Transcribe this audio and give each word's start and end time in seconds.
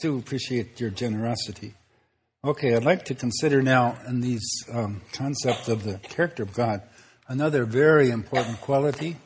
do 0.00 0.18
appreciate 0.18 0.80
your 0.80 0.90
generosity. 0.90 1.74
Okay, 2.44 2.74
I'd 2.74 2.84
like 2.84 3.04
to 3.06 3.14
consider 3.14 3.62
now 3.62 3.96
in 4.06 4.20
these 4.20 4.46
um, 4.72 5.02
concept 5.12 5.68
of 5.68 5.84
the 5.84 5.98
character 5.98 6.42
of 6.42 6.52
God 6.52 6.82
another 7.28 7.64
very 7.64 8.10
important 8.10 8.60
quality. 8.60 9.16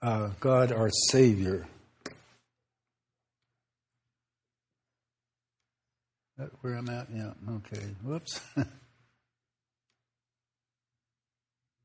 Uh, 0.00 0.30
God, 0.40 0.72
our 0.72 0.88
Savior. 1.10 1.66
That 6.38 6.50
where 6.60 6.74
I'm 6.74 6.88
at? 6.88 7.08
Yeah. 7.12 7.32
Okay. 7.50 7.82
Whoops. 8.02 8.40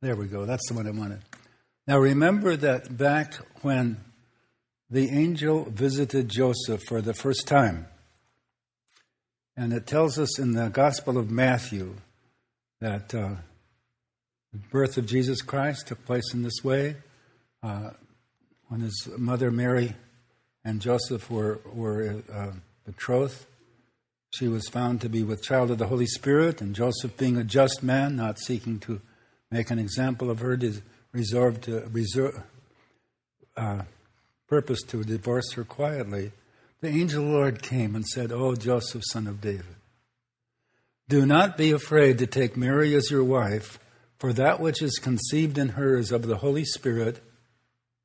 there 0.01 0.15
we 0.15 0.27
go. 0.27 0.45
That's 0.45 0.67
the 0.67 0.75
one 0.75 0.87
I 0.87 0.91
wanted. 0.91 1.21
Now 1.87 1.99
remember 1.99 2.55
that 2.57 2.97
back 2.97 3.33
when 3.61 3.97
the 4.91 5.09
angel 5.09 5.63
visited 5.69 6.27
Joseph 6.27 6.83
for 6.83 7.01
the 7.01 7.13
first 7.13 7.47
time. 7.47 7.87
And 9.55 9.71
it 9.71 9.87
tells 9.87 10.19
us 10.19 10.37
in 10.37 10.51
the 10.51 10.67
Gospel 10.67 11.17
of 11.17 11.31
Matthew 11.31 11.95
that 12.81 13.15
uh, 13.15 13.35
the 14.51 14.59
birth 14.69 14.97
of 14.97 15.05
Jesus 15.05 15.41
Christ 15.41 15.87
took 15.87 16.05
place 16.05 16.33
in 16.33 16.43
this 16.43 16.61
way. 16.61 16.97
Uh, 17.63 17.91
when 18.67 18.81
his 18.81 19.07
mother 19.17 19.49
Mary 19.49 19.95
and 20.65 20.81
Joseph 20.81 21.31
were, 21.31 21.61
were 21.73 22.21
uh, 22.33 22.51
betrothed, 22.85 23.45
she 24.33 24.47
was 24.47 24.67
found 24.67 24.99
to 25.01 25.09
be 25.09 25.23
with 25.23 25.43
child 25.43 25.71
of 25.71 25.77
the 25.77 25.87
Holy 25.87 26.05
Spirit, 26.05 26.61
and 26.61 26.73
Joseph, 26.75 27.17
being 27.17 27.37
a 27.37 27.43
just 27.43 27.83
man, 27.83 28.15
not 28.15 28.39
seeking 28.39 28.79
to 28.79 29.01
make 29.49 29.69
an 29.71 29.79
example 29.79 30.29
of 30.29 30.39
her, 30.39 30.57
reserved 31.11 31.63
to 31.63 31.87
reserve, 31.91 32.41
uh, 33.57 33.81
purpose 34.51 34.81
to 34.81 35.01
divorce 35.05 35.53
her 35.53 35.63
quietly, 35.63 36.29
the 36.81 36.89
angel 36.89 37.23
Lord 37.23 37.63
came 37.63 37.95
and 37.95 38.05
said, 38.05 38.33
O 38.33 38.53
Joseph, 38.53 39.01
son 39.05 39.25
of 39.25 39.39
David, 39.39 39.77
do 41.07 41.25
not 41.25 41.55
be 41.55 41.71
afraid 41.71 42.17
to 42.17 42.27
take 42.27 42.57
Mary 42.57 42.93
as 42.93 43.09
your 43.09 43.23
wife, 43.23 43.79
for 44.19 44.33
that 44.33 44.59
which 44.59 44.81
is 44.81 44.99
conceived 45.01 45.57
in 45.57 45.69
her 45.69 45.97
is 45.97 46.11
of 46.11 46.27
the 46.27 46.39
Holy 46.39 46.65
Spirit, 46.65 47.23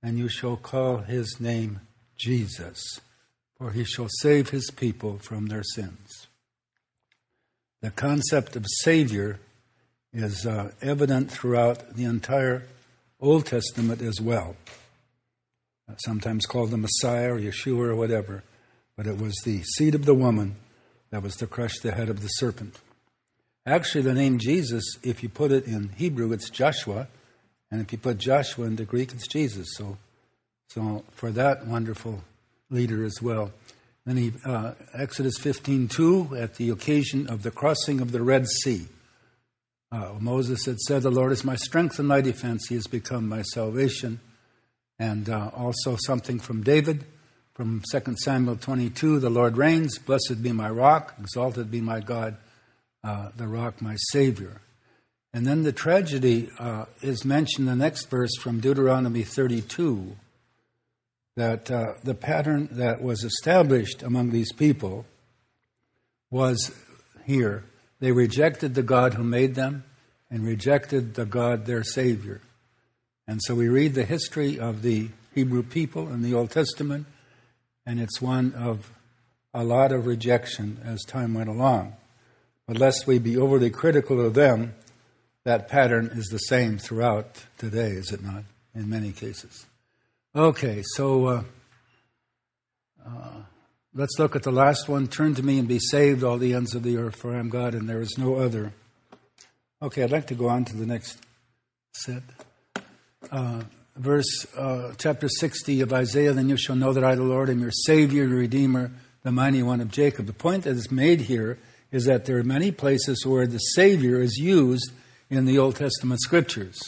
and 0.04 0.18
you 0.18 0.28
shall 0.28 0.56
call 0.56 0.98
his 0.98 1.40
name 1.40 1.80
Jesus, 2.16 3.00
for 3.58 3.72
he 3.72 3.82
shall 3.82 4.08
save 4.20 4.50
his 4.50 4.70
people 4.70 5.18
from 5.18 5.46
their 5.46 5.64
sins. 5.64 6.28
The 7.82 7.90
concept 7.90 8.54
of 8.54 8.66
Savior 8.84 9.40
is 10.12 10.46
uh, 10.46 10.70
evident 10.80 11.28
throughout 11.28 11.96
the 11.96 12.04
entire 12.04 12.62
Old 13.18 13.46
Testament 13.46 14.00
as 14.00 14.20
well 14.20 14.54
sometimes 15.98 16.46
called 16.46 16.70
the 16.70 16.76
Messiah 16.76 17.32
or 17.34 17.38
Yeshua 17.38 17.88
or 17.88 17.96
whatever, 17.96 18.42
but 18.96 19.06
it 19.06 19.18
was 19.18 19.34
the 19.44 19.62
seed 19.62 19.94
of 19.94 20.04
the 20.04 20.14
woman 20.14 20.56
that 21.10 21.22
was 21.22 21.36
to 21.36 21.46
crush 21.46 21.78
the 21.78 21.92
head 21.92 22.08
of 22.08 22.22
the 22.22 22.28
serpent. 22.28 22.80
Actually, 23.64 24.02
the 24.02 24.14
name 24.14 24.38
Jesus, 24.38 24.84
if 25.02 25.22
you 25.22 25.28
put 25.28 25.52
it 25.52 25.66
in 25.66 25.90
Hebrew, 25.96 26.32
it's 26.32 26.50
Joshua, 26.50 27.08
and 27.70 27.80
if 27.80 27.92
you 27.92 27.98
put 27.98 28.18
Joshua 28.18 28.66
into 28.66 28.84
Greek, 28.84 29.12
it's 29.12 29.26
Jesus. 29.26 29.68
So, 29.74 29.98
so 30.68 31.04
for 31.10 31.30
that 31.32 31.66
wonderful 31.66 32.22
leader 32.70 33.04
as 33.04 33.20
well. 33.20 33.52
Then 34.04 34.16
he, 34.16 34.32
uh, 34.44 34.74
Exodus 34.94 35.36
15:2, 35.38 36.40
at 36.40 36.54
the 36.56 36.70
occasion 36.70 37.26
of 37.28 37.42
the 37.42 37.50
crossing 37.50 38.00
of 38.00 38.12
the 38.12 38.22
Red 38.22 38.46
Sea, 38.46 38.86
uh, 39.90 40.14
Moses 40.20 40.64
had 40.64 40.78
said, 40.78 41.02
"The 41.02 41.10
Lord 41.10 41.32
is 41.32 41.44
my 41.44 41.56
strength 41.56 41.98
and 41.98 42.06
my 42.06 42.20
defense; 42.20 42.68
He 42.68 42.76
has 42.76 42.86
become 42.86 43.28
my 43.28 43.42
salvation." 43.42 44.20
And 44.98 45.28
uh, 45.28 45.50
also 45.54 45.96
something 45.96 46.38
from 46.38 46.62
David 46.62 47.04
from 47.56 47.82
2 47.90 48.16
Samuel 48.22 48.56
22 48.56 49.18
The 49.18 49.30
Lord 49.30 49.56
reigns, 49.56 49.98
blessed 49.98 50.42
be 50.42 50.52
my 50.52 50.68
rock, 50.68 51.14
exalted 51.18 51.70
be 51.70 51.80
my 51.80 52.00
God, 52.00 52.36
uh, 53.02 53.30
the 53.34 53.48
rock, 53.48 53.80
my 53.80 53.96
Savior. 54.10 54.60
And 55.32 55.46
then 55.46 55.62
the 55.62 55.72
tragedy 55.72 56.50
uh, 56.58 56.84
is 57.00 57.24
mentioned 57.24 57.68
in 57.68 57.78
the 57.78 57.84
next 57.84 58.10
verse 58.10 58.36
from 58.36 58.60
Deuteronomy 58.60 59.22
32 59.22 60.16
that 61.36 61.70
uh, 61.70 61.94
the 62.02 62.14
pattern 62.14 62.68
that 62.72 63.02
was 63.02 63.24
established 63.24 64.02
among 64.02 64.30
these 64.30 64.52
people 64.52 65.06
was 66.30 66.74
here. 67.24 67.64
They 68.00 68.12
rejected 68.12 68.74
the 68.74 68.82
God 68.82 69.14
who 69.14 69.24
made 69.24 69.54
them 69.54 69.84
and 70.30 70.44
rejected 70.44 71.14
the 71.14 71.26
God, 71.26 71.64
their 71.66 71.84
Savior. 71.84 72.40
And 73.28 73.42
so 73.42 73.54
we 73.54 73.68
read 73.68 73.94
the 73.94 74.04
history 74.04 74.58
of 74.58 74.82
the 74.82 75.08
Hebrew 75.34 75.62
people 75.62 76.08
in 76.08 76.22
the 76.22 76.32
Old 76.32 76.50
Testament, 76.50 77.06
and 77.84 78.00
it's 78.00 78.22
one 78.22 78.54
of 78.54 78.90
a 79.52 79.64
lot 79.64 79.90
of 79.90 80.06
rejection 80.06 80.80
as 80.84 81.02
time 81.02 81.34
went 81.34 81.48
along. 81.48 81.96
But 82.68 82.78
lest 82.78 83.06
we 83.06 83.18
be 83.18 83.36
overly 83.36 83.70
critical 83.70 84.24
of 84.24 84.34
them, 84.34 84.74
that 85.44 85.68
pattern 85.68 86.10
is 86.14 86.26
the 86.26 86.38
same 86.38 86.78
throughout 86.78 87.44
today, 87.58 87.90
is 87.90 88.12
it 88.12 88.22
not? 88.22 88.44
In 88.74 88.88
many 88.88 89.12
cases. 89.12 89.66
Okay, 90.34 90.82
so 90.94 91.26
uh, 91.26 91.42
uh, 93.06 93.42
let's 93.94 94.18
look 94.18 94.36
at 94.36 94.42
the 94.42 94.52
last 94.52 94.88
one. 94.88 95.08
Turn 95.08 95.34
to 95.34 95.42
me 95.42 95.58
and 95.58 95.66
be 95.66 95.78
saved, 95.78 96.22
all 96.22 96.38
the 96.38 96.54
ends 96.54 96.74
of 96.74 96.82
the 96.82 96.98
earth, 96.98 97.16
for 97.16 97.34
I 97.34 97.38
am 97.38 97.48
God 97.48 97.74
and 97.74 97.88
there 97.88 98.02
is 98.02 98.18
no 98.18 98.36
other. 98.36 98.72
Okay, 99.80 100.02
I'd 100.02 100.10
like 100.10 100.26
to 100.28 100.34
go 100.34 100.48
on 100.48 100.64
to 100.66 100.76
the 100.76 100.86
next 100.86 101.18
set 101.92 102.22
uh, 103.30 103.62
verse 103.96 104.46
uh, 104.56 104.92
chapter 104.98 105.28
60 105.28 105.80
of 105.80 105.92
Isaiah, 105.92 106.32
then 106.32 106.48
you 106.48 106.56
shall 106.56 106.76
know 106.76 106.92
that 106.92 107.04
I, 107.04 107.14
the 107.14 107.22
Lord, 107.22 107.50
am 107.50 107.60
your 107.60 107.70
Savior, 107.70 108.26
your 108.26 108.38
Redeemer, 108.38 108.90
the 109.22 109.32
mighty 109.32 109.62
one 109.62 109.80
of 109.80 109.90
Jacob. 109.90 110.26
The 110.26 110.32
point 110.32 110.64
that 110.64 110.76
is 110.76 110.90
made 110.90 111.22
here 111.22 111.58
is 111.90 112.04
that 112.04 112.24
there 112.26 112.38
are 112.38 112.44
many 112.44 112.70
places 112.70 113.24
where 113.24 113.46
the 113.46 113.58
Savior 113.58 114.20
is 114.20 114.36
used 114.36 114.92
in 115.30 115.44
the 115.44 115.58
Old 115.58 115.76
Testament 115.76 116.20
scriptures, 116.20 116.78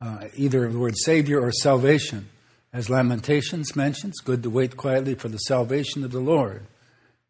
uh, 0.00 0.28
either 0.34 0.70
the 0.70 0.78
word 0.78 0.96
Savior 0.96 1.40
or 1.40 1.52
salvation. 1.52 2.28
As 2.72 2.90
Lamentations 2.90 3.74
mentions, 3.74 4.20
good 4.20 4.42
to 4.42 4.50
wait 4.50 4.76
quietly 4.76 5.14
for 5.14 5.28
the 5.28 5.38
salvation 5.38 6.04
of 6.04 6.12
the 6.12 6.20
Lord. 6.20 6.66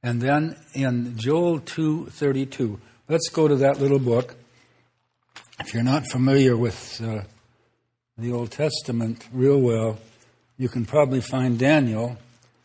And 0.03 0.21
then 0.21 0.57
in 0.75 1.17
Joel 1.17 1.61
2:32, 1.61 2.79
let's 3.09 3.29
go 3.29 3.49
to 3.49 3.57
that 3.57 3.81
little 3.81 3.99
book. 3.99 4.37
If 5.59 5.73
you're 5.73 5.83
not 5.83 6.05
familiar 6.11 6.57
with 6.57 7.01
uh, 7.03 7.23
the 8.19 8.33
Old 8.33 8.51
Testament 8.51 9.29
real 9.31 9.61
well, 9.61 9.99
you 10.57 10.71
can 10.71 10.87
probably 10.87 11.21
find 11.21 11.59
Daniel, 11.59 12.17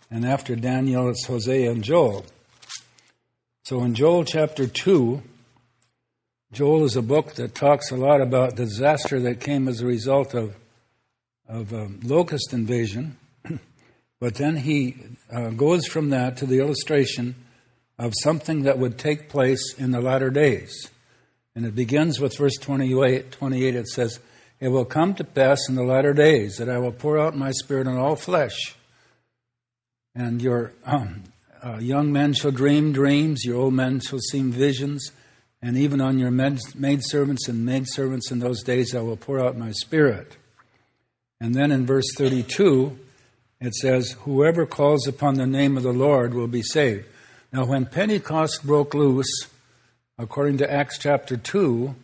and 0.09 0.25
after 0.25 0.55
Daniel, 0.55 1.09
it's 1.09 1.25
Hosea 1.25 1.69
and 1.69 1.83
Joel. 1.83 2.25
So 3.65 3.83
in 3.83 3.93
Joel 3.93 4.23
chapter 4.23 4.65
2, 4.65 5.21
Joel 6.53 6.85
is 6.85 6.95
a 6.95 7.01
book 7.01 7.33
that 7.33 7.53
talks 7.53 7.91
a 7.91 7.97
lot 7.97 8.21
about 8.21 8.55
the 8.55 8.63
disaster 8.63 9.19
that 9.19 9.41
came 9.41 9.67
as 9.67 9.81
a 9.81 9.85
result 9.85 10.33
of, 10.33 10.55
of 11.49 11.73
um, 11.73 11.99
locust 12.01 12.53
invasion. 12.53 13.17
but 14.21 14.35
then 14.35 14.55
he 14.55 14.95
uh, 15.29 15.49
goes 15.49 15.85
from 15.85 16.11
that 16.11 16.37
to 16.37 16.45
the 16.45 16.59
illustration 16.59 17.35
of 17.99 18.13
something 18.23 18.63
that 18.63 18.77
would 18.77 18.97
take 18.97 19.27
place 19.27 19.73
in 19.77 19.91
the 19.91 19.99
latter 19.99 20.29
days. 20.29 20.89
And 21.57 21.65
it 21.65 21.75
begins 21.75 22.21
with 22.21 22.37
verse 22.37 22.55
28. 22.55 23.33
28 23.33 23.75
it 23.75 23.87
says, 23.89 24.19
it 24.61 24.69
will 24.69 24.85
come 24.85 25.15
to 25.15 25.23
pass 25.23 25.67
in 25.67 25.75
the 25.75 25.83
latter 25.83 26.13
days 26.13 26.57
that 26.57 26.69
I 26.69 26.77
will 26.77 26.91
pour 26.91 27.19
out 27.19 27.35
my 27.35 27.49
spirit 27.51 27.87
on 27.87 27.97
all 27.97 28.15
flesh. 28.15 28.75
And 30.13 30.39
your 30.39 30.73
um, 30.85 31.23
uh, 31.65 31.79
young 31.79 32.11
men 32.13 32.33
shall 32.33 32.51
dream 32.51 32.93
dreams, 32.93 33.43
your 33.43 33.57
old 33.57 33.73
men 33.73 33.99
shall 33.99 34.19
see 34.19 34.41
visions, 34.41 35.11
and 35.63 35.75
even 35.75 35.99
on 35.99 36.19
your 36.19 36.29
maidservants 36.29 37.47
and 37.47 37.65
maidservants 37.65 38.29
in 38.29 38.37
those 38.37 38.61
days 38.61 38.93
I 38.93 39.01
will 39.01 39.17
pour 39.17 39.39
out 39.39 39.57
my 39.57 39.71
spirit. 39.71 40.37
And 41.39 41.55
then 41.55 41.71
in 41.71 41.87
verse 41.87 42.07
32, 42.15 42.99
it 43.59 43.73
says, 43.73 44.11
Whoever 44.21 44.67
calls 44.67 45.07
upon 45.07 45.35
the 45.35 45.47
name 45.47 45.75
of 45.75 45.83
the 45.83 45.91
Lord 45.91 46.35
will 46.35 46.47
be 46.47 46.61
saved. 46.61 47.05
Now, 47.51 47.65
when 47.65 47.87
Pentecost 47.87 48.63
broke 48.63 48.93
loose, 48.93 49.47
according 50.19 50.59
to 50.59 50.71
Acts 50.71 50.99
chapter 50.99 51.35
2, 51.35 51.95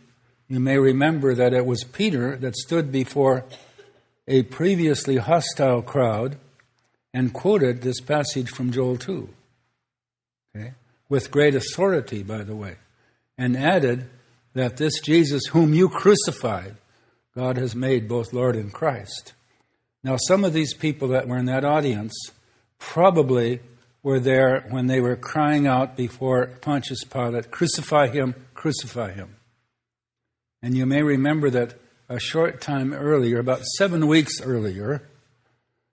you 0.48 0.60
may 0.60 0.78
remember 0.78 1.34
that 1.34 1.52
it 1.52 1.66
was 1.66 1.84
Peter 1.84 2.36
that 2.36 2.56
stood 2.56 2.90
before 2.90 3.44
a 4.26 4.42
previously 4.44 5.16
hostile 5.16 5.82
crowd 5.82 6.36
and 7.12 7.32
quoted 7.32 7.82
this 7.82 8.00
passage 8.00 8.50
from 8.50 8.72
Joel 8.72 8.96
2. 8.96 9.28
Okay? 10.56 10.72
With 11.08 11.30
great 11.30 11.54
authority, 11.54 12.22
by 12.22 12.42
the 12.42 12.56
way, 12.56 12.76
and 13.36 13.56
added 13.56 14.08
that 14.54 14.76
this 14.76 15.00
Jesus, 15.00 15.46
whom 15.46 15.74
you 15.74 15.88
crucified, 15.88 16.76
God 17.34 17.56
has 17.56 17.74
made 17.74 18.08
both 18.08 18.32
Lord 18.32 18.56
and 18.56 18.72
Christ. 18.72 19.32
Now, 20.02 20.16
some 20.16 20.44
of 20.44 20.52
these 20.52 20.74
people 20.74 21.08
that 21.08 21.28
were 21.28 21.38
in 21.38 21.46
that 21.46 21.64
audience 21.64 22.14
probably 22.78 23.60
were 24.02 24.20
there 24.20 24.66
when 24.70 24.86
they 24.86 25.00
were 25.00 25.16
crying 25.16 25.66
out 25.66 25.96
before 25.96 26.58
Pontius 26.60 27.04
Pilate, 27.04 27.50
Crucify 27.50 28.08
him, 28.08 28.34
crucify 28.54 29.12
him. 29.12 29.37
And 30.62 30.76
you 30.76 30.86
may 30.86 31.02
remember 31.02 31.50
that 31.50 31.74
a 32.08 32.18
short 32.18 32.60
time 32.60 32.92
earlier, 32.92 33.38
about 33.38 33.64
seven 33.76 34.06
weeks 34.06 34.40
earlier 34.40 35.02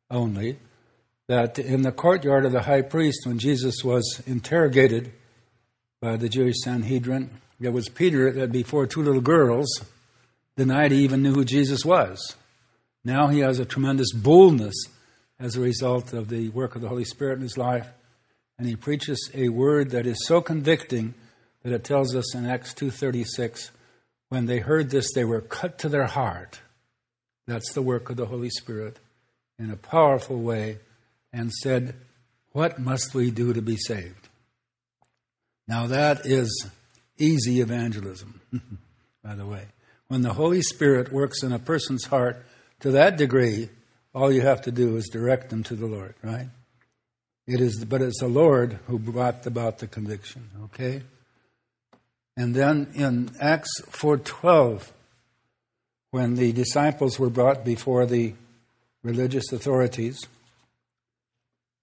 only, 0.10 0.58
that 1.28 1.60
in 1.60 1.82
the 1.82 1.92
courtyard 1.92 2.46
of 2.46 2.52
the 2.52 2.64
high 2.64 2.82
priest, 2.82 3.26
when 3.26 3.40
Jesus 3.40 3.84
was 3.84 4.22
interrogated 4.26 5.12
by 6.02 6.18
the 6.18 6.30
Jewish 6.30 6.58
Sanhedrin, 6.64 7.30
there 7.60 7.72
was 7.72 7.90
Peter 7.90 8.32
that 8.32 8.52
before 8.52 8.86
two 8.86 9.02
little 9.02 9.22
girls 9.22 9.68
denied 10.56 10.92
he 10.92 11.04
even 11.04 11.24
knew 11.24 11.34
who 11.34 11.46
Jesus 11.46 11.86
was. 11.86 12.36
Now 13.04 13.28
he 13.28 13.40
has 13.40 13.60
a 13.60 13.66
tremendous 13.66 14.12
boldness 14.14 14.76
as 15.40 15.56
a 15.56 15.62
result 15.62 16.14
of 16.14 16.30
the 16.30 16.50
work 16.50 16.76
of 16.76 16.82
the 16.82 16.90
Holy 16.90 17.06
Spirit 17.06 17.36
in 17.36 17.42
his 17.42 17.58
life, 17.58 17.88
and 18.58 18.68
he 18.68 18.76
preaches 18.76 19.30
a 19.34 19.50
word 19.50 19.92
that 19.92 20.08
is 20.08 20.26
so 20.26 20.42
convicting 20.42 21.14
that 21.64 21.74
it 21.74 21.84
tells 21.84 22.16
us 22.16 22.34
in 22.34 22.46
Acts 22.46 22.74
2:36 22.74 23.72
when 24.30 24.45
they 24.45 24.60
heard 24.60 24.89
this 24.89 25.12
they 25.13 25.25
were 25.25 25.42
cut 25.42 25.77
to 25.80 25.89
their 25.89 26.07
heart. 26.07 26.60
That's 27.48 27.74
the 27.74 27.81
work 27.81 28.10
of 28.10 28.18
the 28.18 28.25
Holy 28.25 28.50
Spirit 28.50 28.98
in 29.60 29.69
a 29.69 29.77
powerful 29.77 30.42
way 30.42 30.80
and 31.31 31.51
said, 31.51 31.95
"What 32.51 32.80
must 32.80 33.13
we 33.13 33.31
do 33.31 33.54
to 33.54 33.62
be 33.62 33.77
saved?" 33.77 34.30
Now 35.68 35.88
that 35.88 36.25
is 36.25 36.68
easy 37.18 37.62
evangelism, 37.62 38.42
by 39.24 39.36
the 39.36 39.45
way. 39.45 39.68
When 40.07 40.22
the 40.22 40.33
Holy 40.33 40.62
Spirit 40.62 41.12
works 41.12 41.42
in 41.44 41.51
a 41.51 41.60
person's 41.60 42.06
heart 42.06 42.45
to 42.81 42.92
that 42.92 43.18
degree, 43.18 43.69
all 44.13 44.31
you 44.31 44.42
have 44.42 44.62
to 44.63 44.72
do 44.72 44.95
is 44.98 45.10
direct 45.12 45.50
them 45.50 45.63
to 45.63 45.75
the 45.75 45.88
Lord, 45.88 46.16
right? 46.22 46.48
It 47.48 47.62
is, 47.62 47.83
but 47.86 48.01
it's 48.01 48.19
the 48.19 48.27
Lord 48.27 48.80
who 48.88 48.98
brought 48.98 49.45
about 49.45 49.80
the 49.80 49.88
conviction. 49.88 50.50
Okay, 50.66 51.04
and 52.38 52.56
then 52.56 52.92
in 52.94 53.32
Acts 53.40 53.82
four 53.90 54.18
twelve, 54.18 54.92
when 56.12 56.36
the 56.36 56.52
disciples 56.52 57.20
were 57.20 57.30
brought 57.30 57.66
before 57.66 58.06
the 58.06 58.34
religious 59.04 59.52
authorities, 59.52 60.20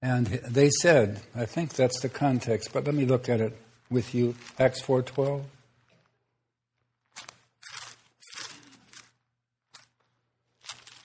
and 0.01 0.27
they 0.27 0.71
said, 0.71 1.21
I 1.35 1.47
think 1.47 1.75
that's 1.75 2.01
the 2.01 2.09
context, 2.09 2.71
but 2.73 2.85
let 2.85 2.95
me 2.95 3.07
look 3.07 3.29
at 3.29 3.41
it 3.41 3.57
with 3.91 4.15
you. 4.15 4.35
Acts 4.59 4.81
four 4.81 5.03
twelve. 5.03 5.45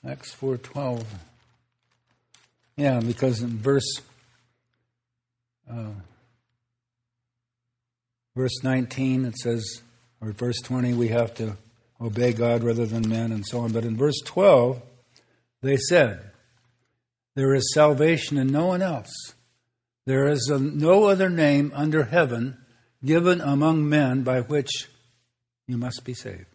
Acts 0.08 0.34
4.12. 0.34 1.04
Yeah, 2.78 3.02
because 3.02 3.42
in 3.42 3.58
verse 3.58 4.02
uh, 5.70 5.90
verse 8.38 8.64
19 8.64 9.26
it 9.26 9.36
says, 9.38 9.82
or 10.22 10.32
verse 10.32 10.62
20, 10.62 10.94
we 10.94 11.10
have 11.10 11.34
to 11.36 11.58
obey 12.00 12.32
God 12.32 12.64
rather 12.64 12.86
than 12.86 13.10
men 13.10 13.32
and 13.32 13.46
so 13.46 13.60
on. 13.60 13.72
But 13.72 13.84
in 13.84 13.98
verse 13.98 14.20
12, 14.24 14.82
they 15.62 15.78
said, 15.78 16.32
There 17.36 17.54
is 17.56 17.74
salvation 17.74 18.38
in 18.38 18.48
no 18.48 18.68
one 18.68 18.82
else. 18.82 19.12
There 20.06 20.28
is 20.28 20.50
a, 20.50 20.60
no 20.60 21.06
other 21.06 21.30
name 21.30 21.72
under 21.76 22.04
heaven 22.04 22.58
given 23.04 23.42
among 23.42 23.90
men 23.90 24.22
by 24.22 24.42
which 24.42 24.88
you 25.68 25.78
must 25.78 26.06
be 26.06 26.14
saved. 26.14 26.46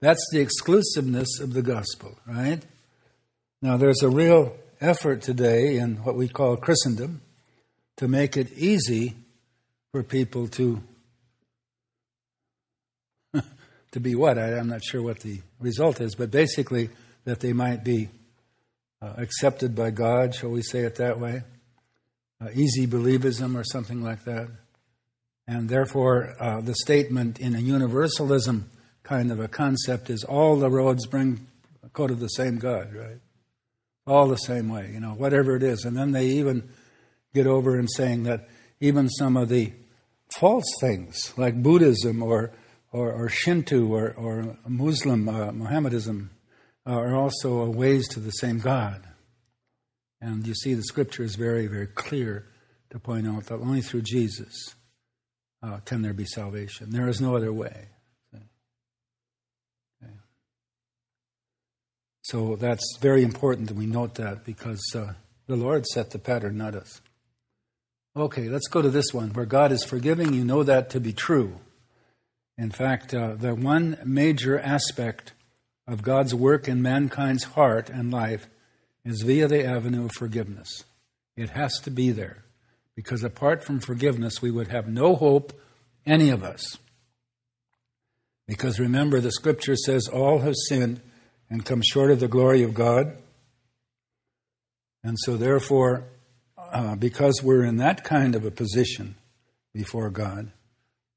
That's 0.00 0.24
the 0.30 0.40
exclusiveness 0.40 1.40
of 1.40 1.52
the 1.52 1.62
gospel, 1.62 2.16
right? 2.26 2.62
Now, 3.60 3.76
there's 3.76 4.02
a 4.02 4.08
real 4.08 4.56
effort 4.80 5.22
today 5.22 5.76
in 5.76 5.96
what 6.04 6.16
we 6.16 6.28
call 6.28 6.56
Christendom 6.56 7.22
to 7.96 8.06
make 8.06 8.36
it 8.36 8.52
easy 8.52 9.16
for 9.96 10.02
people 10.02 10.46
to 10.46 10.82
to 13.92 13.98
be 13.98 14.14
what 14.14 14.36
I, 14.36 14.58
am 14.58 14.68
not 14.68 14.84
sure 14.84 15.00
what 15.00 15.20
the 15.20 15.40
result 15.58 16.02
is, 16.02 16.14
but 16.14 16.30
basically 16.30 16.90
that 17.24 17.40
they 17.40 17.54
might 17.54 17.82
be 17.82 18.10
uh, 19.00 19.14
accepted 19.16 19.74
by 19.74 19.88
God, 19.88 20.34
shall 20.34 20.50
we 20.50 20.60
say 20.60 20.80
it 20.80 20.96
that 20.96 21.18
way? 21.18 21.44
Uh, 22.42 22.50
easy 22.52 22.86
believism 22.86 23.56
or 23.58 23.64
something 23.64 24.02
like 24.02 24.24
that, 24.24 24.48
and 25.48 25.66
therefore 25.70 26.34
uh, 26.38 26.60
the 26.60 26.74
statement 26.74 27.40
in 27.40 27.54
a 27.54 27.60
universalism 27.60 28.68
kind 29.02 29.32
of 29.32 29.40
a 29.40 29.48
concept 29.48 30.10
is 30.10 30.24
all 30.24 30.56
the 30.56 30.68
roads 30.68 31.06
bring 31.06 31.46
go 31.94 32.06
to 32.06 32.14
the 32.14 32.28
same 32.28 32.58
God, 32.58 32.94
right? 32.94 33.20
All 34.06 34.28
the 34.28 34.36
same 34.36 34.68
way, 34.68 34.90
you 34.92 35.00
know, 35.00 35.12
whatever 35.12 35.56
it 35.56 35.62
is. 35.62 35.86
And 35.86 35.96
then 35.96 36.12
they 36.12 36.26
even 36.26 36.68
get 37.32 37.46
over 37.46 37.78
in 37.78 37.88
saying 37.88 38.24
that 38.24 38.46
even 38.80 39.08
some 39.08 39.36
of 39.36 39.48
the 39.48 39.72
false 40.30 40.66
things, 40.80 41.32
like 41.36 41.62
Buddhism 41.62 42.22
or, 42.22 42.52
or, 42.92 43.12
or 43.12 43.28
Shinto 43.28 43.86
or, 43.86 44.12
or 44.12 44.56
Muslim, 44.66 45.28
uh, 45.28 45.52
Mohammedanism, 45.52 46.30
uh, 46.86 46.92
are 46.92 47.16
also 47.16 47.68
ways 47.68 48.08
to 48.08 48.20
the 48.20 48.30
same 48.30 48.58
God. 48.58 49.02
And 50.20 50.46
you 50.46 50.54
see, 50.54 50.74
the 50.74 50.82
scripture 50.82 51.22
is 51.22 51.36
very, 51.36 51.66
very 51.66 51.86
clear 51.86 52.46
to 52.90 52.98
point 52.98 53.26
out 53.26 53.46
that 53.46 53.56
only 53.56 53.82
through 53.82 54.02
Jesus 54.02 54.74
uh, 55.62 55.78
can 55.84 56.02
there 56.02 56.14
be 56.14 56.24
salvation. 56.24 56.90
There 56.90 57.08
is 57.08 57.20
no 57.20 57.36
other 57.36 57.52
way. 57.52 57.88
So 62.26 62.56
that's 62.56 62.98
very 63.00 63.22
important 63.22 63.68
that 63.68 63.76
we 63.76 63.86
note 63.86 64.16
that 64.16 64.44
because 64.44 64.82
uh, 64.96 65.12
the 65.46 65.54
Lord 65.54 65.86
set 65.86 66.10
the 66.10 66.18
pattern, 66.18 66.58
not 66.58 66.74
us. 66.74 67.00
Okay, 68.16 68.48
let's 68.48 68.68
go 68.68 68.80
to 68.80 68.88
this 68.88 69.12
one. 69.12 69.34
Where 69.34 69.44
God 69.44 69.72
is 69.72 69.84
forgiving, 69.84 70.32
you 70.32 70.42
know 70.42 70.62
that 70.62 70.88
to 70.90 71.00
be 71.00 71.12
true. 71.12 71.60
In 72.56 72.70
fact, 72.70 73.12
uh, 73.12 73.34
the 73.34 73.54
one 73.54 73.98
major 74.06 74.58
aspect 74.58 75.32
of 75.86 76.00
God's 76.00 76.34
work 76.34 76.66
in 76.66 76.80
mankind's 76.80 77.44
heart 77.44 77.90
and 77.90 78.10
life 78.10 78.48
is 79.04 79.20
via 79.20 79.46
the 79.48 79.66
avenue 79.66 80.06
of 80.06 80.12
forgiveness. 80.12 80.84
It 81.36 81.50
has 81.50 81.78
to 81.80 81.90
be 81.90 82.10
there. 82.10 82.44
Because 82.94 83.22
apart 83.22 83.62
from 83.62 83.80
forgiveness, 83.80 84.40
we 84.40 84.50
would 84.50 84.68
have 84.68 84.88
no 84.88 85.14
hope, 85.14 85.52
any 86.06 86.30
of 86.30 86.42
us. 86.42 86.78
Because 88.48 88.80
remember, 88.80 89.20
the 89.20 89.30
scripture 89.30 89.76
says, 89.76 90.08
All 90.08 90.38
have 90.38 90.54
sinned 90.68 91.02
and 91.50 91.66
come 91.66 91.82
short 91.82 92.10
of 92.10 92.20
the 92.20 92.28
glory 92.28 92.62
of 92.62 92.72
God. 92.72 93.14
And 95.04 95.18
so, 95.20 95.36
therefore, 95.36 96.04
uh, 96.72 96.96
because 96.96 97.42
we're 97.42 97.64
in 97.64 97.76
that 97.76 98.04
kind 98.04 98.34
of 98.34 98.44
a 98.44 98.50
position 98.50 99.16
before 99.74 100.10
God, 100.10 100.50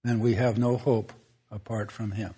then 0.03 0.19
we 0.19 0.35
have 0.35 0.57
no 0.57 0.77
hope 0.77 1.13
apart 1.51 1.91
from 1.91 2.11
Him. 2.11 2.33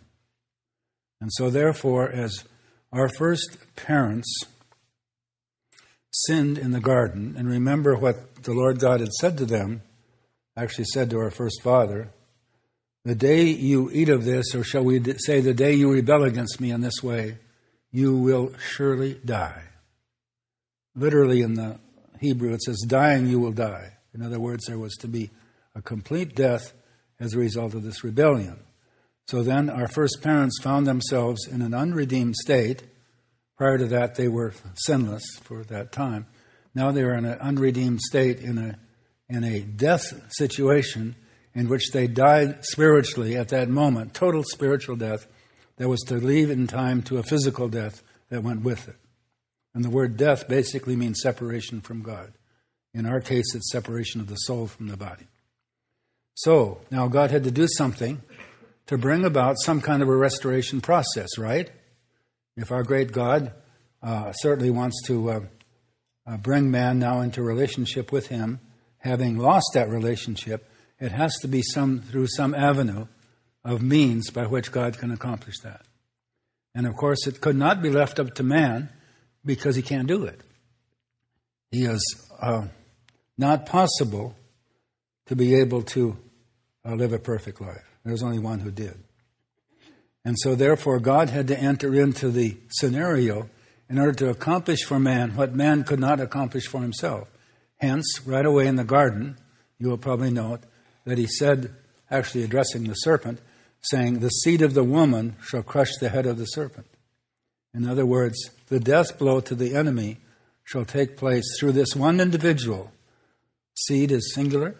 And 1.19 1.31
so, 1.33 1.49
therefore, 1.49 2.09
as 2.09 2.43
our 2.91 3.09
first 3.09 3.57
parents 3.75 4.43
sinned 6.11 6.57
in 6.57 6.71
the 6.71 6.79
garden, 6.79 7.35
and 7.37 7.47
remember 7.47 7.95
what 7.95 8.43
the 8.43 8.53
Lord 8.53 8.79
God 8.79 8.99
had 8.99 9.13
said 9.13 9.37
to 9.37 9.45
them, 9.45 9.81
actually 10.57 10.85
said 10.85 11.09
to 11.09 11.17
our 11.17 11.31
first 11.31 11.61
father, 11.61 12.09
the 13.03 13.15
day 13.15 13.43
you 13.43 13.89
eat 13.91 14.09
of 14.09 14.25
this, 14.25 14.53
or 14.53 14.63
shall 14.63 14.83
we 14.83 15.01
say, 15.17 15.41
the 15.41 15.53
day 15.53 15.73
you 15.73 15.91
rebel 15.91 16.23
against 16.23 16.61
me 16.61 16.71
in 16.71 16.81
this 16.81 17.01
way, 17.01 17.37
you 17.91 18.15
will 18.15 18.53
surely 18.59 19.15
die. 19.25 19.63
Literally 20.95 21.41
in 21.41 21.55
the 21.55 21.79
Hebrew, 22.21 22.53
it 22.53 22.61
says, 22.61 22.85
dying 22.87 23.25
you 23.25 23.39
will 23.39 23.51
die. 23.51 23.97
In 24.13 24.21
other 24.21 24.39
words, 24.39 24.65
there 24.67 24.77
was 24.77 24.93
to 24.97 25.07
be 25.07 25.31
a 25.73 25.81
complete 25.81 26.35
death 26.35 26.73
as 27.19 27.33
a 27.33 27.39
result 27.39 27.73
of 27.73 27.81
this 27.81 28.03
rebellion. 28.03 28.59
So 29.25 29.41
then 29.41 29.71
our 29.71 29.87
first 29.87 30.21
parents 30.21 30.61
found 30.61 30.85
themselves 30.85 31.47
in 31.47 31.63
an 31.63 31.73
unredeemed 31.73 32.35
state. 32.35 32.83
Prior 33.57 33.79
to 33.79 33.87
that, 33.87 34.15
they 34.15 34.27
were 34.27 34.53
sinless 34.75 35.23
for 35.41 35.63
that 35.63 35.91
time. 35.91 36.27
Now 36.75 36.91
they 36.91 37.01
are 37.01 37.15
in 37.15 37.25
an 37.25 37.39
unredeemed 37.39 38.01
state 38.01 38.39
in 38.39 38.59
a, 38.59 38.77
in 39.27 39.43
a 39.43 39.61
death 39.61 40.13
situation 40.33 41.15
in 41.55 41.69
which 41.69 41.91
they 41.91 42.05
died 42.05 42.63
spiritually 42.65 43.35
at 43.35 43.49
that 43.49 43.67
moment, 43.67 44.13
total 44.13 44.43
spiritual 44.43 44.95
death 44.95 45.25
that 45.77 45.89
was 45.89 46.01
to 46.01 46.15
lead 46.15 46.51
in 46.51 46.67
time 46.67 47.01
to 47.01 47.17
a 47.17 47.23
physical 47.23 47.67
death 47.67 48.03
that 48.29 48.43
went 48.43 48.61
with 48.61 48.87
it. 48.87 48.95
And 49.73 49.85
the 49.85 49.89
word 49.89 50.17
death 50.17 50.47
basically 50.47 50.95
means 50.95 51.21
separation 51.21 51.81
from 51.81 52.01
God. 52.01 52.33
In 52.93 53.05
our 53.05 53.21
case, 53.21 53.55
it's 53.55 53.71
separation 53.71 54.19
of 54.19 54.27
the 54.27 54.35
soul 54.35 54.67
from 54.67 54.87
the 54.87 54.97
body. 54.97 55.27
So, 56.33 56.81
now 56.89 57.07
God 57.07 57.31
had 57.31 57.43
to 57.45 57.51
do 57.51 57.67
something 57.67 58.21
to 58.87 58.97
bring 58.97 59.23
about 59.23 59.55
some 59.59 59.79
kind 59.79 60.01
of 60.01 60.09
a 60.09 60.15
restoration 60.15 60.81
process, 60.81 61.37
right? 61.37 61.69
If 62.57 62.71
our 62.71 62.83
great 62.83 63.11
God 63.11 63.53
uh, 64.03 64.33
certainly 64.33 64.71
wants 64.71 65.01
to 65.07 65.29
uh, 65.29 65.39
uh, 66.27 66.37
bring 66.37 66.69
man 66.69 66.99
now 66.99 67.21
into 67.21 67.41
relationship 67.41 68.11
with 68.11 68.27
Him, 68.27 68.59
having 68.97 69.37
lost 69.37 69.71
that 69.73 69.89
relationship, 69.89 70.69
it 70.99 71.11
has 71.11 71.33
to 71.41 71.47
be 71.47 71.61
some 71.61 72.01
through 72.01 72.27
some 72.27 72.53
avenue 72.53 73.07
of 73.63 73.81
means 73.81 74.29
by 74.29 74.45
which 74.45 74.71
God 74.71 74.97
can 74.97 75.11
accomplish 75.11 75.59
that. 75.59 75.81
And 76.73 76.87
of 76.87 76.95
course, 76.95 77.27
it 77.27 77.41
could 77.41 77.55
not 77.55 77.81
be 77.81 77.89
left 77.89 78.19
up 78.19 78.35
to 78.35 78.43
man 78.43 78.89
because 79.45 79.75
he 79.75 79.81
can't 79.81 80.07
do 80.07 80.25
it. 80.25 80.39
He 81.71 81.85
is 81.85 82.29
uh, 82.41 82.67
not 83.37 83.65
possible 83.65 84.35
to 85.27 85.35
be 85.35 85.55
able 85.55 85.83
to 85.83 86.17
uh, 86.85 86.95
live 86.95 87.13
a 87.13 87.19
perfect 87.19 87.61
life. 87.61 87.85
There's 88.03 88.23
only 88.23 88.39
one 88.39 88.59
who 88.59 88.71
did. 88.71 88.97
And 90.23 90.37
so, 90.37 90.55
therefore, 90.55 90.99
God 90.99 91.29
had 91.29 91.47
to 91.47 91.59
enter 91.59 91.95
into 91.95 92.29
the 92.29 92.57
scenario 92.69 93.49
in 93.89 93.97
order 93.97 94.13
to 94.13 94.29
accomplish 94.29 94.83
for 94.83 94.99
man 94.99 95.35
what 95.35 95.55
man 95.55 95.83
could 95.83 95.99
not 95.99 96.19
accomplish 96.19 96.67
for 96.67 96.81
himself. 96.81 97.27
Hence, 97.77 98.21
right 98.25 98.45
away 98.45 98.67
in 98.67 98.75
the 98.75 98.83
garden, 98.83 99.37
you 99.79 99.89
will 99.89 99.97
probably 99.97 100.29
note 100.29 100.61
that 101.05 101.17
he 101.17 101.25
said, 101.25 101.73
actually 102.09 102.43
addressing 102.43 102.83
the 102.83 102.93
serpent, 102.93 103.39
saying, 103.81 104.19
The 104.19 104.29
seed 104.29 104.61
of 104.61 104.75
the 104.75 104.83
woman 104.83 105.35
shall 105.43 105.63
crush 105.63 105.89
the 105.99 106.09
head 106.09 106.27
of 106.27 106.37
the 106.37 106.45
serpent. 106.45 106.85
In 107.73 107.87
other 107.87 108.05
words, 108.05 108.49
the 108.67 108.79
death 108.79 109.17
blow 109.17 109.39
to 109.41 109.55
the 109.55 109.75
enemy 109.75 110.17
shall 110.63 110.85
take 110.85 111.17
place 111.17 111.45
through 111.59 111.71
this 111.73 111.95
one 111.95 112.19
individual. 112.19 112.91
Seed 113.75 114.11
is 114.11 114.33
singular, 114.33 114.75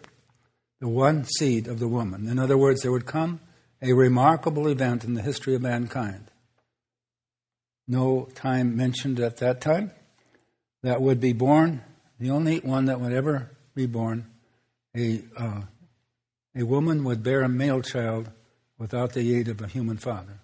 the 0.79 0.87
one 0.87 1.23
seed 1.23 1.67
of 1.67 1.79
the 1.79 1.87
woman. 1.87 2.27
In 2.27 2.37
other 2.37 2.57
words, 2.57 2.81
there 2.81 2.91
would 2.91 3.05
come 3.05 3.39
a 3.81 3.93
remarkable 3.93 4.67
event 4.67 5.03
in 5.03 5.13
the 5.13 5.21
history 5.21 5.55
of 5.55 5.61
mankind. 5.61 6.29
No 7.87 8.29
time 8.35 8.75
mentioned 8.75 9.19
at 9.19 9.37
that 9.37 9.61
time. 9.61 9.91
That 10.83 11.01
would 11.01 11.19
be 11.19 11.33
born, 11.33 11.81
the 12.19 12.29
only 12.29 12.59
one 12.59 12.85
that 12.85 12.99
would 12.99 13.13
ever 13.13 13.51
be 13.75 13.85
born, 13.85 14.27
a, 14.95 15.21
uh, 15.37 15.61
a 16.55 16.63
woman 16.63 17.03
would 17.03 17.23
bear 17.23 17.41
a 17.43 17.49
male 17.49 17.81
child 17.81 18.29
without 18.77 19.13
the 19.13 19.35
aid 19.35 19.47
of 19.47 19.61
a 19.61 19.67
human 19.67 19.97
father. 19.97 20.39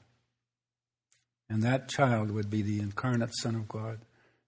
And 1.49 1.63
that 1.63 1.89
child 1.89 2.31
would 2.31 2.49
be 2.49 2.61
the 2.61 2.79
incarnate 2.79 3.31
Son 3.41 3.55
of 3.55 3.67
God. 3.67 3.99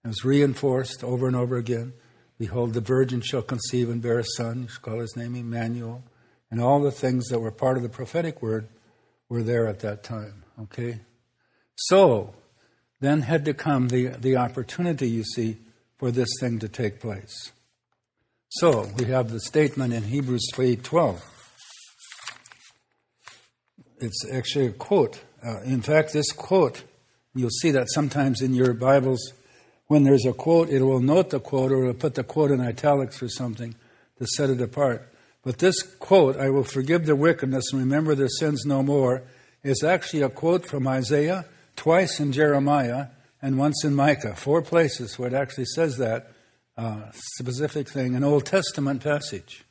It 0.04 0.08
was 0.08 0.24
reinforced 0.24 1.02
over 1.04 1.26
and 1.26 1.36
over 1.36 1.56
again. 1.56 1.92
Behold, 2.38 2.72
the 2.72 2.80
virgin 2.80 3.20
shall 3.20 3.42
conceive 3.42 3.90
and 3.90 4.00
bear 4.00 4.18
a 4.18 4.24
son. 4.24 4.62
You 4.62 4.68
shall 4.68 4.80
call 4.80 5.00
his 5.00 5.16
name 5.16 5.34
Emmanuel. 5.34 6.02
And 6.50 6.60
all 6.60 6.80
the 6.80 6.90
things 6.90 7.28
that 7.28 7.40
were 7.40 7.50
part 7.50 7.76
of 7.76 7.82
the 7.82 7.88
prophetic 7.88 8.42
word 8.42 8.68
were 9.28 9.42
there 9.42 9.66
at 9.66 9.80
that 9.80 10.02
time. 10.02 10.42
Okay? 10.62 11.00
So, 11.76 12.34
then 13.00 13.22
had 13.22 13.44
to 13.44 13.54
come 13.54 13.88
the, 13.88 14.08
the 14.08 14.36
opportunity, 14.36 15.08
you 15.08 15.24
see, 15.24 15.58
for 15.98 16.10
this 16.10 16.28
thing 16.40 16.58
to 16.60 16.68
take 16.68 17.00
place. 17.00 17.52
So, 18.48 18.88
we 18.96 19.04
have 19.06 19.30
the 19.30 19.40
statement 19.40 19.92
in 19.92 20.04
Hebrews 20.04 20.48
3.12. 20.54 21.20
It's 24.00 24.30
actually 24.32 24.66
a 24.66 24.72
quote. 24.72 25.20
Uh, 25.46 25.60
in 25.60 25.82
fact, 25.82 26.12
this 26.12 26.32
quote, 26.32 26.82
you'll 27.34 27.50
see 27.50 27.70
that 27.70 27.90
sometimes 27.90 28.40
in 28.40 28.54
your 28.54 28.72
Bibles, 28.74 29.32
when 29.86 30.04
there's 30.04 30.26
a 30.26 30.32
quote, 30.32 30.68
it 30.68 30.82
will 30.82 31.00
note 31.00 31.30
the 31.30 31.40
quote 31.40 31.72
or 31.72 31.82
it'll 31.82 31.94
put 31.94 32.14
the 32.14 32.24
quote 32.24 32.50
in 32.50 32.60
italics 32.60 33.22
or 33.22 33.28
something 33.28 33.74
to 34.18 34.26
set 34.26 34.50
it 34.50 34.60
apart. 34.60 35.12
But 35.42 35.58
this 35.58 35.82
quote, 35.82 36.36
I 36.36 36.50
will 36.50 36.64
forgive 36.64 37.06
their 37.06 37.16
wickedness 37.16 37.72
and 37.72 37.80
remember 37.80 38.14
their 38.14 38.28
sins 38.28 38.64
no 38.66 38.82
more, 38.82 39.22
is 39.62 39.82
actually 39.82 40.22
a 40.22 40.28
quote 40.28 40.66
from 40.66 40.86
Isaiah, 40.86 41.46
twice 41.76 42.20
in 42.20 42.32
Jeremiah, 42.32 43.06
and 43.42 43.58
once 43.58 43.84
in 43.84 43.94
Micah. 43.94 44.34
Four 44.36 44.62
places 44.62 45.18
where 45.18 45.28
it 45.28 45.34
actually 45.34 45.64
says 45.64 45.96
that 45.96 46.30
uh, 46.76 47.10
specific 47.12 47.88
thing, 47.88 48.14
an 48.14 48.24
Old 48.24 48.46
Testament 48.46 49.02
passage. 49.02 49.64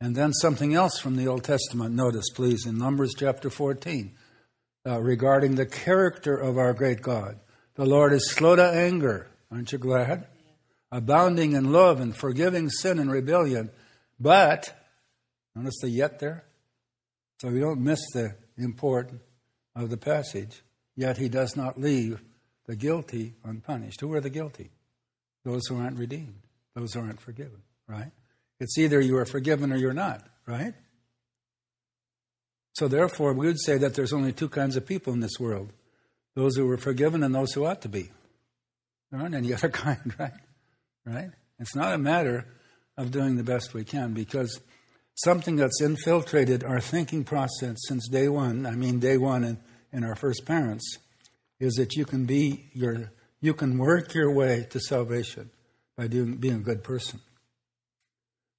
And 0.00 0.16
then 0.16 0.32
something 0.32 0.74
else 0.74 0.98
from 0.98 1.16
the 1.16 1.28
Old 1.28 1.44
Testament, 1.44 1.94
notice 1.94 2.28
please, 2.34 2.66
in 2.66 2.76
Numbers 2.76 3.14
chapter 3.16 3.50
14, 3.50 4.12
uh, 4.86 5.00
regarding 5.00 5.54
the 5.54 5.66
character 5.66 6.36
of 6.36 6.58
our 6.58 6.72
great 6.72 7.02
God. 7.02 7.38
The 7.74 7.86
Lord 7.86 8.12
is 8.12 8.30
slow 8.30 8.56
to 8.56 8.64
anger, 8.64 9.28
aren't 9.50 9.72
you 9.72 9.78
glad? 9.78 10.26
Abounding 10.90 11.52
in 11.52 11.72
love 11.72 12.00
and 12.00 12.14
forgiving 12.14 12.68
sin 12.68 12.98
and 12.98 13.10
rebellion 13.10 13.70
but, 14.22 14.72
notice 15.56 15.80
the 15.80 15.88
yet 15.88 16.20
there? 16.20 16.44
So 17.40 17.48
we 17.48 17.58
don't 17.58 17.80
miss 17.80 18.00
the 18.12 18.36
import 18.56 19.10
of 19.74 19.90
the 19.90 19.96
passage. 19.96 20.62
Yet 20.94 21.18
he 21.18 21.28
does 21.28 21.56
not 21.56 21.80
leave 21.80 22.22
the 22.66 22.76
guilty 22.76 23.34
unpunished. 23.44 24.00
Who 24.00 24.12
are 24.12 24.20
the 24.20 24.30
guilty? 24.30 24.70
Those 25.44 25.66
who 25.66 25.80
aren't 25.80 25.98
redeemed, 25.98 26.42
those 26.76 26.94
who 26.94 27.00
aren't 27.00 27.20
forgiven, 27.20 27.62
right? 27.88 28.12
It's 28.60 28.78
either 28.78 29.00
you 29.00 29.16
are 29.16 29.24
forgiven 29.24 29.72
or 29.72 29.76
you're 29.76 29.92
not, 29.92 30.22
right? 30.46 30.74
So 32.74 32.88
therefore, 32.88 33.32
we 33.34 33.46
would 33.46 33.60
say 33.60 33.78
that 33.78 33.94
there's 33.94 34.12
only 34.12 34.32
two 34.32 34.48
kinds 34.48 34.76
of 34.76 34.86
people 34.86 35.12
in 35.12 35.20
this 35.20 35.38
world 35.38 35.72
those 36.34 36.56
who 36.56 36.66
were 36.66 36.78
forgiven 36.78 37.22
and 37.22 37.34
those 37.34 37.52
who 37.52 37.66
ought 37.66 37.82
to 37.82 37.90
be. 37.90 38.10
There 39.10 39.20
aren't 39.20 39.34
any 39.34 39.52
other 39.54 39.68
kind, 39.68 40.14
right? 40.18 40.32
Right? 41.04 41.30
It's 41.58 41.76
not 41.76 41.92
a 41.92 41.98
matter 41.98 42.46
of 42.96 43.10
doing 43.10 43.36
the 43.36 43.42
best 43.42 43.74
we 43.74 43.84
can 43.84 44.14
because 44.14 44.60
something 45.14 45.56
that's 45.56 45.80
infiltrated 45.80 46.64
our 46.64 46.80
thinking 46.80 47.24
process 47.24 47.76
since 47.86 48.08
day 48.08 48.28
one, 48.28 48.66
I 48.66 48.72
mean, 48.72 48.98
day 48.98 49.18
one 49.18 49.44
in, 49.44 49.58
in 49.92 50.04
our 50.04 50.14
first 50.14 50.46
parents, 50.46 50.98
is 51.60 51.74
that 51.74 51.94
you 51.94 52.04
can 52.04 52.24
be 52.24 52.70
your, 52.72 53.12
you 53.40 53.54
can 53.54 53.78
work 53.78 54.14
your 54.14 54.32
way 54.32 54.66
to 54.70 54.80
salvation 54.80 55.50
by 55.96 56.06
doing, 56.06 56.36
being 56.36 56.54
a 56.54 56.58
good 56.58 56.82
person. 56.82 57.20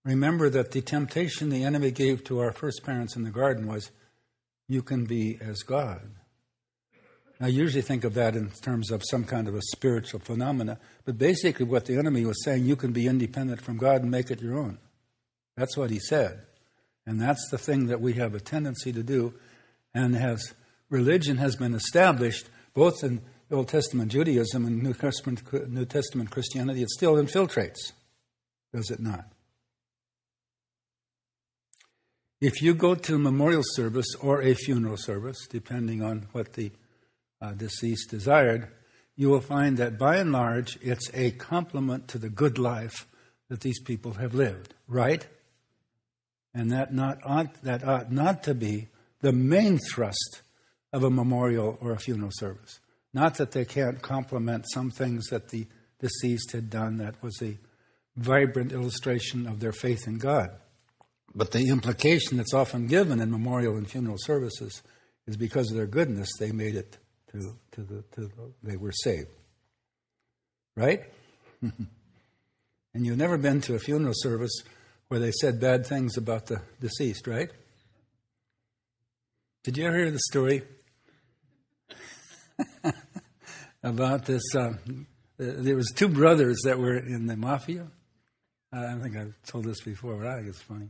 Remember 0.05 0.49
that 0.49 0.71
the 0.71 0.81
temptation 0.81 1.49
the 1.49 1.63
enemy 1.63 1.91
gave 1.91 2.23
to 2.25 2.39
our 2.39 2.51
first 2.51 2.83
parents 2.83 3.15
in 3.15 3.23
the 3.23 3.29
garden 3.29 3.67
was, 3.67 3.89
you 4.67 4.81
can 4.81 5.05
be 5.05 5.37
as 5.41 5.63
God. 5.63 6.01
I 7.41 7.47
usually 7.47 7.81
think 7.81 8.03
of 8.03 8.13
that 8.13 8.35
in 8.35 8.49
terms 8.49 8.89
of 8.89 9.03
some 9.09 9.25
kind 9.25 9.47
of 9.47 9.55
a 9.55 9.61
spiritual 9.61 10.19
phenomena, 10.19 10.77
but 11.03 11.17
basically 11.17 11.65
what 11.65 11.85
the 11.85 11.97
enemy 11.97 12.25
was 12.25 12.43
saying, 12.43 12.65
you 12.65 12.75
can 12.75 12.93
be 12.93 13.07
independent 13.07 13.61
from 13.61 13.77
God 13.77 14.01
and 14.01 14.09
make 14.09 14.31
it 14.31 14.41
your 14.41 14.57
own. 14.57 14.77
That's 15.57 15.75
what 15.75 15.89
he 15.89 15.99
said. 15.99 16.41
And 17.05 17.19
that's 17.19 17.49
the 17.49 17.57
thing 17.57 17.87
that 17.87 17.99
we 17.99 18.13
have 18.13 18.33
a 18.33 18.39
tendency 18.39 18.93
to 18.93 19.03
do. 19.03 19.33
And 19.93 20.15
has 20.15 20.53
religion 20.89 21.37
has 21.37 21.55
been 21.55 21.73
established 21.73 22.47
both 22.73 23.03
in 23.03 23.21
Old 23.51 23.67
Testament 23.67 24.11
Judaism 24.11 24.65
and 24.65 24.81
New 24.81 24.93
Testament, 24.93 25.41
New 25.69 25.85
Testament 25.85 26.31
Christianity, 26.31 26.81
it 26.81 26.89
still 26.89 27.15
infiltrates, 27.15 27.91
does 28.73 28.89
it 28.89 28.99
not? 28.99 29.25
If 32.43 32.61
you 32.61 32.73
go 32.73 32.93
to 32.93 33.15
a 33.15 33.19
memorial 33.19 33.63
service 33.63 34.15
or 34.19 34.41
a 34.41 34.53
funeral 34.53 34.97
service, 34.97 35.47
depending 35.49 36.03
on 36.03 36.27
what 36.33 36.51
the 36.51 36.73
uh, 37.41 37.53
deceased 37.53 38.09
desired, 38.09 38.67
you 39.15 39.29
will 39.29 39.39
find 39.39 39.77
that 39.77 39.97
by 39.97 40.17
and 40.17 40.33
large 40.33 40.77
it's 40.81 41.09
a 41.13 41.31
complement 41.31 42.09
to 42.09 42.17
the 42.17 42.27
good 42.27 42.59
life 42.59 43.07
that 43.47 43.61
these 43.61 43.79
people 43.79 44.15
have 44.15 44.35
lived, 44.35 44.73
right? 44.89 45.25
And 46.53 46.69
that 46.73 46.93
not 46.93 47.19
ought, 47.23 47.63
that 47.63 47.81
ought 47.87 48.11
not 48.11 48.43
to 48.43 48.53
be 48.53 48.89
the 49.21 49.31
main 49.31 49.79
thrust 49.93 50.41
of 50.91 51.05
a 51.05 51.09
memorial 51.09 51.77
or 51.79 51.93
a 51.93 51.97
funeral 51.97 52.31
service. 52.33 52.81
Not 53.13 53.35
that 53.35 53.53
they 53.53 53.63
can't 53.63 54.01
complement 54.01 54.65
some 54.73 54.91
things 54.91 55.27
that 55.27 55.47
the 55.47 55.65
deceased 56.01 56.51
had 56.51 56.69
done 56.69 56.97
that 56.97 57.23
was 57.23 57.41
a 57.41 57.57
vibrant 58.17 58.73
illustration 58.73 59.47
of 59.47 59.61
their 59.61 59.71
faith 59.71 60.07
in 60.07 60.17
God. 60.17 60.51
But 61.35 61.51
the 61.51 61.69
implication 61.69 62.37
that's 62.37 62.53
often 62.53 62.87
given 62.87 63.19
in 63.19 63.31
memorial 63.31 63.75
and 63.75 63.89
funeral 63.89 64.17
services 64.19 64.83
is 65.25 65.37
because 65.37 65.71
of 65.71 65.77
their 65.77 65.87
goodness, 65.87 66.29
they 66.39 66.51
made 66.51 66.75
it 66.75 66.97
to, 67.31 67.55
to 67.71 67.81
the, 67.81 68.03
to 68.15 68.21
the, 68.21 68.51
they 68.61 68.77
were 68.77 68.91
saved. 68.91 69.29
Right? 70.75 71.01
and 71.61 73.05
you've 73.05 73.17
never 73.17 73.37
been 73.37 73.61
to 73.61 73.75
a 73.75 73.79
funeral 73.79 74.13
service 74.15 74.63
where 75.07 75.19
they 75.19 75.31
said 75.31 75.59
bad 75.59 75.85
things 75.85 76.17
about 76.17 76.47
the 76.47 76.61
deceased, 76.79 77.27
right? 77.27 77.49
Did 79.63 79.77
you 79.77 79.87
ever 79.87 79.97
hear 79.97 80.11
the 80.11 80.19
story 80.19 80.63
about 83.83 84.25
this? 84.25 84.43
Uh, 84.55 84.73
there 85.37 85.75
was 85.75 85.91
two 85.95 86.09
brothers 86.09 86.61
that 86.65 86.77
were 86.77 86.97
in 86.97 87.27
the 87.27 87.37
mafia. 87.37 87.87
I 88.71 88.95
think 88.95 89.15
I've 89.15 89.35
told 89.45 89.65
this 89.65 89.81
before, 89.81 90.15
but 90.15 90.27
I 90.27 90.37
think 90.37 90.49
it's 90.49 90.61
funny. 90.61 90.89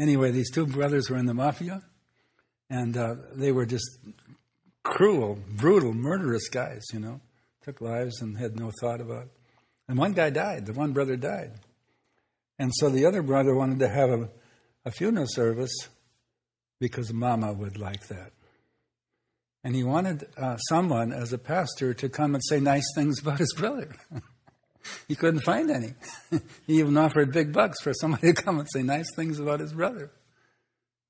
Anyway, 0.00 0.30
these 0.30 0.50
two 0.50 0.66
brothers 0.66 1.10
were 1.10 1.18
in 1.18 1.26
the 1.26 1.34
mafia, 1.34 1.82
and 2.70 2.96
uh, 2.96 3.16
they 3.34 3.52
were 3.52 3.66
just 3.66 3.98
cruel, 4.82 5.38
brutal, 5.46 5.92
murderous 5.92 6.48
guys, 6.48 6.86
you 6.90 6.98
know, 6.98 7.20
took 7.62 7.82
lives 7.82 8.22
and 8.22 8.38
had 8.38 8.58
no 8.58 8.72
thought 8.80 9.02
about 9.02 9.24
it. 9.24 9.30
And 9.86 9.98
one 9.98 10.14
guy 10.14 10.30
died, 10.30 10.64
the 10.64 10.72
one 10.72 10.94
brother 10.94 11.16
died. 11.16 11.52
And 12.58 12.72
so 12.76 12.88
the 12.88 13.04
other 13.04 13.20
brother 13.20 13.54
wanted 13.54 13.78
to 13.80 13.88
have 13.88 14.08
a, 14.08 14.30
a 14.86 14.90
funeral 14.90 15.26
service 15.28 15.88
because 16.78 17.12
Mama 17.12 17.52
would 17.52 17.76
like 17.76 18.08
that. 18.08 18.32
And 19.62 19.74
he 19.74 19.84
wanted 19.84 20.26
uh, 20.38 20.56
someone 20.70 21.12
as 21.12 21.34
a 21.34 21.38
pastor 21.38 21.92
to 21.92 22.08
come 22.08 22.34
and 22.34 22.42
say 22.48 22.58
nice 22.58 22.86
things 22.94 23.20
about 23.20 23.38
his 23.38 23.52
brother. 23.52 23.94
he 25.08 25.14
couldn't 25.14 25.40
find 25.40 25.70
any. 25.70 25.94
he 26.66 26.78
even 26.78 26.96
offered 26.96 27.32
big 27.32 27.52
bucks 27.52 27.80
for 27.82 27.92
somebody 27.94 28.32
to 28.32 28.42
come 28.42 28.58
and 28.58 28.68
say 28.72 28.82
nice 28.82 29.06
things 29.14 29.38
about 29.38 29.60
his 29.60 29.72
brother. 29.72 30.10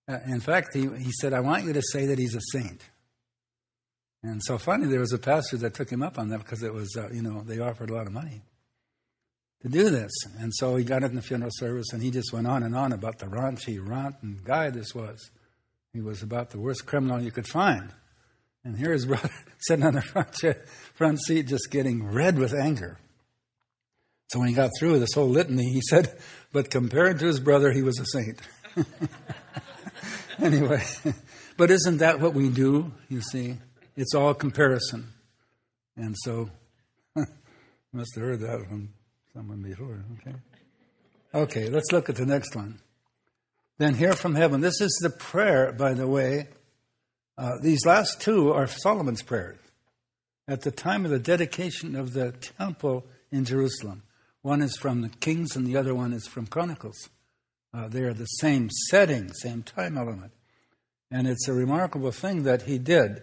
Uh, 0.09 0.19
in 0.27 0.41
fact, 0.41 0.75
he, 0.75 0.89
he 0.99 1.13
said, 1.21 1.33
I 1.33 1.41
want 1.41 1.65
you 1.65 1.73
to 1.73 1.83
say 1.83 2.07
that 2.07 2.19
he's 2.19 2.35
a 2.35 2.41
saint. 2.53 2.83
And 4.23 4.43
so 4.45 4.59
finally, 4.59 4.91
there 4.91 5.01
was 5.01 5.13
a 5.13 5.19
pastor 5.19 5.57
that 5.59 5.75
took 5.75 5.91
him 5.91 6.03
up 6.03 6.19
on 6.19 6.29
that 6.29 6.39
because 6.39 6.63
it 6.63 6.75
was, 6.75 6.95
uh, 6.97 7.09
you 7.13 7.23
know, 7.23 7.43
they 7.43 7.59
offered 7.59 7.91
a 7.91 7.95
lot 7.95 8.07
of 8.07 8.13
money 8.13 8.43
to 9.63 9.69
do 9.69 9.91
this. 9.91 10.11
And 10.39 10.53
so 10.55 10.77
he 10.77 10.85
got 10.85 11.03
in 11.03 11.15
the 11.15 11.23
funeral 11.23 11.51
service 11.55 11.93
and 11.93 12.03
he 12.03 12.11
just 12.11 12.33
went 12.33 12.47
on 12.47 12.63
and 12.63 12.75
on 12.75 12.93
about 12.93 13.19
the 13.19 13.27
raunchy, 13.27 13.79
rotten 13.81 14.41
guy 14.45 14.71
this 14.71 14.95
was. 14.95 15.31
He 15.93 16.01
was 16.01 16.23
about 16.23 16.51
the 16.51 16.59
worst 16.59 16.87
criminal 16.87 17.21
you 17.21 17.31
could 17.31 17.49
find. 17.49 17.93
And 18.65 18.77
here 18.77 18.93
his 18.93 19.07
brother 19.07 19.31
sitting 19.59 19.85
on 19.85 19.95
the 19.95 20.03
front, 20.03 20.33
chair, 20.33 20.65
front 20.95 21.21
seat 21.21 21.47
just 21.47 21.71
getting 21.71 22.07
red 22.07 22.39
with 22.39 22.55
anger. 22.55 22.99
So 24.31 24.39
when 24.39 24.49
he 24.49 24.55
got 24.55 24.71
through 24.79 25.01
this 25.01 25.15
whole 25.15 25.29
litany, 25.29 25.73
he 25.73 25.81
said, 25.81 26.17
but 26.53 26.71
compared 26.71 27.19
to 27.19 27.27
his 27.27 27.41
brother, 27.41 27.73
he 27.73 27.83
was 27.83 27.99
a 27.99 28.07
saint. 28.07 28.41
anyway, 30.39 30.85
but 31.57 31.73
isn't 31.73 31.97
that 31.99 32.21
what 32.21 32.33
we 32.33 32.49
do? 32.49 32.93
You 33.09 33.23
see, 33.23 33.57
it's 33.97 34.15
all 34.15 34.33
comparison. 34.35 35.09
And 35.97 36.15
so, 36.17 36.49
must 37.93 38.15
have 38.15 38.23
heard 38.23 38.41
that 38.41 38.69
from 38.69 38.91
someone 39.35 39.63
before. 39.63 40.05
Okay. 40.21 40.37
Okay, 41.35 41.69
let's 41.69 41.91
look 41.91 42.09
at 42.09 42.15
the 42.15 42.27
next 42.27 42.55
one. 42.55 42.79
Then 43.79 43.95
hear 43.95 44.13
from 44.13 44.37
heaven. 44.37 44.61
This 44.61 44.81
is 44.81 44.97
the 45.03 45.11
prayer, 45.11 45.73
by 45.73 45.95
the 45.95 46.07
way. 46.07 46.47
Uh, 47.37 47.53
these 47.61 47.85
last 47.85 48.21
two 48.21 48.53
are 48.53 48.69
Solomon's 48.69 49.23
prayers 49.23 49.59
at 50.47 50.61
the 50.61 50.71
time 50.71 51.05
of 51.05 51.11
the 51.11 51.19
dedication 51.19 51.97
of 51.97 52.13
the 52.13 52.31
temple 52.33 53.07
in 53.33 53.45
Jerusalem. 53.45 54.03
One 54.43 54.63
is 54.63 54.77
from 54.77 55.03
the 55.03 55.09
Kings 55.09 55.55
and 55.55 55.67
the 55.67 55.77
other 55.77 55.95
one 55.95 56.13
is 56.13 56.27
from 56.27 56.47
Chronicles. 56.47 57.09
Uh, 57.73 57.89
they 57.89 58.03
are 58.03 58.15
the 58.15 58.25
same 58.25 58.71
setting, 58.89 59.33
same 59.33 59.63
time 59.63 59.97
element. 59.97 60.33
And 61.11 61.27
it's 61.27 61.49
a 61.49 61.53
remarkable 61.53 62.13
thing 62.13 62.45
that 62.45 62.63
he 62.63 62.79
did. 62.79 63.23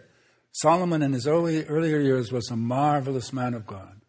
Solomon 0.51 1.01
in 1.01 1.13
his 1.13 1.27
early, 1.27 1.65
earlier 1.65 1.99
years 1.99 2.31
was 2.31 2.49
a 2.49 2.55
marvelous 2.55 3.33
man 3.33 3.53
of 3.53 3.67
God. 3.67 4.01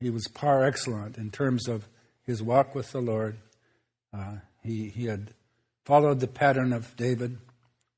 He 0.00 0.10
was 0.10 0.28
par 0.28 0.64
excellent 0.64 1.16
in 1.16 1.30
terms 1.30 1.68
of 1.68 1.88
his 2.24 2.42
walk 2.42 2.74
with 2.74 2.92
the 2.92 3.00
Lord. 3.00 3.38
Uh, 4.12 4.36
he, 4.62 4.88
he 4.88 5.06
had 5.06 5.32
followed 5.84 6.20
the 6.20 6.26
pattern 6.26 6.72
of 6.72 6.96
David 6.96 7.38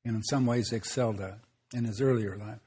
and 0.04 0.16
in 0.16 0.22
some 0.22 0.46
ways 0.46 0.72
excelled 0.72 1.20
at 1.20 1.38
in 1.74 1.84
his 1.84 2.00
earlier 2.00 2.36
life. 2.36 2.60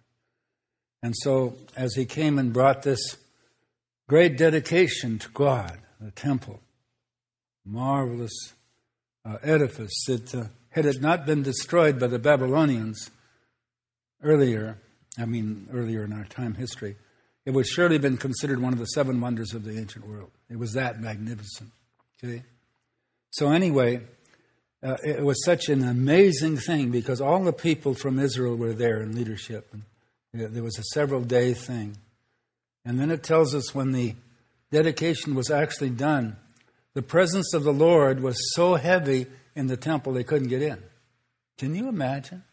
And 1.03 1.15
so, 1.17 1.55
as 1.75 1.95
he 1.95 2.05
came 2.05 2.37
and 2.37 2.53
brought 2.53 2.83
this 2.83 3.17
great 4.07 4.37
dedication 4.37 5.19
to 5.19 5.29
God, 5.29 5.79
the 5.99 6.11
temple, 6.11 6.59
marvelous 7.65 8.53
uh, 9.25 9.37
edifice 9.43 10.03
that 10.07 10.35
uh, 10.35 10.43
had 10.69 10.85
it 10.85 11.01
not 11.01 11.25
been 11.25 11.43
destroyed 11.43 11.99
by 11.99 12.07
the 12.07 12.19
Babylonians 12.19 13.11
earlier, 14.23 14.77
I 15.17 15.25
mean, 15.25 15.67
earlier 15.71 16.03
in 16.03 16.13
our 16.13 16.25
time 16.25 16.55
history, 16.55 16.95
it 17.45 17.51
would 17.51 17.67
surely 17.67 17.95
have 17.95 18.01
been 18.01 18.17
considered 18.17 18.61
one 18.61 18.73
of 18.73 18.79
the 18.79 18.85
seven 18.85 19.19
wonders 19.19 19.53
of 19.53 19.63
the 19.63 19.77
ancient 19.77 20.07
world. 20.07 20.31
It 20.49 20.57
was 20.57 20.73
that 20.73 21.01
magnificent. 21.01 21.71
Okay? 22.23 22.43
So, 23.31 23.51
anyway, 23.51 24.01
uh, 24.83 24.97
it 25.03 25.23
was 25.23 25.43
such 25.43 25.69
an 25.69 25.83
amazing 25.83 26.57
thing 26.57 26.91
because 26.91 27.21
all 27.21 27.43
the 27.43 27.53
people 27.53 27.93
from 27.93 28.19
Israel 28.19 28.55
were 28.55 28.73
there 28.73 29.01
in 29.01 29.15
leadership. 29.15 29.73
And 29.73 29.83
there 30.33 30.63
was 30.63 30.77
a 30.77 30.83
several 30.93 31.21
day 31.21 31.53
thing. 31.53 31.97
And 32.85 32.99
then 32.99 33.11
it 33.11 33.23
tells 33.23 33.53
us 33.53 33.75
when 33.75 33.91
the 33.91 34.15
dedication 34.71 35.35
was 35.35 35.51
actually 35.51 35.91
done, 35.91 36.37
the 36.93 37.01
presence 37.01 37.53
of 37.53 37.63
the 37.63 37.73
Lord 37.73 38.21
was 38.21 38.37
so 38.55 38.75
heavy 38.75 39.27
in 39.55 39.67
the 39.67 39.77
temple 39.77 40.13
they 40.13 40.23
couldn't 40.23 40.49
get 40.49 40.61
in. 40.61 40.81
Can 41.57 41.75
you 41.75 41.87
imagine? 41.87 42.43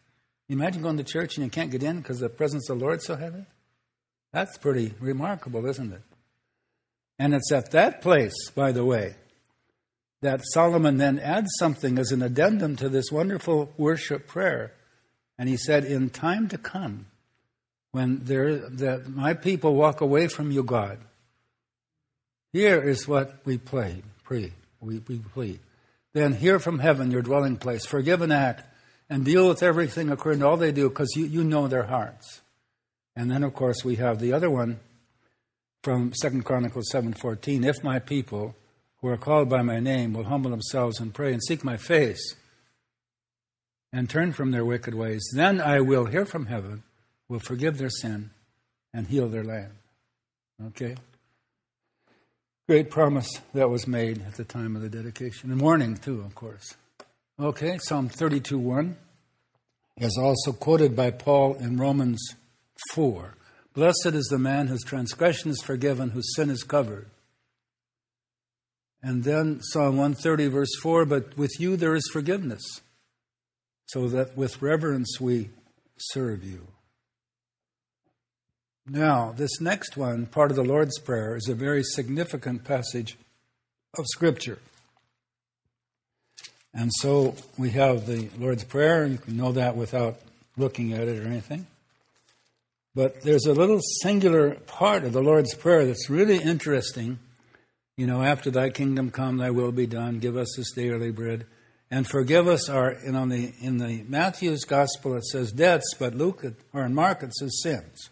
Imagine 0.49 0.81
going 0.81 0.97
to 0.97 1.03
church 1.03 1.37
and 1.37 1.45
you 1.45 1.49
can't 1.49 1.71
get 1.71 1.83
in 1.83 1.97
because 1.97 2.19
the 2.19 2.29
presence 2.29 2.69
of 2.69 2.79
the 2.79 2.85
Lord's 2.85 3.05
so 3.05 3.15
heavy? 3.15 3.45
That's 4.31 4.57
pretty 4.57 4.93
remarkable, 4.99 5.65
isn't 5.65 5.93
it? 5.93 6.01
And 7.17 7.33
it's 7.33 7.51
at 7.51 7.71
that 7.71 8.01
place, 8.01 8.49
by 8.51 8.71
the 8.71 8.85
way, 8.85 9.15
that 10.21 10.41
Solomon 10.53 10.97
then 10.97 11.19
adds 11.19 11.49
something 11.59 11.97
as 11.97 12.11
an 12.11 12.21
addendum 12.21 12.75
to 12.77 12.89
this 12.89 13.11
wonderful 13.11 13.73
worship 13.77 14.27
prayer. 14.27 14.73
And 15.37 15.49
he 15.49 15.57
said, 15.57 15.83
In 15.85 16.09
time 16.09 16.47
to 16.49 16.57
come, 16.57 17.07
when 17.91 18.23
there, 18.23 18.57
that 18.57 19.07
my 19.07 19.33
people 19.33 19.75
walk 19.75 20.01
away 20.01 20.27
from 20.27 20.51
you, 20.51 20.63
God, 20.63 20.99
here 22.53 22.81
is 22.81 23.07
what 23.07 23.45
we 23.45 23.57
pray, 23.57 24.03
pray, 24.23 24.53
we, 24.79 24.99
we 25.07 25.19
plead. 25.19 25.59
Then 26.13 26.33
hear 26.33 26.59
from 26.59 26.79
heaven 26.79 27.11
your 27.11 27.21
dwelling 27.21 27.57
place, 27.57 27.85
forgive 27.85 28.21
and 28.21 28.33
act, 28.33 28.65
and 29.09 29.25
deal 29.25 29.47
with 29.47 29.63
everything 29.63 30.09
according 30.09 30.41
to 30.41 30.47
all 30.47 30.57
they 30.57 30.71
do, 30.71 30.89
because 30.89 31.15
you, 31.15 31.25
you 31.25 31.43
know 31.43 31.67
their 31.67 31.83
hearts. 31.83 32.41
And 33.15 33.29
then, 33.29 33.43
of 33.43 33.53
course, 33.53 33.83
we 33.83 33.95
have 33.95 34.19
the 34.19 34.33
other 34.33 34.49
one 34.49 34.79
from 35.83 36.13
Second 36.13 36.43
Chronicles 36.43 36.91
7.14, 36.91 37.65
If 37.65 37.83
my 37.83 37.99
people 37.99 38.55
who 39.01 39.07
are 39.07 39.17
called 39.17 39.49
by 39.49 39.61
my 39.61 39.79
name 39.79 40.13
will 40.13 40.25
humble 40.25 40.51
themselves 40.51 40.99
and 40.99 41.13
pray 41.13 41.31
and 41.31 41.41
seek 41.43 41.63
my 41.63 41.77
face 41.77 42.35
and 43.93 44.09
turn 44.09 44.33
from 44.33 44.51
their 44.51 44.65
wicked 44.65 44.93
ways, 44.93 45.23
then 45.33 45.61
I 45.61 45.79
will 45.79 46.05
hear 46.05 46.25
from 46.25 46.47
heaven, 46.47 46.83
will 47.29 47.39
forgive 47.39 47.77
their 47.77 47.89
sin, 47.89 48.31
and 48.93 49.07
heal 49.07 49.29
their 49.29 49.43
land. 49.43 49.71
Okay? 50.67 50.95
Great 52.67 52.89
promise 52.89 53.29
that 53.53 53.69
was 53.69 53.87
made 53.87 54.21
at 54.27 54.35
the 54.35 54.43
time 54.43 54.75
of 54.75 54.81
the 54.81 54.89
dedication. 54.89 55.51
And 55.51 55.61
warning, 55.61 55.97
too, 55.97 56.21
of 56.21 56.35
course. 56.35 56.75
Okay, 57.39 57.77
Psalm 57.83 58.09
32 58.09 58.57
1 58.59 58.97
is 59.97 60.17
also 60.21 60.51
quoted 60.51 60.95
by 60.95 61.11
Paul 61.11 61.55
in 61.55 61.77
Romans 61.77 62.35
4. 62.93 63.35
Blessed 63.73 64.07
is 64.13 64.25
the 64.25 64.39
man 64.39 64.67
whose 64.67 64.83
transgression 64.83 65.51
is 65.51 65.61
forgiven, 65.61 66.09
whose 66.09 66.35
sin 66.35 66.49
is 66.49 66.63
covered. 66.63 67.07
And 69.01 69.23
then 69.23 69.61
Psalm 69.61 69.95
130, 69.97 70.47
verse 70.47 70.75
4 70.81 71.05
But 71.05 71.37
with 71.37 71.51
you 71.59 71.77
there 71.77 71.95
is 71.95 72.09
forgiveness, 72.11 72.63
so 73.85 74.07
that 74.09 74.35
with 74.35 74.61
reverence 74.61 75.19
we 75.19 75.49
serve 75.97 76.43
you. 76.43 76.67
Now, 78.91 79.33
this 79.37 79.61
next 79.61 79.97
one, 79.97 80.25
part 80.25 80.49
of 80.49 80.57
the 80.57 80.63
Lord's 80.63 80.97
Prayer, 80.97 81.35
is 81.35 81.47
a 81.47 81.53
very 81.53 81.83
significant 81.83 82.63
passage 82.63 83.17
of 83.95 84.05
Scripture. 84.07 84.57
And 86.73 86.91
so 86.95 87.35
we 87.55 87.69
have 87.71 88.07
the 88.07 88.29
Lord's 88.39 88.63
Prayer. 88.63 89.05
You 89.05 89.19
can 89.19 89.37
know 89.37 89.51
that 89.51 89.75
without 89.75 90.19
looking 90.57 90.93
at 90.93 91.07
it 91.07 91.23
or 91.23 91.27
anything. 91.27 91.67
But 92.95 93.21
there's 93.21 93.45
a 93.45 93.53
little 93.53 93.79
singular 94.01 94.55
part 94.55 95.03
of 95.03 95.13
the 95.13 95.21
Lord's 95.21 95.53
Prayer 95.53 95.85
that's 95.85 96.09
really 96.09 96.37
interesting. 96.37 97.19
You 97.95 98.07
know, 98.07 98.23
after 98.23 98.49
thy 98.49 98.71
kingdom 98.71 99.11
come, 99.11 99.37
thy 99.37 99.51
will 99.51 99.71
be 99.71 99.85
done. 99.85 100.17
Give 100.17 100.35
us 100.35 100.55
this 100.57 100.71
daily 100.71 101.11
bread. 101.11 101.45
And 101.91 102.07
forgive 102.07 102.47
us 102.47 102.69
our, 102.69 102.89
and 102.89 103.15
on 103.15 103.29
the, 103.29 103.53
in 103.61 103.77
the 103.77 104.03
Matthew's 104.07 104.63
gospel 104.63 105.15
it 105.15 105.25
says 105.25 105.51
debts, 105.51 105.93
but 105.99 106.15
Luke, 106.15 106.43
or 106.73 106.85
in 106.85 106.95
Mark 106.95 107.21
it 107.21 107.35
says 107.35 107.61
sins. 107.61 108.09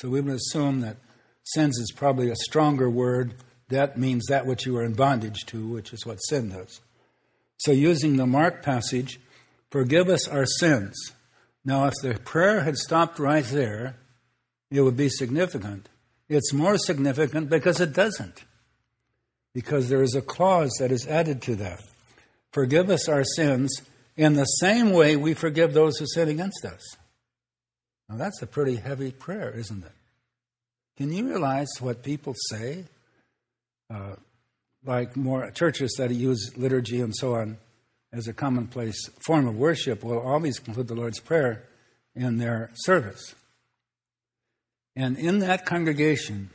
So 0.00 0.08
we 0.08 0.20
would 0.20 0.34
assume 0.34 0.80
that 0.80 0.96
sins 1.42 1.78
is 1.78 1.92
probably 1.92 2.30
a 2.30 2.36
stronger 2.36 2.88
word. 2.88 3.34
That 3.68 3.98
means 3.98 4.26
that 4.28 4.46
which 4.46 4.64
you 4.64 4.76
are 4.76 4.84
in 4.84 4.94
bondage 4.94 5.44
to, 5.46 5.66
which 5.66 5.92
is 5.92 6.06
what 6.06 6.18
sin 6.18 6.50
does. 6.50 6.80
So 7.58 7.72
using 7.72 8.16
the 8.16 8.26
Mark 8.26 8.62
passage, 8.62 9.18
forgive 9.70 10.08
us 10.08 10.28
our 10.28 10.46
sins. 10.46 11.12
Now, 11.64 11.86
if 11.86 11.94
the 12.00 12.18
prayer 12.24 12.60
had 12.60 12.76
stopped 12.76 13.18
right 13.18 13.44
there, 13.44 13.96
it 14.70 14.80
would 14.80 14.96
be 14.96 15.08
significant. 15.08 15.88
It's 16.28 16.52
more 16.52 16.78
significant 16.78 17.50
because 17.50 17.80
it 17.80 17.92
doesn't. 17.92 18.44
Because 19.52 19.88
there 19.88 20.02
is 20.02 20.14
a 20.14 20.22
clause 20.22 20.70
that 20.78 20.92
is 20.92 21.06
added 21.06 21.42
to 21.42 21.56
that. 21.56 21.82
Forgive 22.52 22.90
us 22.90 23.08
our 23.08 23.24
sins 23.24 23.82
in 24.16 24.34
the 24.34 24.44
same 24.44 24.90
way 24.92 25.16
we 25.16 25.34
forgive 25.34 25.74
those 25.74 25.98
who 25.98 26.06
sin 26.06 26.28
against 26.28 26.64
us. 26.64 26.96
Now, 28.08 28.16
that's 28.16 28.40
a 28.42 28.46
pretty 28.46 28.76
heavy 28.76 29.10
prayer, 29.10 29.50
isn't 29.50 29.84
it? 29.84 29.92
Can 30.96 31.12
you 31.12 31.28
realize 31.28 31.68
what 31.80 32.02
people 32.02 32.34
say? 32.50 32.84
Uh, 33.90 34.16
like 34.84 35.16
more 35.16 35.50
churches 35.50 35.94
that 35.98 36.10
use 36.10 36.56
liturgy 36.56 37.00
and 37.00 37.14
so 37.14 37.34
on 37.34 37.58
as 38.12 38.26
a 38.26 38.32
commonplace 38.32 39.08
form 39.20 39.46
of 39.46 39.56
worship 39.56 40.02
will 40.02 40.20
always 40.20 40.58
conclude 40.58 40.88
the 40.88 40.94
Lord's 40.94 41.20
Prayer 41.20 41.64
in 42.14 42.38
their 42.38 42.70
service. 42.74 43.34
And 44.96 45.18
in 45.18 45.40
that 45.40 45.66
congregation 45.66 46.50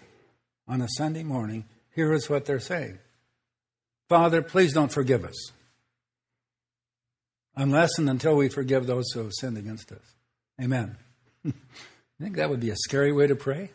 on 0.68 0.82
a 0.82 0.88
Sunday 0.90 1.24
morning, 1.24 1.66
here 1.96 2.14
is 2.14 2.30
what 2.30 2.46
they're 2.46 2.60
saying 2.60 2.98
Father, 4.10 4.42
please 4.42 4.74
don't 4.74 4.92
forgive 4.92 5.24
us 5.24 5.52
unless 7.56 7.98
and 7.98 8.10
until 8.10 8.36
we 8.36 8.50
forgive 8.50 8.88
those 8.88 9.12
who 9.14 9.22
have 9.22 9.34
sinned 9.34 9.58
against 9.58 9.92
us. 9.92 10.16
Amen. 10.62 10.98
you 11.54 11.54
think 12.20 12.36
that 12.36 12.50
would 12.50 12.60
be 12.60 12.70
a 12.70 12.76
scary 12.76 13.12
way 13.12 13.28
to 13.28 13.36
pray? 13.36 13.72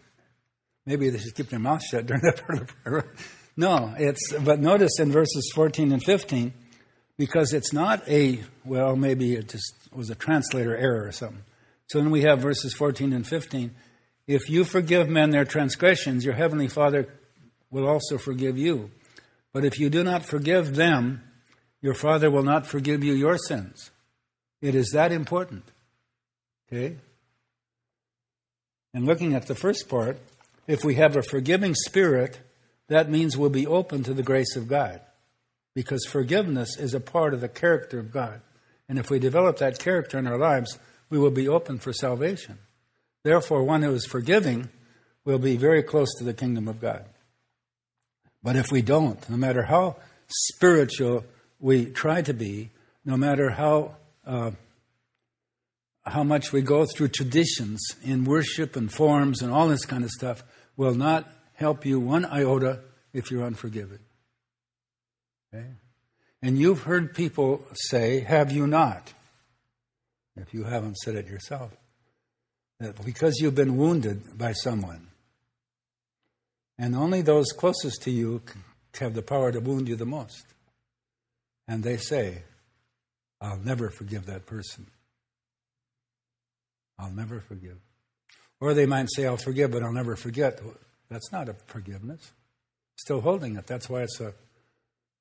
Maybe 0.86 1.10
they 1.10 1.18
should 1.18 1.34
keep 1.34 1.50
their 1.50 1.58
mouth 1.58 1.82
shut 1.82 2.06
during 2.06 2.22
that 2.22 2.42
part 2.46 2.62
of 2.62 2.66
the 2.66 2.72
prayer. 2.72 3.14
No, 3.58 3.92
it's, 3.98 4.32
but 4.34 4.60
notice 4.60 5.00
in 5.00 5.10
verses 5.10 5.50
14 5.52 5.90
and 5.90 6.00
15, 6.00 6.54
because 7.16 7.52
it's 7.52 7.72
not 7.72 8.08
a, 8.08 8.40
well, 8.64 8.94
maybe 8.94 9.34
it 9.34 9.48
just 9.48 9.74
was 9.92 10.10
a 10.10 10.14
translator 10.14 10.76
error 10.76 11.08
or 11.08 11.10
something. 11.10 11.42
So 11.88 11.98
then 11.98 12.12
we 12.12 12.22
have 12.22 12.38
verses 12.38 12.72
14 12.74 13.12
and 13.12 13.26
15. 13.26 13.74
If 14.28 14.48
you 14.48 14.62
forgive 14.62 15.08
men 15.08 15.30
their 15.30 15.44
transgressions, 15.44 16.24
your 16.24 16.34
heavenly 16.34 16.68
Father 16.68 17.08
will 17.68 17.88
also 17.88 18.16
forgive 18.16 18.56
you. 18.56 18.92
But 19.52 19.64
if 19.64 19.80
you 19.80 19.90
do 19.90 20.04
not 20.04 20.24
forgive 20.24 20.76
them, 20.76 21.24
your 21.80 21.94
Father 21.94 22.30
will 22.30 22.44
not 22.44 22.64
forgive 22.64 23.02
you 23.02 23.14
your 23.14 23.38
sins. 23.38 23.90
It 24.60 24.74
is 24.74 24.90
that 24.92 25.10
important. 25.10 25.64
Okay? 26.70 26.96
And 28.94 29.06
looking 29.06 29.34
at 29.34 29.46
the 29.46 29.54
first 29.54 29.88
part, 29.88 30.18
if 30.66 30.84
we 30.84 30.94
have 30.94 31.16
a 31.16 31.22
forgiving 31.22 31.74
spirit, 31.74 32.40
that 32.88 33.10
means 33.10 33.36
we'll 33.36 33.50
be 33.50 33.66
open 33.66 34.02
to 34.04 34.14
the 34.14 34.22
grace 34.22 34.56
of 34.56 34.68
God. 34.68 35.00
Because 35.74 36.04
forgiveness 36.06 36.76
is 36.78 36.94
a 36.94 37.00
part 37.00 37.34
of 37.34 37.40
the 37.40 37.48
character 37.48 37.98
of 37.98 38.12
God. 38.12 38.40
And 38.88 38.98
if 38.98 39.10
we 39.10 39.18
develop 39.18 39.58
that 39.58 39.78
character 39.78 40.18
in 40.18 40.26
our 40.26 40.38
lives, 40.38 40.78
we 41.10 41.18
will 41.18 41.30
be 41.30 41.48
open 41.48 41.78
for 41.78 41.92
salvation. 41.92 42.58
Therefore, 43.22 43.62
one 43.62 43.82
who 43.82 43.92
is 43.92 44.06
forgiving 44.06 44.70
will 45.24 45.38
be 45.38 45.56
very 45.56 45.82
close 45.82 46.08
to 46.18 46.24
the 46.24 46.32
kingdom 46.32 46.68
of 46.68 46.80
God. 46.80 47.04
But 48.42 48.56
if 48.56 48.72
we 48.72 48.82
don't, 48.82 49.28
no 49.28 49.36
matter 49.36 49.62
how 49.62 49.96
spiritual 50.28 51.24
we 51.60 51.86
try 51.86 52.22
to 52.22 52.32
be, 52.32 52.70
no 53.04 53.16
matter 53.16 53.50
how 53.50 53.96
uh, 54.26 54.52
how 56.12 56.22
much 56.22 56.52
we 56.52 56.62
go 56.62 56.84
through 56.84 57.08
traditions 57.08 57.80
in 58.02 58.24
worship 58.24 58.76
and 58.76 58.92
forms 58.92 59.42
and 59.42 59.52
all 59.52 59.68
this 59.68 59.84
kind 59.84 60.04
of 60.04 60.10
stuff, 60.10 60.42
will 60.76 60.94
not 60.94 61.28
help 61.54 61.84
you 61.84 61.98
one 61.98 62.24
iota 62.24 62.80
if 63.12 63.30
you're 63.30 63.44
unforgiving. 63.44 63.98
Okay? 65.52 65.66
And 66.42 66.58
you've 66.58 66.82
heard 66.82 67.14
people 67.14 67.64
say, 67.74 68.20
Have 68.20 68.52
you 68.52 68.66
not? 68.66 69.12
If 70.36 70.54
you 70.54 70.64
haven't 70.64 70.96
said 70.98 71.16
it 71.16 71.26
yourself, 71.26 71.76
that 72.78 73.04
because 73.04 73.40
you've 73.40 73.56
been 73.56 73.76
wounded 73.76 74.38
by 74.38 74.52
someone, 74.52 75.08
and 76.78 76.94
only 76.94 77.22
those 77.22 77.50
closest 77.50 78.02
to 78.02 78.10
you 78.12 78.40
have 79.00 79.14
the 79.14 79.22
power 79.22 79.50
to 79.50 79.60
wound 79.60 79.88
you 79.88 79.96
the 79.96 80.06
most. 80.06 80.44
And 81.66 81.82
they 81.82 81.96
say, 81.96 82.42
I'll 83.40 83.58
never 83.58 83.90
forgive 83.90 84.26
that 84.26 84.46
person. 84.46 84.86
I'll 86.98 87.10
never 87.10 87.40
forgive. 87.40 87.78
Or 88.60 88.74
they 88.74 88.86
might 88.86 89.08
say, 89.14 89.26
I'll 89.26 89.36
forgive, 89.36 89.70
but 89.70 89.82
I'll 89.82 89.92
never 89.92 90.16
forget. 90.16 90.60
That's 91.10 91.30
not 91.30 91.48
a 91.48 91.54
forgiveness. 91.66 92.32
Still 92.96 93.20
holding 93.20 93.56
it. 93.56 93.66
That's 93.66 93.88
why 93.88 94.02
it's 94.02 94.20
a 94.20 94.34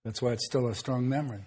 that's 0.04 0.22
why 0.22 0.32
it's 0.32 0.46
still 0.46 0.68
a 0.68 0.74
strong 0.74 1.10
memory. 1.10 1.44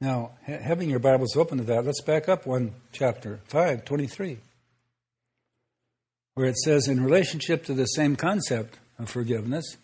Now, 0.00 0.32
having 0.42 0.90
your 0.90 0.98
Bibles 0.98 1.36
open 1.36 1.58
to 1.58 1.64
that, 1.64 1.84
let's 1.84 2.00
back 2.00 2.28
up 2.28 2.46
one 2.46 2.72
chapter, 2.90 3.40
5, 3.44 3.84
23, 3.84 4.38
where 6.34 6.48
it 6.48 6.56
says, 6.56 6.88
in 6.88 7.04
relationship 7.04 7.64
to 7.66 7.74
the 7.74 7.84
same 7.84 8.16
concept 8.16 8.78
of 8.98 9.08
forgiveness, 9.08 9.76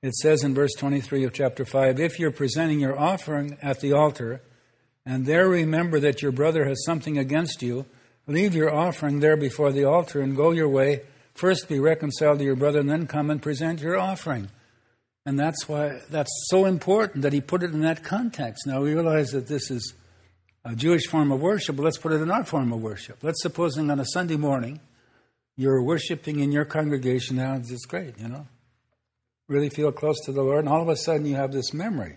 it 0.00 0.14
says 0.14 0.42
in 0.42 0.54
verse 0.54 0.72
23 0.78 1.24
of 1.24 1.32
chapter 1.32 1.64
5 1.66 2.00
if 2.00 2.18
you're 2.18 2.30
presenting 2.30 2.80
your 2.80 2.98
offering 2.98 3.58
at 3.60 3.80
the 3.80 3.92
altar, 3.92 4.40
and 5.04 5.26
there 5.26 5.48
remember 5.48 6.00
that 6.00 6.22
your 6.22 6.32
brother 6.32 6.64
has 6.66 6.82
something 6.86 7.18
against 7.18 7.62
you, 7.62 7.84
leave 8.26 8.54
your 8.54 8.74
offering 8.74 9.20
there 9.20 9.36
before 9.36 9.72
the 9.72 9.84
altar 9.84 10.20
and 10.20 10.36
go 10.36 10.50
your 10.50 10.68
way. 10.68 11.02
First 11.34 11.68
be 11.68 11.80
reconciled 11.80 12.38
to 12.38 12.44
your 12.44 12.56
brother, 12.56 12.80
and 12.80 12.88
then 12.88 13.06
come 13.06 13.30
and 13.30 13.42
present 13.42 13.80
your 13.80 13.98
offering. 13.98 14.48
And 15.26 15.38
that's 15.38 15.68
why 15.68 16.00
that's 16.10 16.30
so 16.48 16.66
important 16.66 17.22
that 17.22 17.32
he 17.32 17.40
put 17.40 17.62
it 17.62 17.72
in 17.72 17.80
that 17.80 18.04
context. 18.04 18.66
Now 18.66 18.82
we 18.82 18.92
realize 18.92 19.30
that 19.30 19.48
this 19.48 19.70
is 19.70 19.94
a 20.64 20.74
Jewish 20.76 21.06
form 21.06 21.32
of 21.32 21.40
worship, 21.40 21.76
but 21.76 21.82
let's 21.82 21.98
put 21.98 22.12
it 22.12 22.20
in 22.20 22.30
our 22.30 22.44
form 22.44 22.72
of 22.72 22.82
worship. 22.82 23.18
Let's 23.22 23.42
supposing 23.42 23.90
on 23.90 24.00
a 24.00 24.04
Sunday 24.04 24.36
morning 24.36 24.80
you're 25.56 25.82
worshiping 25.82 26.40
in 26.40 26.52
your 26.52 26.64
congregation 26.64 27.36
now, 27.36 27.54
it's 27.54 27.86
great, 27.86 28.18
you 28.18 28.28
know. 28.28 28.46
Really 29.48 29.68
feel 29.68 29.92
close 29.92 30.20
to 30.24 30.32
the 30.32 30.42
Lord, 30.42 30.60
and 30.60 30.68
all 30.68 30.82
of 30.82 30.88
a 30.88 30.96
sudden 30.96 31.26
you 31.26 31.36
have 31.36 31.52
this 31.52 31.72
memory. 31.72 32.16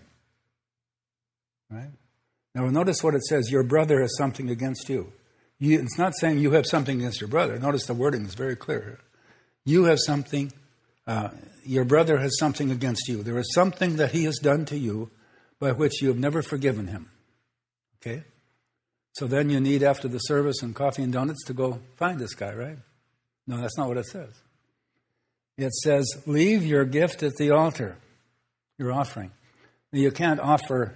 Right? 1.70 1.90
Now 2.54 2.66
notice 2.68 3.02
what 3.02 3.14
it 3.14 3.22
says, 3.22 3.50
your 3.50 3.62
brother 3.62 4.00
has 4.00 4.16
something 4.16 4.50
against 4.50 4.88
you. 4.88 5.12
You. 5.58 5.80
It's 5.80 5.98
not 5.98 6.14
saying 6.18 6.38
you 6.38 6.52
have 6.52 6.66
something 6.66 6.98
against 6.98 7.20
your 7.20 7.28
brother. 7.28 7.58
Notice 7.58 7.86
the 7.86 7.94
wording 7.94 8.24
is 8.24 8.34
very 8.34 8.56
clear. 8.56 8.98
You 9.64 9.84
have 9.84 9.98
something 9.98 10.52
uh, 11.06 11.30
your 11.64 11.84
brother 11.84 12.18
has 12.18 12.38
something 12.38 12.70
against 12.70 13.08
you. 13.08 13.22
There 13.22 13.38
is 13.38 13.52
something 13.54 13.96
that 13.96 14.12
he 14.12 14.24
has 14.24 14.38
done 14.38 14.64
to 14.66 14.78
you 14.78 15.10
by 15.58 15.72
which 15.72 16.00
you 16.00 16.08
have 16.08 16.18
never 16.18 16.42
forgiven 16.42 16.86
him. 16.86 17.10
Okay? 18.00 18.24
So 19.12 19.26
then 19.26 19.50
you 19.50 19.60
need, 19.60 19.82
after 19.82 20.08
the 20.08 20.18
service 20.18 20.62
and 20.62 20.74
coffee 20.74 21.02
and 21.02 21.12
donuts, 21.12 21.44
to 21.46 21.52
go 21.52 21.80
find 21.96 22.18
this 22.18 22.34
guy, 22.34 22.54
right? 22.54 22.78
No, 23.46 23.60
that's 23.60 23.76
not 23.76 23.88
what 23.88 23.98
it 23.98 24.06
says. 24.06 24.30
It 25.58 25.72
says, 25.74 26.06
leave 26.24 26.64
your 26.64 26.84
gift 26.84 27.22
at 27.22 27.34
the 27.36 27.50
altar, 27.50 27.98
your 28.78 28.92
offering. 28.92 29.32
You 29.92 30.10
can't 30.10 30.40
offer, 30.40 30.94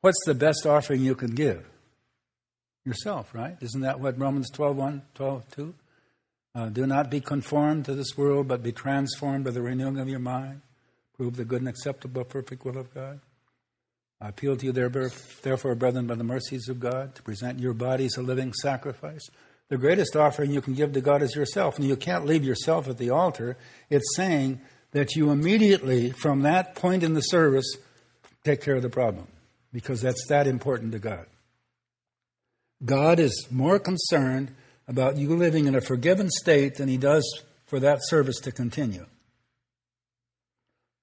what's 0.00 0.24
the 0.26 0.34
best 0.34 0.64
offering 0.66 1.02
you 1.02 1.14
can 1.14 1.34
give? 1.34 1.68
Yourself, 2.84 3.34
right? 3.34 3.56
Isn't 3.60 3.82
that 3.82 4.00
what 4.00 4.18
Romans 4.18 4.50
12 4.50 4.76
1, 4.76 5.02
12 5.14 5.50
2? 5.50 5.74
Uh, 6.54 6.68
do 6.68 6.86
not 6.86 7.10
be 7.10 7.20
conformed 7.20 7.84
to 7.84 7.94
this 7.94 8.16
world, 8.16 8.48
but 8.48 8.62
be 8.62 8.72
transformed 8.72 9.44
by 9.44 9.50
the 9.50 9.62
renewing 9.62 9.98
of 9.98 10.08
your 10.08 10.18
mind. 10.18 10.62
Prove 11.16 11.36
the 11.36 11.44
good 11.44 11.60
and 11.60 11.68
acceptable, 11.68 12.24
perfect 12.24 12.64
will 12.64 12.78
of 12.78 12.92
God. 12.92 13.20
I 14.20 14.28
appeal 14.28 14.56
to 14.56 14.66
you, 14.66 14.72
therefore, 14.72 15.74
brethren, 15.74 16.06
by 16.06 16.14
the 16.14 16.24
mercies 16.24 16.68
of 16.68 16.80
God, 16.80 17.14
to 17.14 17.22
present 17.22 17.58
your 17.58 17.72
bodies 17.72 18.16
a 18.16 18.22
living 18.22 18.52
sacrifice. 18.52 19.26
The 19.68 19.78
greatest 19.78 20.16
offering 20.16 20.50
you 20.50 20.60
can 20.60 20.74
give 20.74 20.92
to 20.92 21.00
God 21.00 21.22
is 21.22 21.34
yourself. 21.34 21.78
And 21.78 21.86
you 21.86 21.96
can't 21.96 22.26
leave 22.26 22.44
yourself 22.44 22.88
at 22.88 22.98
the 22.98 23.10
altar. 23.10 23.56
It's 23.88 24.16
saying 24.16 24.60
that 24.90 25.14
you 25.14 25.30
immediately, 25.30 26.10
from 26.10 26.42
that 26.42 26.74
point 26.74 27.02
in 27.02 27.14
the 27.14 27.20
service, 27.20 27.76
take 28.44 28.60
care 28.60 28.74
of 28.74 28.82
the 28.82 28.90
problem, 28.90 29.28
because 29.72 30.02
that's 30.02 30.26
that 30.28 30.46
important 30.46 30.92
to 30.92 30.98
God. 30.98 31.26
God 32.84 33.18
is 33.18 33.46
more 33.50 33.78
concerned 33.78 34.54
about 34.88 35.16
you 35.16 35.36
living 35.36 35.66
in 35.66 35.74
a 35.74 35.80
forgiven 35.80 36.30
state 36.30 36.76
than 36.76 36.88
he 36.88 36.96
does 36.96 37.42
for 37.66 37.78
that 37.80 38.00
service 38.02 38.40
to 38.40 38.52
continue. 38.52 39.06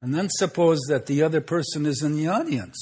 And 0.02 0.14
then 0.14 0.30
suppose 0.30 0.80
that 0.90 1.06
the 1.06 1.24
other 1.24 1.42
person 1.42 1.86
is 1.86 2.04
in 2.04 2.16
the 2.16 2.28
audience. 2.28 2.78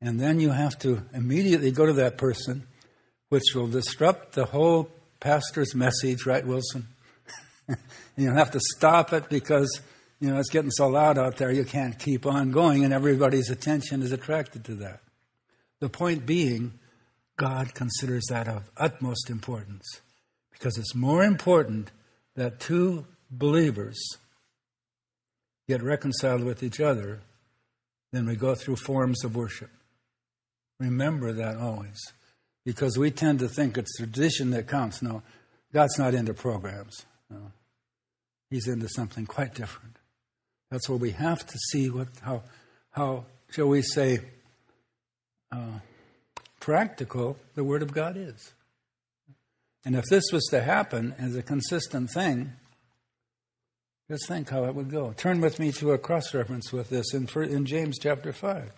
And 0.00 0.20
then 0.20 0.40
you 0.40 0.50
have 0.50 0.78
to 0.80 1.02
immediately 1.14 1.70
go 1.70 1.86
to 1.86 1.94
that 1.94 2.18
person, 2.18 2.66
which 3.28 3.54
will 3.54 3.66
disrupt 3.66 4.34
the 4.34 4.44
whole 4.44 4.90
pastor's 5.20 5.74
message, 5.74 6.26
right, 6.26 6.46
Wilson? 6.46 6.86
you 8.16 8.30
have 8.32 8.50
to 8.52 8.60
stop 8.76 9.12
it 9.12 9.28
because 9.28 9.80
you 10.20 10.30
know 10.30 10.38
it's 10.38 10.50
getting 10.50 10.70
so 10.70 10.88
loud 10.88 11.18
out 11.18 11.36
there 11.36 11.50
you 11.50 11.64
can't 11.64 11.98
keep 11.98 12.26
on 12.26 12.52
going, 12.52 12.84
and 12.84 12.92
everybody's 12.92 13.50
attention 13.50 14.02
is 14.02 14.12
attracted 14.12 14.64
to 14.66 14.74
that. 14.74 15.00
The 15.80 15.88
point 15.88 16.26
being 16.26 16.78
God 17.36 17.74
considers 17.74 18.24
that 18.30 18.48
of 18.48 18.70
utmost 18.76 19.28
importance 19.28 20.00
because 20.50 20.78
it's 20.78 20.94
more 20.94 21.22
important 21.22 21.90
that 22.34 22.60
two 22.60 23.06
believers 23.30 23.98
get 25.68 25.82
reconciled 25.82 26.44
with 26.44 26.62
each 26.62 26.80
other 26.80 27.20
than 28.12 28.26
we 28.26 28.36
go 28.36 28.54
through 28.54 28.76
forms 28.76 29.24
of 29.24 29.36
worship. 29.36 29.70
Remember 30.78 31.32
that 31.32 31.56
always 31.56 32.00
because 32.64 32.98
we 32.98 33.10
tend 33.10 33.38
to 33.38 33.48
think 33.48 33.76
it's 33.76 33.96
tradition 33.96 34.50
that 34.50 34.68
counts. 34.68 35.02
No, 35.02 35.22
God's 35.72 35.98
not 35.98 36.14
into 36.14 36.34
programs. 36.34 37.04
No. 37.30 37.52
He's 38.50 38.68
into 38.68 38.88
something 38.88 39.26
quite 39.26 39.54
different. 39.54 39.96
That's 40.70 40.88
where 40.88 40.98
we 40.98 41.12
have 41.12 41.46
to 41.46 41.58
see 41.70 41.90
what, 41.90 42.08
how, 42.22 42.42
how 42.90 43.26
shall 43.50 43.68
we 43.68 43.82
say, 43.82 44.20
uh, 45.56 45.78
practical 46.60 47.38
the 47.54 47.64
Word 47.64 47.82
of 47.82 47.92
God 47.92 48.16
is. 48.16 48.52
And 49.84 49.94
if 49.94 50.04
this 50.10 50.24
was 50.32 50.44
to 50.50 50.60
happen 50.60 51.14
as 51.18 51.36
a 51.36 51.42
consistent 51.42 52.10
thing, 52.10 52.52
just 54.10 54.26
think 54.26 54.50
how 54.50 54.64
it 54.64 54.74
would 54.74 54.90
go. 54.90 55.12
Turn 55.16 55.40
with 55.40 55.58
me 55.58 55.72
to 55.72 55.92
a 55.92 55.98
cross 55.98 56.34
reference 56.34 56.72
with 56.72 56.90
this 56.90 57.14
in, 57.14 57.28
in 57.44 57.66
James 57.66 57.98
chapter 58.00 58.32
5. 58.32 58.70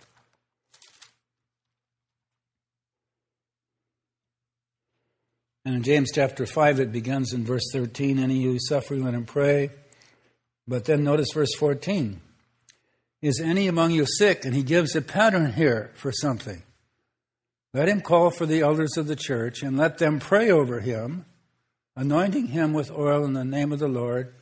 And 5.64 5.76
in 5.76 5.82
James 5.82 6.10
chapter 6.14 6.46
5, 6.46 6.80
it 6.80 6.92
begins 6.92 7.32
in 7.32 7.44
verse 7.44 7.64
13 7.72 8.18
Any 8.18 8.42
who 8.42 8.54
is 8.54 8.68
suffering, 8.68 9.04
let 9.04 9.14
him 9.14 9.26
pray. 9.26 9.70
But 10.66 10.84
then 10.84 11.04
notice 11.04 11.28
verse 11.34 11.54
14. 11.58 12.20
Is 13.20 13.40
any 13.40 13.66
among 13.66 13.90
you 13.90 14.06
sick? 14.06 14.44
And 14.44 14.54
he 14.54 14.62
gives 14.62 14.94
a 14.94 15.02
pattern 15.02 15.52
here 15.52 15.90
for 15.94 16.12
something. 16.12 16.62
Let 17.74 17.88
him 17.88 18.00
call 18.00 18.30
for 18.30 18.46
the 18.46 18.60
elders 18.60 18.96
of 18.96 19.06
the 19.06 19.16
church 19.16 19.62
and 19.62 19.76
let 19.76 19.98
them 19.98 20.20
pray 20.20 20.50
over 20.50 20.80
him, 20.80 21.26
anointing 21.96 22.48
him 22.48 22.72
with 22.72 22.90
oil 22.90 23.24
in 23.24 23.34
the 23.34 23.44
name 23.44 23.72
of 23.72 23.78
the 23.78 23.88
Lord. 23.88 24.34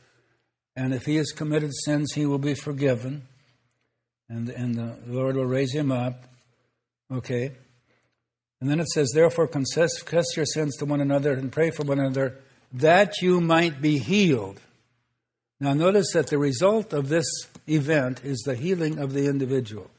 And 0.75 0.93
if 0.93 1.05
he 1.05 1.15
has 1.15 1.31
committed 1.31 1.71
sins, 1.73 2.13
he 2.13 2.25
will 2.25 2.37
be 2.37 2.53
forgiven, 2.53 3.23
and, 4.29 4.47
and 4.49 4.75
the 4.75 4.97
Lord 5.07 5.35
will 5.35 5.45
raise 5.45 5.73
him 5.73 5.91
up. 5.91 6.23
Okay. 7.11 7.51
And 8.61 8.69
then 8.69 8.79
it 8.79 8.87
says, 8.87 9.11
Therefore, 9.13 9.47
confess, 9.47 10.01
confess 10.01 10.35
your 10.35 10.45
sins 10.45 10.77
to 10.77 10.85
one 10.85 11.01
another 11.01 11.33
and 11.33 11.51
pray 11.51 11.71
for 11.71 11.83
one 11.83 11.99
another 11.99 12.39
that 12.73 13.21
you 13.21 13.39
might 13.41 13.81
be 13.81 13.97
healed. 13.97 14.59
Now, 15.59 15.73
notice 15.73 16.11
that 16.13 16.27
the 16.27 16.37
result 16.37 16.93
of 16.93 17.09
this 17.09 17.25
event 17.67 18.23
is 18.23 18.39
the 18.45 18.55
healing 18.55 18.99
of 18.99 19.13
the 19.13 19.27
individual. 19.27 19.89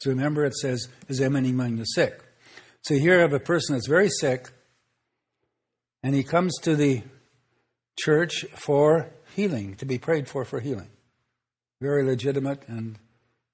So 0.00 0.10
remember, 0.10 0.44
it 0.44 0.54
says, 0.54 0.88
Is 1.08 1.20
any 1.20 1.50
among 1.50 1.76
the 1.76 1.84
sick? 1.84 2.22
So 2.82 2.94
here 2.94 3.18
I 3.18 3.22
have 3.22 3.32
a 3.32 3.40
person 3.40 3.74
that's 3.74 3.88
very 3.88 4.08
sick, 4.08 4.50
And 6.02 6.14
he 6.14 6.22
comes 6.22 6.56
to 6.62 6.76
the 6.76 7.02
church 7.98 8.44
for 8.54 9.10
healing, 9.34 9.74
to 9.76 9.84
be 9.84 9.98
prayed 9.98 10.28
for 10.28 10.44
for 10.44 10.60
healing. 10.60 10.90
Very 11.80 12.04
legitimate 12.04 12.62
and 12.68 12.98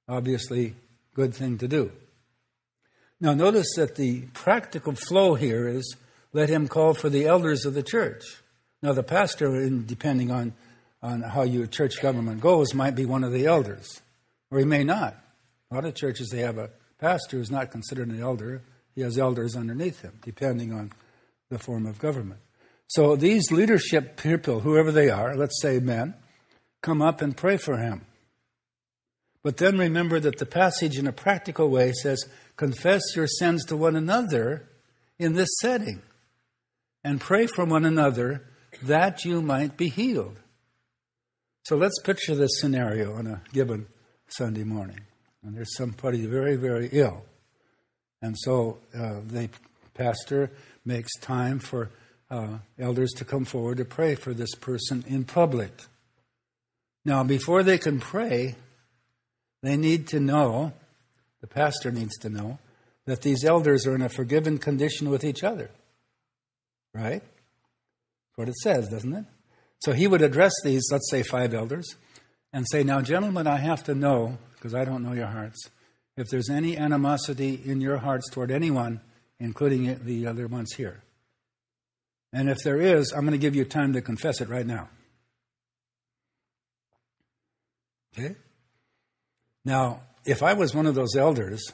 obviously 0.08 0.74
good 1.14 1.34
thing 1.34 1.58
to 1.58 1.68
do. 1.68 1.92
Now, 3.20 3.32
notice 3.32 3.74
that 3.76 3.94
the 3.94 4.22
practical 4.34 4.94
flow 4.94 5.34
here 5.34 5.68
is 5.68 5.96
let 6.32 6.48
him 6.48 6.68
call 6.68 6.94
for 6.94 7.08
the 7.08 7.26
elders 7.26 7.64
of 7.64 7.74
the 7.74 7.82
church. 7.82 8.22
Now, 8.82 8.92
the 8.92 9.02
pastor, 9.02 9.68
depending 9.70 10.30
on, 10.30 10.52
on 11.02 11.22
how 11.22 11.42
your 11.42 11.66
church 11.66 12.02
government 12.02 12.40
goes, 12.40 12.74
might 12.74 12.94
be 12.94 13.06
one 13.06 13.24
of 13.24 13.32
the 13.32 13.46
elders, 13.46 14.02
or 14.50 14.58
he 14.58 14.64
may 14.64 14.84
not. 14.84 15.16
A 15.70 15.74
lot 15.76 15.84
of 15.86 15.94
churches, 15.94 16.28
they 16.28 16.40
have 16.40 16.58
a 16.58 16.70
pastor 16.98 17.38
who's 17.38 17.50
not 17.50 17.70
considered 17.70 18.08
an 18.08 18.20
elder. 18.20 18.62
He 18.94 19.02
has 19.02 19.18
elders 19.18 19.56
underneath 19.56 20.02
him, 20.02 20.18
depending 20.22 20.72
on 20.72 20.92
the 21.50 21.58
form 21.58 21.86
of 21.86 21.98
government. 21.98 22.40
So 22.86 23.16
these 23.16 23.50
leadership 23.50 24.16
people, 24.16 24.60
whoever 24.60 24.92
they 24.92 25.10
are, 25.10 25.34
let's 25.34 25.60
say 25.60 25.80
men, 25.80 26.14
come 26.82 27.02
up 27.02 27.20
and 27.20 27.36
pray 27.36 27.56
for 27.56 27.78
him. 27.78 28.06
But 29.42 29.56
then 29.56 29.76
remember 29.78 30.20
that 30.20 30.38
the 30.38 30.46
passage 30.46 30.98
in 30.98 31.06
a 31.06 31.12
practical 31.12 31.68
way 31.68 31.92
says, 31.92 32.24
confess 32.56 33.02
your 33.14 33.26
sins 33.26 33.64
to 33.66 33.76
one 33.76 33.96
another 33.96 34.68
in 35.18 35.34
this 35.34 35.50
setting 35.60 36.02
and 37.02 37.20
pray 37.20 37.46
for 37.46 37.64
one 37.64 37.84
another 37.84 38.46
that 38.82 39.24
you 39.24 39.42
might 39.42 39.76
be 39.76 39.88
healed. 39.88 40.40
So 41.64 41.76
let's 41.76 42.00
picture 42.02 42.34
this 42.34 42.60
scenario 42.60 43.14
on 43.14 43.26
a 43.26 43.42
given 43.52 43.86
Sunday 44.28 44.64
morning. 44.64 45.00
And 45.42 45.54
there's 45.54 45.76
somebody 45.76 46.26
very, 46.26 46.56
very 46.56 46.88
ill. 46.92 47.24
And 48.22 48.36
so 48.38 48.78
uh, 48.94 49.20
the 49.26 49.48
pastor 49.94 50.50
makes 50.84 51.14
time 51.20 51.58
for 51.58 51.90
uh, 52.30 52.58
elders 52.78 53.12
to 53.12 53.24
come 53.24 53.44
forward 53.44 53.78
to 53.78 53.84
pray 53.84 54.14
for 54.14 54.34
this 54.34 54.54
person 54.54 55.04
in 55.06 55.24
public. 55.24 55.72
Now, 57.04 57.22
before 57.22 57.62
they 57.62 57.78
can 57.78 58.00
pray, 58.00 58.56
they 59.62 59.76
need 59.76 60.08
to 60.08 60.20
know, 60.20 60.72
the 61.40 61.46
pastor 61.46 61.90
needs 61.90 62.16
to 62.18 62.28
know, 62.28 62.58
that 63.06 63.22
these 63.22 63.44
elders 63.44 63.86
are 63.86 63.94
in 63.94 64.02
a 64.02 64.08
forgiven 64.08 64.58
condition 64.58 65.10
with 65.10 65.24
each 65.24 65.44
other. 65.44 65.70
Right? 66.94 67.22
That's 67.22 68.36
what 68.36 68.48
it 68.48 68.56
says, 68.62 68.88
doesn't 68.88 69.12
it? 69.12 69.24
So 69.80 69.92
he 69.92 70.06
would 70.06 70.22
address 70.22 70.54
these, 70.64 70.88
let's 70.90 71.10
say, 71.10 71.22
five 71.22 71.52
elders, 71.52 71.96
and 72.52 72.64
say, 72.70 72.82
Now, 72.82 73.02
gentlemen, 73.02 73.46
I 73.46 73.56
have 73.56 73.84
to 73.84 73.94
know, 73.94 74.38
because 74.54 74.74
I 74.74 74.84
don't 74.84 75.02
know 75.02 75.12
your 75.12 75.26
hearts, 75.26 75.68
if 76.16 76.28
there's 76.28 76.50
any 76.50 76.76
animosity 76.76 77.60
in 77.64 77.80
your 77.80 77.98
hearts 77.98 78.30
toward 78.30 78.50
anyone, 78.50 79.00
including 79.40 79.98
the 80.04 80.26
other 80.26 80.46
ones 80.46 80.72
here. 80.74 81.02
And 82.32 82.48
if 82.48 82.58
there 82.64 82.80
is, 82.80 83.12
I'm 83.12 83.20
going 83.20 83.32
to 83.32 83.38
give 83.38 83.54
you 83.54 83.64
time 83.64 83.92
to 83.92 84.02
confess 84.02 84.40
it 84.40 84.48
right 84.48 84.66
now. 84.66 84.88
Okay? 88.16 88.34
Now, 89.64 90.00
if 90.24 90.42
I 90.42 90.52
was 90.54 90.74
one 90.74 90.86
of 90.86 90.94
those 90.94 91.16
elders, 91.16 91.72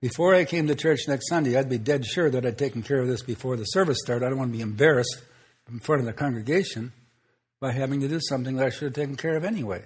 before 0.00 0.34
I 0.34 0.44
came 0.44 0.66
to 0.66 0.74
church 0.74 1.08
next 1.08 1.28
Sunday, 1.28 1.56
I'd 1.56 1.68
be 1.68 1.78
dead 1.78 2.04
sure 2.04 2.30
that 2.30 2.44
I'd 2.44 2.58
taken 2.58 2.82
care 2.82 3.00
of 3.00 3.08
this 3.08 3.22
before 3.22 3.56
the 3.56 3.64
service 3.64 3.98
started. 4.02 4.26
I 4.26 4.28
don't 4.28 4.38
want 4.38 4.52
to 4.52 4.58
be 4.58 4.62
embarrassed 4.62 5.22
in 5.70 5.78
front 5.78 6.00
of 6.00 6.06
the 6.06 6.12
congregation 6.12 6.92
by 7.60 7.72
having 7.72 8.00
to 8.00 8.08
do 8.08 8.20
something 8.20 8.56
that 8.56 8.66
I 8.66 8.70
should 8.70 8.84
have 8.84 8.94
taken 8.94 9.16
care 9.16 9.36
of 9.36 9.44
anyway. 9.44 9.82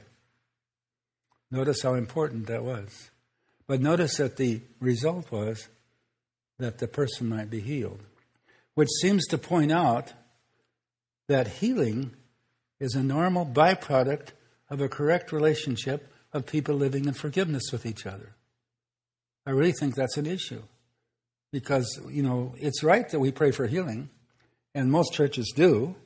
Notice 1.50 1.82
how 1.82 1.94
important 1.94 2.46
that 2.46 2.62
was. 2.62 3.10
But 3.66 3.80
notice 3.80 4.16
that 4.16 4.36
the 4.36 4.60
result 4.80 5.30
was 5.30 5.68
that 6.58 6.78
the 6.78 6.88
person 6.88 7.28
might 7.28 7.50
be 7.50 7.60
healed 7.60 8.00
which 8.80 8.88
seems 9.02 9.26
to 9.26 9.38
point 9.38 9.70
out 9.70 10.12
that 11.28 11.46
healing 11.46 12.12
is 12.78 12.94
a 12.94 13.02
normal 13.02 13.44
byproduct 13.44 14.28
of 14.70 14.80
a 14.80 14.88
correct 14.88 15.32
relationship 15.32 16.10
of 16.32 16.46
people 16.46 16.74
living 16.74 17.04
in 17.04 17.12
forgiveness 17.12 17.64
with 17.72 17.84
each 17.84 18.06
other. 18.06 18.34
I 19.44 19.50
really 19.50 19.72
think 19.72 19.94
that's 19.94 20.16
an 20.16 20.26
issue. 20.26 20.62
Because, 21.52 22.00
you 22.08 22.22
know, 22.22 22.54
it's 22.56 22.82
right 22.82 23.08
that 23.10 23.18
we 23.18 23.32
pray 23.32 23.50
for 23.50 23.66
healing, 23.66 24.08
and 24.74 24.90
most 24.90 25.12
churches 25.12 25.52
do, 25.54 25.96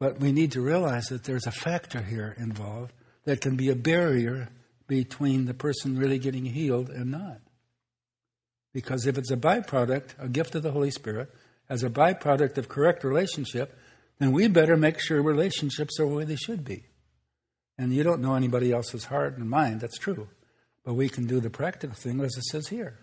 but 0.00 0.20
we 0.20 0.30
need 0.30 0.52
to 0.52 0.60
realize 0.60 1.06
that 1.06 1.24
there's 1.24 1.46
a 1.46 1.52
factor 1.52 2.02
here 2.02 2.34
involved 2.38 2.92
that 3.24 3.40
can 3.40 3.56
be 3.56 3.70
a 3.70 3.76
barrier 3.76 4.48
between 4.86 5.46
the 5.46 5.54
person 5.54 5.98
really 5.98 6.18
getting 6.18 6.44
healed 6.44 6.90
and 6.90 7.10
not. 7.10 7.40
Because 8.72 9.06
if 9.06 9.16
it's 9.16 9.30
a 9.30 9.36
byproduct, 9.36 10.14
a 10.18 10.28
gift 10.28 10.54
of 10.54 10.62
the 10.62 10.72
Holy 10.72 10.90
Spirit, 10.90 11.30
as 11.68 11.82
a 11.82 11.90
byproduct 11.90 12.58
of 12.58 12.68
correct 12.68 13.04
relationship, 13.04 13.78
then 14.18 14.32
we 14.32 14.48
better 14.48 14.76
make 14.76 15.00
sure 15.00 15.22
relationships 15.22 15.98
are 15.98 16.06
where 16.06 16.24
they 16.24 16.36
should 16.36 16.64
be. 16.64 16.84
And 17.78 17.92
you 17.92 18.02
don't 18.02 18.20
know 18.20 18.34
anybody 18.34 18.72
else's 18.72 19.06
heart 19.06 19.36
and 19.36 19.48
mind, 19.48 19.80
that's 19.80 19.98
true. 19.98 20.28
But 20.84 20.94
we 20.94 21.08
can 21.08 21.26
do 21.26 21.40
the 21.40 21.50
practical 21.50 21.96
thing 21.96 22.20
as 22.20 22.36
it 22.36 22.44
says 22.44 22.68
here. 22.68 22.98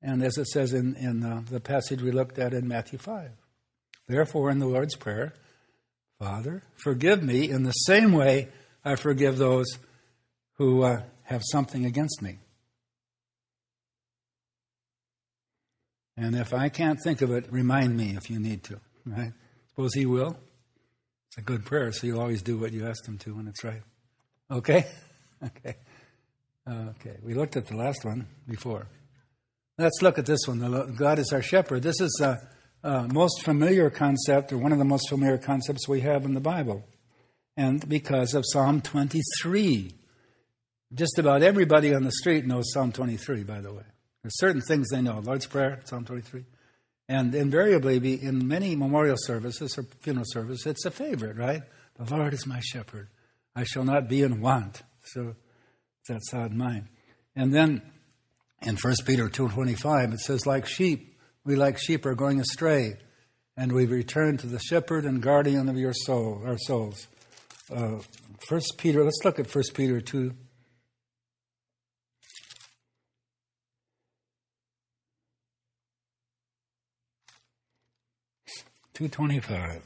And 0.00 0.22
as 0.22 0.38
it 0.38 0.46
says 0.48 0.72
in, 0.72 0.94
in 0.96 1.24
uh, 1.24 1.42
the 1.50 1.60
passage 1.60 2.02
we 2.02 2.12
looked 2.12 2.38
at 2.38 2.54
in 2.54 2.68
Matthew 2.68 2.98
5. 2.98 3.30
Therefore, 4.06 4.50
in 4.50 4.58
the 4.58 4.66
Lord's 4.66 4.96
Prayer, 4.96 5.32
Father, 6.18 6.62
forgive 6.76 7.22
me 7.22 7.48
in 7.50 7.62
the 7.62 7.72
same 7.72 8.12
way 8.12 8.48
I 8.84 8.96
forgive 8.96 9.38
those 9.38 9.66
who 10.54 10.82
uh, 10.82 11.02
have 11.24 11.42
something 11.50 11.84
against 11.84 12.20
me. 12.22 12.38
And 16.16 16.36
if 16.36 16.54
I 16.54 16.68
can't 16.68 16.98
think 17.02 17.22
of 17.22 17.30
it, 17.30 17.46
remind 17.50 17.96
me 17.96 18.16
if 18.16 18.30
you 18.30 18.38
need 18.38 18.62
to. 18.64 18.80
Right? 19.04 19.32
Suppose 19.70 19.94
he 19.94 20.06
will. 20.06 20.36
It's 21.28 21.38
a 21.38 21.42
good 21.42 21.64
prayer, 21.64 21.90
so 21.90 22.06
you'll 22.06 22.20
always 22.20 22.42
do 22.42 22.58
what 22.58 22.72
you 22.72 22.86
asked 22.86 23.08
him 23.08 23.18
to 23.18 23.34
when 23.34 23.48
it's 23.48 23.64
right. 23.64 23.82
Okay? 24.50 24.86
Okay. 25.44 25.76
Okay. 26.66 27.16
We 27.22 27.34
looked 27.34 27.54
at 27.54 27.66
the 27.66 27.76
last 27.76 28.02
one 28.02 28.26
before. 28.48 28.86
Let's 29.76 30.00
look 30.00 30.18
at 30.18 30.24
this 30.24 30.40
one. 30.46 30.94
God 30.96 31.18
is 31.18 31.34
our 31.34 31.42
shepherd. 31.42 31.82
This 31.82 32.00
is 32.00 32.10
the 32.18 32.40
most 33.12 33.42
familiar 33.42 33.90
concept, 33.90 34.54
or 34.54 34.56
one 34.56 34.72
of 34.72 34.78
the 34.78 34.86
most 34.86 35.10
familiar 35.10 35.36
concepts 35.36 35.86
we 35.86 36.00
have 36.00 36.24
in 36.24 36.32
the 36.32 36.40
Bible. 36.40 36.82
And 37.56 37.88
because 37.88 38.34
of 38.34 38.44
Psalm 38.46 38.80
23. 38.80 39.92
Just 40.92 41.18
about 41.18 41.42
everybody 41.42 41.94
on 41.94 42.04
the 42.04 42.12
street 42.12 42.46
knows 42.46 42.72
Psalm 42.72 42.92
23, 42.92 43.42
by 43.44 43.60
the 43.60 43.72
way. 43.72 43.84
There's 44.22 44.38
certain 44.38 44.62
things 44.62 44.88
they 44.90 45.02
know. 45.02 45.18
Lord's 45.18 45.46
Prayer, 45.46 45.80
Psalm 45.84 46.04
23. 46.04 46.44
And 47.08 47.34
invariably, 47.34 48.22
in 48.22 48.48
many 48.48 48.74
memorial 48.74 49.16
services 49.18 49.76
or 49.76 49.84
funeral 50.00 50.24
services, 50.26 50.66
it's 50.66 50.84
a 50.86 50.90
favorite, 50.90 51.36
right? 51.36 51.62
The 51.98 52.14
Lord 52.14 52.32
is 52.32 52.46
my 52.46 52.60
shepherd. 52.60 53.08
I 53.54 53.64
shall 53.64 53.84
not 53.84 54.08
be 54.08 54.22
in 54.22 54.40
want. 54.40 54.82
So 55.04 55.34
that's 56.08 56.32
on 56.32 56.56
mine. 56.56 56.88
And 57.36 57.52
then 57.52 57.82
in 58.62 58.76
1 58.76 58.94
Peter 59.04 59.28
2.25, 59.28 60.14
it 60.14 60.20
says, 60.20 60.46
like 60.46 60.66
sheep, 60.66 61.18
we 61.44 61.56
like 61.56 61.78
sheep 61.78 62.06
are 62.06 62.14
going 62.14 62.40
astray, 62.40 62.96
and 63.56 63.72
we 63.72 63.84
return 63.84 64.38
to 64.38 64.46
the 64.46 64.58
shepherd 64.58 65.04
and 65.04 65.22
guardian 65.22 65.68
of 65.68 65.76
your 65.76 65.92
soul, 65.92 66.42
our 66.46 66.56
souls. 66.58 67.06
Uh, 67.74 67.98
1 68.48 68.60
Peter, 68.78 69.02
let's 69.02 69.24
look 69.24 69.40
at 69.40 69.52
1 69.52 69.64
Peter 69.74 70.00
2, 70.00 70.30
225. 78.94 79.82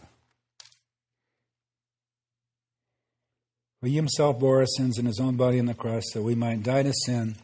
For 3.81 3.87
he 3.87 3.95
himself 3.95 4.39
bore 4.39 4.59
our 4.59 4.67
sins 4.67 4.99
in 4.99 5.07
his 5.07 5.19
own 5.19 5.37
body 5.37 5.59
on 5.59 5.65
the 5.65 5.73
cross, 5.73 6.05
that 6.13 6.21
we 6.21 6.35
might 6.35 6.63
die 6.63 6.83
to 6.83 6.93
sin 7.07 7.37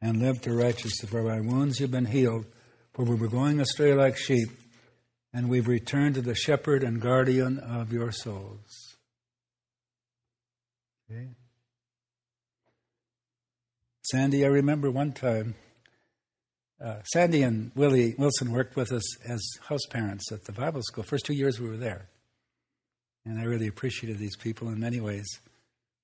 and 0.00 0.20
live 0.22 0.40
to 0.42 0.54
righteousness. 0.54 1.10
For 1.10 1.22
by 1.22 1.40
wounds 1.40 1.80
you've 1.80 1.90
been 1.90 2.06
healed, 2.06 2.46
for 2.94 3.04
we 3.04 3.14
were 3.14 3.28
going 3.28 3.60
astray 3.60 3.92
like 3.92 4.16
sheep, 4.16 4.48
and 5.34 5.50
we've 5.50 5.68
returned 5.68 6.14
to 6.14 6.22
the 6.22 6.34
shepherd 6.34 6.82
and 6.82 6.98
guardian 6.98 7.58
of 7.58 7.92
your 7.92 8.10
souls. 8.10 8.81
Okay. 11.12 11.28
Sandy, 14.04 14.44
I 14.44 14.48
remember 14.48 14.90
one 14.90 15.12
time 15.12 15.54
uh, 16.82 17.02
Sandy 17.04 17.42
and 17.42 17.70
Willie 17.74 18.14
Wilson 18.16 18.50
worked 18.50 18.76
with 18.76 18.92
us 18.92 19.20
as 19.22 19.40
house 19.68 19.84
parents 19.90 20.32
at 20.32 20.44
the 20.44 20.52
Bible 20.52 20.80
school. 20.82 21.04
First 21.04 21.26
two 21.26 21.34
years 21.34 21.60
we 21.60 21.68
were 21.68 21.76
there. 21.76 22.06
And 23.24 23.38
I 23.38 23.44
really 23.44 23.68
appreciated 23.68 24.18
these 24.18 24.36
people 24.36 24.68
in 24.68 24.80
many 24.80 25.00
ways, 25.00 25.26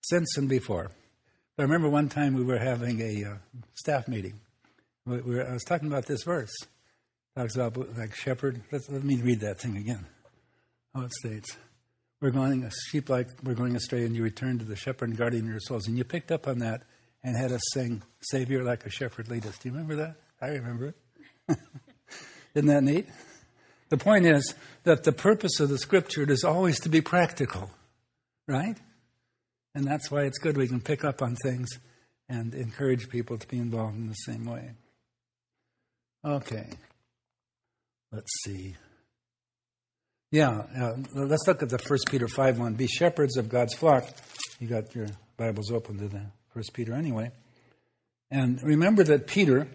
since 0.02 0.36
and 0.36 0.48
before. 0.48 0.92
But 1.56 1.62
I 1.62 1.66
remember 1.66 1.88
one 1.88 2.08
time 2.08 2.34
we 2.34 2.44
were 2.44 2.58
having 2.58 3.00
a 3.00 3.24
uh, 3.24 3.34
staff 3.74 4.06
meeting. 4.06 4.38
We 5.06 5.20
were, 5.20 5.48
I 5.48 5.54
was 5.54 5.64
talking 5.64 5.88
about 5.88 6.06
this 6.06 6.22
verse. 6.22 6.52
It 6.62 7.40
talks 7.40 7.56
about 7.56 7.76
like 7.96 8.14
shepherd. 8.14 8.60
Let, 8.70 8.82
let 8.92 9.02
me 9.02 9.16
read 9.16 9.40
that 9.40 9.58
thing 9.58 9.76
again. 9.76 10.06
Oh, 10.94 11.02
it 11.02 11.12
states, 11.12 11.56
"We're 12.20 12.30
going 12.30 12.64
a 12.64 12.70
sheep 12.90 13.08
like 13.08 13.28
we're 13.42 13.54
going 13.54 13.76
astray, 13.76 14.04
and 14.04 14.14
you 14.14 14.22
return 14.22 14.58
to 14.58 14.64
the 14.64 14.76
shepherd 14.76 15.10
and 15.10 15.18
guardian 15.18 15.44
of 15.44 15.50
your 15.50 15.60
souls." 15.60 15.86
And 15.86 15.96
you 15.96 16.04
picked 16.04 16.32
up 16.32 16.48
on 16.48 16.58
that 16.58 16.82
and 17.22 17.36
had 17.36 17.52
us 17.52 17.62
sing, 17.72 18.02
"Savior, 18.20 18.64
like 18.64 18.84
a 18.86 18.90
shepherd, 18.90 19.28
lead 19.28 19.46
us." 19.46 19.58
Do 19.58 19.68
you 19.68 19.74
remember 19.74 19.96
that? 19.96 20.16
I 20.40 20.48
remember 20.48 20.94
it. 21.48 21.58
Isn't 22.54 22.68
that 22.68 22.82
neat? 22.82 23.06
The 23.88 23.96
point 23.96 24.26
is 24.26 24.54
that 24.84 25.04
the 25.04 25.12
purpose 25.12 25.60
of 25.60 25.68
the 25.68 25.78
scripture 25.78 26.30
is 26.30 26.44
always 26.44 26.78
to 26.80 26.88
be 26.88 27.00
practical, 27.00 27.70
right? 28.46 28.76
And 29.74 29.86
that's 29.86 30.10
why 30.10 30.22
it's 30.22 30.38
good 30.38 30.56
we 30.56 30.68
can 30.68 30.80
pick 30.80 31.04
up 31.04 31.22
on 31.22 31.36
things 31.36 31.68
and 32.28 32.54
encourage 32.54 33.08
people 33.08 33.38
to 33.38 33.46
be 33.46 33.58
involved 33.58 33.96
in 33.96 34.08
the 34.08 34.14
same 34.14 34.44
way. 34.44 34.72
Okay. 36.24 36.68
Let's 38.12 38.30
see. 38.44 38.76
Yeah, 40.30 40.64
uh, 40.78 40.92
let's 41.14 41.46
look 41.46 41.62
at 41.62 41.70
the 41.70 41.78
First 41.78 42.08
Peter 42.10 42.28
5 42.28 42.58
1. 42.58 42.74
Be 42.74 42.86
shepherds 42.86 43.38
of 43.38 43.48
God's 43.48 43.72
flock. 43.74 44.04
You 44.60 44.68
got 44.68 44.94
your 44.94 45.06
Bibles 45.38 45.72
open 45.72 45.96
to 46.00 46.08
the 46.08 46.20
First 46.52 46.74
Peter 46.74 46.92
anyway. 46.92 47.30
And 48.30 48.62
remember 48.62 49.02
that 49.04 49.26
Peter 49.26 49.68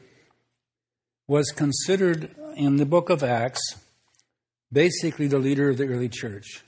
was 1.27 1.49
considered 1.49 2.35
in 2.55 2.75
the 2.75 2.85
book 2.85 3.09
of 3.09 3.23
Acts 3.23 3.63
basically 4.71 5.25
the 5.25 5.39
leader 5.39 5.71
of 5.71 5.77
the 5.77 5.87
early 5.87 6.09
church. 6.09 6.63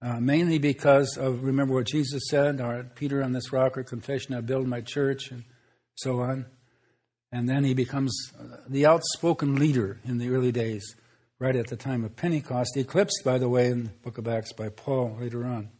Uh, 0.00 0.20
mainly 0.20 0.58
because 0.58 1.16
of, 1.16 1.42
remember 1.42 1.74
what 1.74 1.88
Jesus 1.88 2.22
said, 2.30 2.60
All 2.60 2.72
right, 2.72 2.94
Peter 2.94 3.24
on 3.24 3.32
this 3.32 3.52
rock 3.52 3.76
or 3.76 3.82
confession, 3.82 4.32
I 4.32 4.42
build 4.42 4.68
my 4.68 4.80
church, 4.80 5.32
and 5.32 5.42
so 5.96 6.20
on. 6.20 6.46
And 7.32 7.48
then 7.48 7.64
he 7.64 7.74
becomes 7.74 8.16
the 8.68 8.86
outspoken 8.86 9.56
leader 9.56 9.98
in 10.04 10.18
the 10.18 10.30
early 10.30 10.52
days, 10.52 10.94
right 11.38 11.56
at 11.56 11.68
the 11.68 11.76
time 11.76 12.04
of 12.04 12.16
Pentecost, 12.16 12.76
eclipsed, 12.76 13.22
by 13.24 13.38
the 13.38 13.48
way, 13.48 13.68
in 13.68 13.84
the 13.84 13.90
book 13.90 14.18
of 14.18 14.26
Acts 14.26 14.52
by 14.52 14.68
Paul 14.68 15.16
later 15.20 15.44
on. 15.44 15.70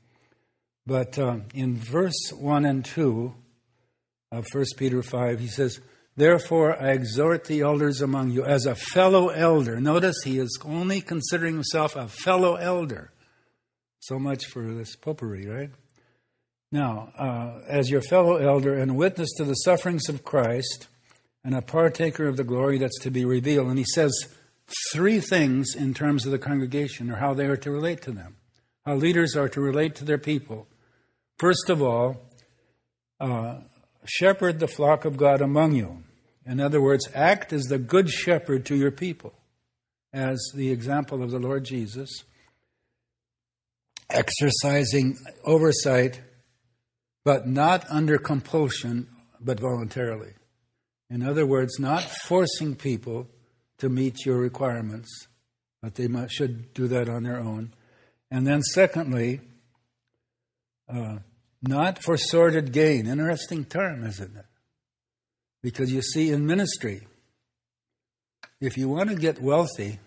But 0.87 1.19
um, 1.19 1.45
in 1.53 1.77
verse 1.77 2.33
1 2.33 2.65
and 2.65 2.85
2 2.85 3.35
of 4.33 4.47
1 4.53 4.65
Peter 4.77 5.03
5, 5.03 5.41
he 5.41 5.49
says, 5.49 5.81
Therefore, 6.17 6.81
I 6.81 6.93
exhort 6.93 7.45
the 7.45 7.61
elders 7.61 8.01
among 8.01 8.31
you 8.31 8.45
as 8.45 8.67
a 8.67 8.75
fellow 8.75 9.29
elder. 9.29 9.81
Notice 9.81 10.17
he 10.25 10.39
is 10.39 10.59
only 10.65 11.01
considering 11.01 11.55
himself 11.55 11.95
a 11.95 12.09
fellow 12.09 12.57
elder. 12.57 13.13
So 14.01 14.19
much 14.19 14.47
for 14.47 14.63
this 14.75 14.97
popery, 14.97 15.47
right? 15.47 15.71
Now, 16.71 17.13
uh, 17.17 17.61
as 17.69 17.91
your 17.91 18.01
fellow 18.01 18.37
elder 18.37 18.75
and 18.75 18.97
witness 18.97 19.31
to 19.37 19.45
the 19.45 19.55
sufferings 19.55 20.09
of 20.09 20.25
Christ 20.25 20.89
and 21.45 21.55
a 21.55 21.63
partaker 21.63 22.27
of 22.27 22.37
the 22.37 22.45
glory 22.45 22.79
that's 22.79 22.99
to 23.01 23.11
be 23.11 23.25
revealed. 23.25 23.69
And 23.69 23.79
he 23.79 23.87
says 23.95 24.13
three 24.93 25.21
things 25.21 25.75
in 25.75 25.95
terms 25.95 26.27
of 26.27 26.33
the 26.33 26.39
congregation 26.39 27.11
or 27.11 27.17
how 27.17 27.35
they 27.35 27.47
are 27.47 27.57
to 27.57 27.71
relate 27.71 28.03
to 28.03 28.13
them, 28.13 28.37
how 28.85 28.95
leaders 28.95 29.37
are 29.37 29.49
to 29.49 29.61
relate 29.61 29.95
to 29.97 30.05
their 30.05 30.19
people. 30.19 30.67
First 31.39 31.71
of 31.71 31.83
all, 31.83 32.17
uh, 33.21 33.61
shepherd 34.05 34.61
the 34.61 34.69
flock 34.69 35.05
of 35.05 35.17
God 35.17 35.41
among 35.41 35.75
you. 35.75 36.03
In 36.47 36.61
other 36.61 36.81
words, 36.81 37.07
act 37.15 37.53
as 37.53 37.65
the 37.65 37.79
good 37.79 38.09
shepherd 38.09 38.65
to 38.67 38.77
your 38.77 38.91
people, 38.91 39.35
as 40.13 40.39
the 40.55 40.71
example 40.71 41.23
of 41.23 41.31
the 41.31 41.39
Lord 41.39 41.65
Jesus, 41.65 42.25
exercising 44.11 45.17
oversight, 45.45 46.23
but 47.25 47.47
not 47.47 47.85
under 47.91 48.17
compulsion, 48.17 49.07
but 49.41 49.61
voluntarily. 49.61 50.33
In 51.11 51.23
other 51.23 51.47
words, 51.47 51.79
not 51.79 52.03
forcing 52.03 52.75
people 52.75 53.29
to 53.79 53.89
meet 53.89 54.27
your 54.27 54.39
requirements, 54.39 55.29
but 55.83 55.95
they 55.95 56.09
must, 56.09 56.35
should 56.35 56.75
do 56.75 56.89
that 56.89 57.09
on 57.09 57.23
their 57.23 57.39
own. 57.39 57.73
And 58.31 58.47
then, 58.47 58.63
secondly, 58.63 59.41
uh, 60.89 61.19
not 61.63 62.03
for 62.03 62.17
sordid 62.17 62.73
gain. 62.73 63.07
Interesting 63.07 63.65
term, 63.65 64.05
isn't 64.05 64.37
it? 64.37 64.47
Because 65.63 65.93
you 65.93 66.03
see, 66.03 66.31
in 66.31 66.47
ministry, 66.47 67.07
if 68.61 68.77
you 68.77 68.89
want 68.89 69.11
to 69.11 69.17
get 69.17 69.41
wealthy, 69.41 69.99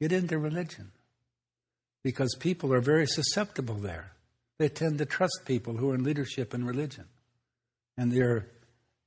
get 0.00 0.12
into 0.12 0.38
religion. 0.38 0.92
Because 2.02 2.34
people 2.38 2.72
are 2.72 2.80
very 2.80 3.06
susceptible 3.06 3.76
there. 3.76 4.12
They 4.58 4.68
tend 4.68 4.98
to 4.98 5.06
trust 5.06 5.40
people 5.46 5.76
who 5.76 5.90
are 5.90 5.94
in 5.94 6.04
leadership 6.04 6.54
in 6.54 6.64
religion. 6.64 7.06
And 7.96 8.12
they're 8.12 8.46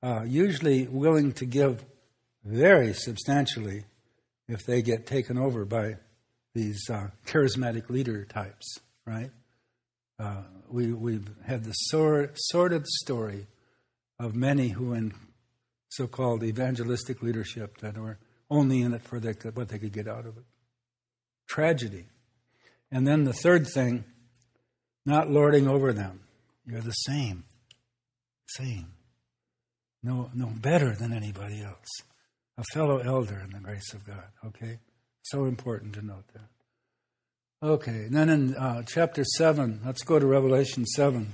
uh, 0.02 0.24
usually 0.24 0.88
willing 0.88 1.32
to 1.34 1.46
give 1.46 1.84
very 2.46 2.94
substantially 2.94 3.84
if 4.48 4.66
they 4.66 4.82
get 4.82 5.08
taken 5.08 5.38
over 5.38 5.66
by 5.66 5.96
these 6.54 6.90
uh, 6.90 7.08
charismatic 7.26 7.90
leader 7.90 8.24
types, 8.26 8.80
right? 9.06 9.32
Uh, 10.20 10.44
we, 10.70 10.94
we've 10.94 11.30
had 11.44 11.64
the 11.64 11.74
sor- 11.74 12.32
sordid 12.36 12.86
story 12.88 13.48
of 14.20 14.36
many 14.36 14.70
who 14.70 14.94
in 14.94 15.14
so 15.90 16.08
called 16.08 16.44
evangelistic 16.44 17.22
leadership 17.22 17.78
that 17.80 17.98
were 17.98 18.20
only 18.50 18.82
in 18.82 18.94
it 18.94 19.02
for 19.02 19.20
their, 19.20 19.34
what 19.54 19.70
they 19.70 19.80
could 19.80 19.92
get 19.92 20.08
out 20.08 20.26
of 20.26 20.38
it. 20.38 20.44
Tragedy. 21.48 22.06
And 22.92 23.08
then 23.08 23.24
the 23.24 23.34
third 23.34 23.68
thing, 23.68 24.06
not 25.06 25.30
lording 25.30 25.68
over 25.68 25.92
them. 25.92 26.22
You're 26.66 26.82
the 26.82 26.92
same. 26.92 27.44
Same. 28.48 28.88
No, 30.04 30.30
no 30.34 30.48
better 30.48 30.96
than 30.96 31.12
anybody 31.12 31.62
else. 31.62 31.90
A 32.58 32.64
fellow 32.74 33.00
elder 33.00 33.42
in 33.44 33.52
the 33.52 33.60
grace 33.60 33.94
of 33.94 34.06
God. 34.06 34.26
Okay? 34.46 34.80
So 35.24 35.46
important 35.46 35.94
to 35.96 36.06
note 36.06 36.28
that. 36.34 36.50
Okay, 37.68 38.08
then 38.10 38.30
in 38.30 38.56
uh, 38.56 38.84
chapter 38.86 39.24
7, 39.24 39.82
let's 39.84 40.04
go 40.04 40.20
to 40.20 40.26
Revelation 40.26 40.86
7. 40.86 41.34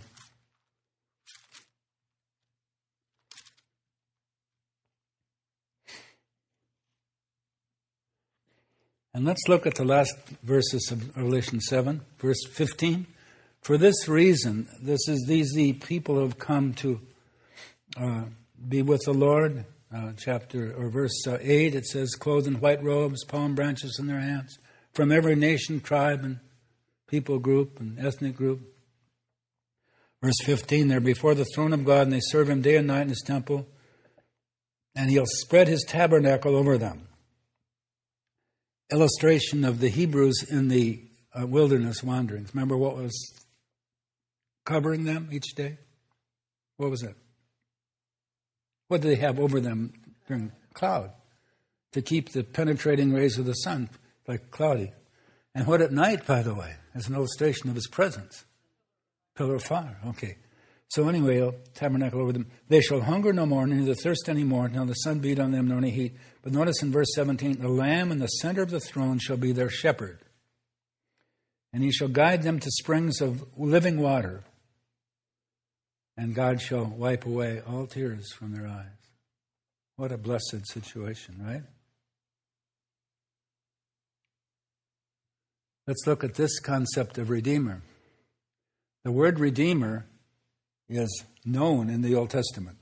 And 9.13 9.25
let's 9.25 9.41
look 9.49 9.67
at 9.67 9.75
the 9.75 9.83
last 9.83 10.15
verses 10.41 10.89
of 10.89 11.17
Revelation 11.17 11.59
7, 11.59 12.01
verse 12.17 12.45
15. 12.49 13.07
For 13.61 13.77
this 13.77 14.07
reason, 14.07 14.69
this 14.81 15.07
is 15.09 15.25
these 15.27 15.51
the 15.53 15.73
people 15.73 16.15
who 16.15 16.21
have 16.21 16.39
come 16.39 16.73
to 16.75 17.01
uh, 17.97 18.23
be 18.69 18.81
with 18.81 19.01
the 19.05 19.13
Lord. 19.13 19.65
Uh, 19.93 20.13
chapter 20.17 20.73
or 20.73 20.89
verse 20.89 21.27
uh, 21.27 21.37
8, 21.41 21.75
it 21.75 21.85
says, 21.85 22.15
clothed 22.15 22.47
in 22.47 22.61
white 22.61 22.81
robes, 22.81 23.25
palm 23.25 23.55
branches 23.55 23.97
in 23.99 24.07
their 24.07 24.21
hands, 24.21 24.57
from 24.93 25.11
every 25.11 25.35
nation, 25.35 25.81
tribe, 25.81 26.23
and 26.23 26.39
people 27.07 27.39
group 27.39 27.79
and 27.79 27.99
ethnic 27.99 28.35
group. 28.35 28.61
Verse 30.23 30.39
15, 30.45 30.87
they're 30.87 31.01
before 31.01 31.35
the 31.35 31.45
throne 31.53 31.73
of 31.73 31.83
God, 31.83 32.03
and 32.03 32.13
they 32.13 32.21
serve 32.21 32.49
him 32.49 32.61
day 32.61 32.77
and 32.77 32.87
night 32.87 33.01
in 33.01 33.09
his 33.09 33.23
temple, 33.25 33.67
and 34.95 35.09
he'll 35.09 35.25
spread 35.25 35.67
his 35.67 35.83
tabernacle 35.85 36.55
over 36.55 36.77
them 36.77 37.09
illustration 38.91 39.63
of 39.63 39.79
the 39.79 39.89
Hebrews 39.89 40.43
in 40.49 40.67
the 40.67 41.01
uh, 41.33 41.47
wilderness 41.47 42.03
wanderings. 42.03 42.53
Remember 42.53 42.77
what 42.77 42.97
was 42.97 43.13
covering 44.65 45.05
them 45.05 45.29
each 45.31 45.55
day? 45.55 45.77
What 46.77 46.91
was 46.91 47.03
it? 47.03 47.15
What 48.91 48.99
do 48.99 49.07
they 49.07 49.21
have 49.21 49.39
over 49.39 49.61
them 49.61 49.93
during 50.27 50.51
cloud? 50.73 51.13
To 51.93 52.01
keep 52.01 52.33
the 52.33 52.43
penetrating 52.43 53.13
rays 53.13 53.37
of 53.37 53.45
the 53.45 53.53
sun 53.53 53.89
like 54.27 54.51
cloudy. 54.51 54.91
And 55.55 55.65
what 55.65 55.79
at 55.79 55.93
night, 55.93 56.27
by 56.27 56.41
the 56.41 56.53
way, 56.53 56.75
as 56.93 57.07
an 57.07 57.15
illustration 57.15 57.69
of 57.69 57.75
his 57.75 57.87
presence? 57.87 58.43
Pillar 59.37 59.55
of 59.55 59.63
fire. 59.63 59.97
Okay. 60.07 60.35
So 60.89 61.07
anyway, 61.07 61.41
I'll 61.41 61.55
tabernacle 61.73 62.19
over 62.19 62.33
them. 62.33 62.47
They 62.67 62.81
shall 62.81 62.99
hunger 62.99 63.31
no 63.31 63.45
more, 63.45 63.65
neither 63.65 63.95
thirst 63.95 64.27
any 64.27 64.43
more, 64.43 64.67
nor 64.67 64.85
the 64.85 64.93
sun 64.95 65.19
beat 65.19 65.39
on 65.39 65.51
them, 65.51 65.69
nor 65.69 65.77
any 65.77 65.91
heat. 65.91 66.17
But 66.41 66.51
notice 66.51 66.83
in 66.83 66.91
verse 66.91 67.13
17, 67.15 67.61
the 67.61 67.69
Lamb 67.69 68.11
in 68.11 68.19
the 68.19 68.27
center 68.27 68.61
of 68.61 68.71
the 68.71 68.81
throne 68.81 69.19
shall 69.19 69.37
be 69.37 69.53
their 69.53 69.69
shepherd, 69.69 70.19
and 71.71 71.81
he 71.81 71.93
shall 71.93 72.09
guide 72.09 72.43
them 72.43 72.59
to 72.59 72.69
springs 72.71 73.21
of 73.21 73.57
living 73.57 74.01
water, 74.01 74.43
and 76.17 76.35
God 76.35 76.61
shall 76.61 76.85
wipe 76.85 77.25
away 77.25 77.61
all 77.67 77.87
tears 77.87 78.31
from 78.33 78.53
their 78.53 78.67
eyes. 78.67 78.85
What 79.95 80.11
a 80.11 80.17
blessed 80.17 80.65
situation, 80.65 81.35
right? 81.39 81.63
Let's 85.87 86.05
look 86.05 86.23
at 86.23 86.35
this 86.35 86.59
concept 86.59 87.17
of 87.17 87.29
Redeemer. 87.29 87.81
The 89.03 89.11
word 89.11 89.39
Redeemer 89.39 90.05
is 90.87 91.23
known 91.43 91.89
in 91.89 92.01
the 92.01 92.15
Old 92.15 92.29
Testament. 92.29 92.77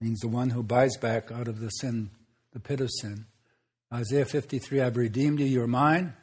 It 0.00 0.04
means 0.04 0.20
the 0.20 0.28
one 0.28 0.50
who 0.50 0.62
buys 0.62 0.96
back 0.96 1.30
out 1.30 1.48
of 1.48 1.60
the 1.60 1.70
sin, 1.70 2.10
the 2.52 2.60
pit 2.60 2.80
of 2.80 2.90
sin. 3.00 3.26
Isaiah 3.92 4.24
53, 4.24 4.80
I've 4.80 4.96
redeemed 4.96 5.38
you, 5.38 5.46
you're 5.46 5.66
mine. 5.66 6.14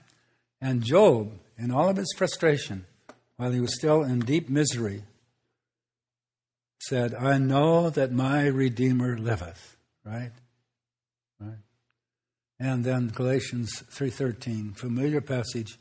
And 0.59 0.83
Job, 0.83 1.31
in 1.57 1.71
all 1.71 1.89
of 1.89 1.97
his 1.97 2.13
frustration, 2.17 2.85
while 3.37 3.51
he 3.51 3.61
was 3.61 3.75
still 3.75 4.03
in 4.03 4.19
deep 4.19 4.49
misery, 4.49 5.03
said, 6.87 7.13
I 7.13 7.37
know 7.37 7.89
that 7.89 8.11
my 8.11 8.47
Redeemer 8.47 9.17
liveth. 9.17 9.77
Right? 10.03 10.31
Right? 11.39 11.59
And 12.59 12.83
then 12.83 13.07
Galatians 13.07 13.83
3:13, 13.91 14.77
familiar 14.77 15.21
passage, 15.21 15.79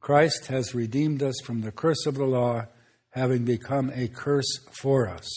Christ 0.00 0.46
has 0.46 0.74
redeemed 0.74 1.22
us 1.22 1.34
from 1.44 1.62
the 1.62 1.72
curse 1.72 2.06
of 2.06 2.14
the 2.14 2.24
law 2.24 2.66
having 3.10 3.44
become 3.44 3.90
a 3.94 4.08
curse 4.08 4.58
for 4.80 5.08
us. 5.08 5.28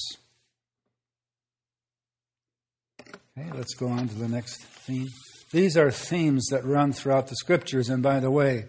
Okay, 3.38 3.50
let's 3.54 3.76
go 3.76 3.88
on 3.88 4.08
to 4.08 4.16
the 4.16 4.28
next 4.28 4.64
theme. 4.64 5.08
these 5.52 5.78
are 5.78 5.92
themes 5.92 6.48
that 6.52 6.66
run 6.66 6.92
throughout 6.92 7.28
the 7.28 7.36
scriptures. 7.36 7.88
And 7.88 8.02
by 8.04 8.20
the 8.20 8.32
way, 8.32 8.66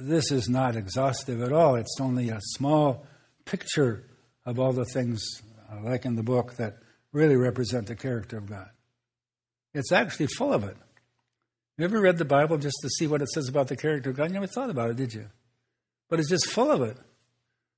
this 0.00 0.32
is 0.32 0.48
not 0.48 0.76
exhaustive 0.76 1.42
at 1.42 1.52
all. 1.52 1.76
It's 1.76 2.00
only 2.00 2.30
a 2.30 2.40
small 2.40 3.06
picture 3.44 4.04
of 4.46 4.58
all 4.58 4.72
the 4.72 4.86
things, 4.86 5.22
uh, 5.70 5.82
like 5.82 6.06
in 6.06 6.16
the 6.16 6.22
book, 6.22 6.56
that 6.56 6.78
really 7.12 7.36
represent 7.36 7.88
the 7.88 7.96
character 7.96 8.38
of 8.38 8.48
God. 8.48 8.70
It's 9.74 9.92
actually 9.92 10.28
full 10.28 10.54
of 10.54 10.64
it. 10.64 10.76
You 11.76 11.84
ever 11.84 12.00
read 12.00 12.16
the 12.16 12.24
Bible 12.24 12.56
just 12.56 12.76
to 12.80 12.88
see 12.88 13.06
what 13.06 13.20
it 13.20 13.28
says 13.28 13.48
about 13.48 13.68
the 13.68 13.76
character 13.76 14.10
of 14.10 14.16
God? 14.16 14.28
You 14.28 14.34
never 14.34 14.46
thought 14.46 14.70
about 14.70 14.90
it, 14.90 14.96
did 14.96 15.12
you? 15.12 15.26
But 16.08 16.20
it's 16.20 16.30
just 16.30 16.50
full 16.50 16.70
of 16.70 16.80
it. 16.80 16.96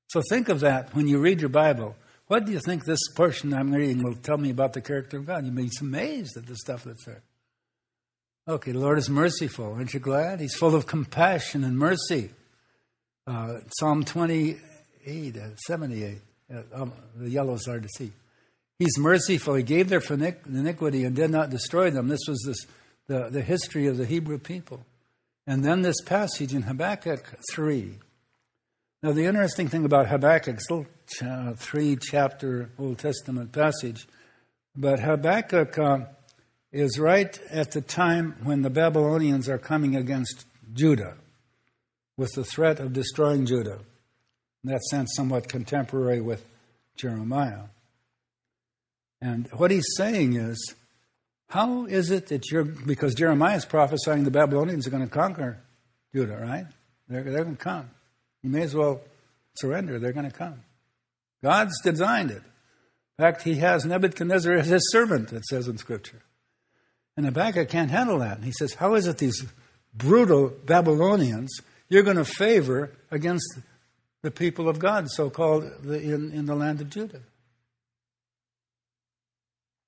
So 0.08 0.22
think 0.28 0.48
of 0.48 0.60
that 0.60 0.94
when 0.94 1.08
you 1.08 1.18
read 1.18 1.40
your 1.40 1.48
Bible. 1.48 1.96
What 2.28 2.44
do 2.44 2.52
you 2.52 2.60
think 2.60 2.84
this 2.84 3.08
portion 3.14 3.52
I'm 3.54 3.74
reading 3.74 4.02
will 4.02 4.14
tell 4.14 4.38
me 4.38 4.50
about 4.50 4.74
the 4.74 4.82
character 4.82 5.16
of 5.16 5.26
God? 5.26 5.44
You'll 5.44 5.54
be 5.54 5.70
amazed 5.80 6.36
at 6.36 6.46
the 6.46 6.56
stuff 6.56 6.84
that's 6.84 7.04
there. 7.04 7.22
Okay, 8.46 8.72
the 8.72 8.78
Lord 8.78 8.98
is 8.98 9.10
merciful. 9.10 9.72
Aren't 9.72 9.94
you 9.94 10.00
glad? 10.00 10.40
He's 10.40 10.54
full 10.54 10.74
of 10.74 10.86
compassion 10.86 11.64
and 11.64 11.78
mercy. 11.78 12.30
Uh, 13.26 13.58
Psalm 13.78 14.04
28, 14.04 15.36
uh, 15.36 15.56
78. 15.66 16.18
Um, 16.72 16.92
the 17.16 17.30
yellows 17.30 17.66
are 17.68 17.72
hard 17.72 17.82
to 17.82 17.88
see. 17.96 18.12
He's 18.78 18.98
merciful. 18.98 19.54
He 19.54 19.62
gave 19.62 19.88
their 19.88 20.02
iniquity 20.46 21.04
and 21.04 21.14
did 21.14 21.30
not 21.30 21.50
destroy 21.50 21.90
them. 21.90 22.08
This 22.08 22.26
was 22.28 22.42
this, 22.46 22.66
the, 23.06 23.28
the 23.28 23.42
history 23.42 23.86
of 23.86 23.96
the 23.96 24.06
Hebrew 24.06 24.38
people. 24.38 24.86
And 25.46 25.64
then 25.64 25.82
this 25.82 26.00
passage 26.02 26.54
in 26.54 26.62
Habakkuk 26.62 27.38
3. 27.52 27.98
Now, 29.02 29.12
the 29.12 29.24
interesting 29.24 29.68
thing 29.68 29.84
about 29.84 30.08
Habakkuk, 30.08 30.56
it's 30.56 30.70
a 30.70 30.74
little 30.74 30.86
uh, 31.22 31.54
three 31.54 31.96
chapter 31.96 32.70
Old 32.78 32.98
Testament 32.98 33.52
passage, 33.52 34.06
but 34.76 35.00
Habakkuk 35.00 35.78
uh, 35.78 35.98
is 36.72 36.98
right 36.98 37.38
at 37.50 37.70
the 37.70 37.80
time 37.80 38.36
when 38.42 38.62
the 38.62 38.70
Babylonians 38.70 39.48
are 39.48 39.58
coming 39.58 39.96
against 39.96 40.44
Judah 40.72 41.16
with 42.16 42.32
the 42.34 42.44
threat 42.44 42.80
of 42.80 42.92
destroying 42.92 43.46
Judah. 43.46 43.78
In 44.64 44.70
that 44.70 44.82
sense, 44.84 45.12
somewhat 45.14 45.48
contemporary 45.48 46.20
with 46.20 46.46
Jeremiah. 46.96 47.64
And 49.20 49.48
what 49.52 49.70
he's 49.70 49.86
saying 49.96 50.36
is, 50.36 50.74
how 51.48 51.86
is 51.86 52.10
it 52.10 52.28
that 52.28 52.50
you're, 52.50 52.64
because 52.64 53.14
Jeremiah 53.14 53.56
is 53.56 53.64
prophesying 53.64 54.24
the 54.24 54.30
Babylonians 54.30 54.86
are 54.86 54.90
going 54.90 55.06
to 55.06 55.12
conquer 55.12 55.58
Judah, 56.14 56.36
right? 56.36 56.66
They're, 57.08 57.22
they're 57.22 57.44
going 57.44 57.56
to 57.56 57.62
come. 57.62 57.90
You 58.42 58.50
may 58.50 58.62
as 58.62 58.74
well 58.74 59.00
surrender, 59.54 59.98
they're 59.98 60.12
going 60.12 60.30
to 60.30 60.36
come. 60.36 60.62
God's 61.42 61.80
designed 61.82 62.30
it. 62.30 62.42
In 63.18 63.24
fact, 63.24 63.42
he 63.42 63.56
has 63.56 63.84
Nebuchadnezzar 63.84 64.54
as 64.54 64.68
his 64.68 64.90
servant, 64.92 65.32
it 65.32 65.44
says 65.44 65.68
in 65.68 65.78
Scripture. 65.78 66.22
And 67.16 67.26
Habakkuk 67.26 67.68
can't 67.68 67.90
handle 67.90 68.18
that. 68.20 68.36
And 68.36 68.44
he 68.44 68.52
says, 68.52 68.74
How 68.74 68.94
is 68.94 69.06
it 69.08 69.18
these 69.18 69.44
brutal 69.94 70.52
Babylonians 70.64 71.60
you're 71.88 72.02
going 72.02 72.16
to 72.16 72.24
favor 72.24 72.92
against 73.10 73.58
the 74.22 74.30
people 74.30 74.68
of 74.68 74.78
God, 74.78 75.08
so 75.10 75.30
called 75.30 75.64
in, 75.84 76.32
in 76.32 76.46
the 76.46 76.54
land 76.54 76.80
of 76.80 76.90
Judah? 76.90 77.20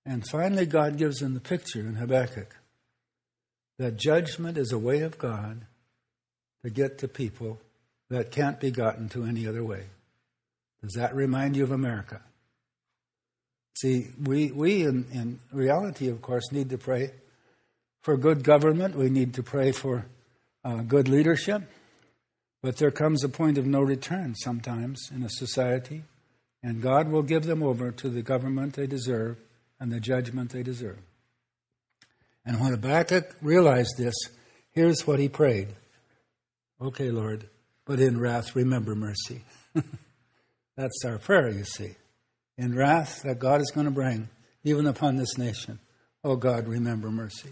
And 0.06 0.26
finally, 0.26 0.66
God 0.66 0.96
gives 0.96 1.20
him 1.20 1.34
the 1.34 1.40
picture 1.40 1.80
in 1.80 1.96
Habakkuk 1.96 2.56
that 3.78 3.96
judgment 3.96 4.58
is 4.58 4.72
a 4.72 4.78
way 4.78 5.00
of 5.00 5.18
God 5.18 5.62
to 6.62 6.70
get 6.70 6.98
to 6.98 7.08
people 7.08 7.58
that 8.10 8.30
can't 8.30 8.60
be 8.60 8.70
gotten 8.70 9.08
to 9.10 9.24
any 9.24 9.46
other 9.46 9.64
way. 9.64 9.84
Does 10.82 10.92
that 10.94 11.14
remind 11.14 11.56
you 11.56 11.64
of 11.64 11.70
America? 11.70 12.20
See, 13.76 14.08
we, 14.22 14.50
we 14.50 14.82
in, 14.82 15.06
in 15.12 15.38
reality, 15.52 16.08
of 16.08 16.20
course, 16.20 16.52
need 16.52 16.70
to 16.70 16.78
pray 16.78 17.12
for 18.02 18.16
good 18.16 18.42
government. 18.42 18.96
We 18.96 19.10
need 19.10 19.34
to 19.34 19.42
pray 19.42 19.72
for 19.72 20.06
uh, 20.64 20.82
good 20.82 21.08
leadership. 21.08 21.62
But 22.62 22.76
there 22.76 22.90
comes 22.90 23.24
a 23.24 23.28
point 23.28 23.56
of 23.56 23.66
no 23.66 23.80
return 23.80 24.34
sometimes 24.34 25.10
in 25.14 25.22
a 25.22 25.30
society, 25.30 26.04
and 26.62 26.82
God 26.82 27.08
will 27.08 27.22
give 27.22 27.44
them 27.44 27.62
over 27.62 27.90
to 27.90 28.08
the 28.10 28.22
government 28.22 28.74
they 28.74 28.86
deserve 28.86 29.38
and 29.78 29.90
the 29.90 30.00
judgment 30.00 30.50
they 30.50 30.62
deserve. 30.62 30.98
And 32.44 32.60
when 32.60 32.72
Habakkuk 32.72 33.36
realized 33.40 33.96
this, 33.96 34.14
here's 34.72 35.06
what 35.06 35.18
he 35.18 35.28
prayed 35.28 35.68
Okay, 36.82 37.10
Lord, 37.10 37.48
but 37.84 38.00
in 38.00 38.18
wrath, 38.18 38.56
remember 38.56 38.94
mercy. 38.94 39.42
That's 40.76 41.04
our 41.04 41.18
prayer, 41.18 41.50
you 41.50 41.64
see. 41.64 41.94
In 42.56 42.74
wrath 42.74 43.22
that 43.22 43.38
God 43.38 43.60
is 43.60 43.70
going 43.70 43.84
to 43.84 43.90
bring, 43.90 44.28
even 44.64 44.86
upon 44.86 45.16
this 45.16 45.36
nation. 45.36 45.78
Oh 46.24 46.36
God, 46.36 46.66
remember 46.66 47.10
mercy. 47.10 47.50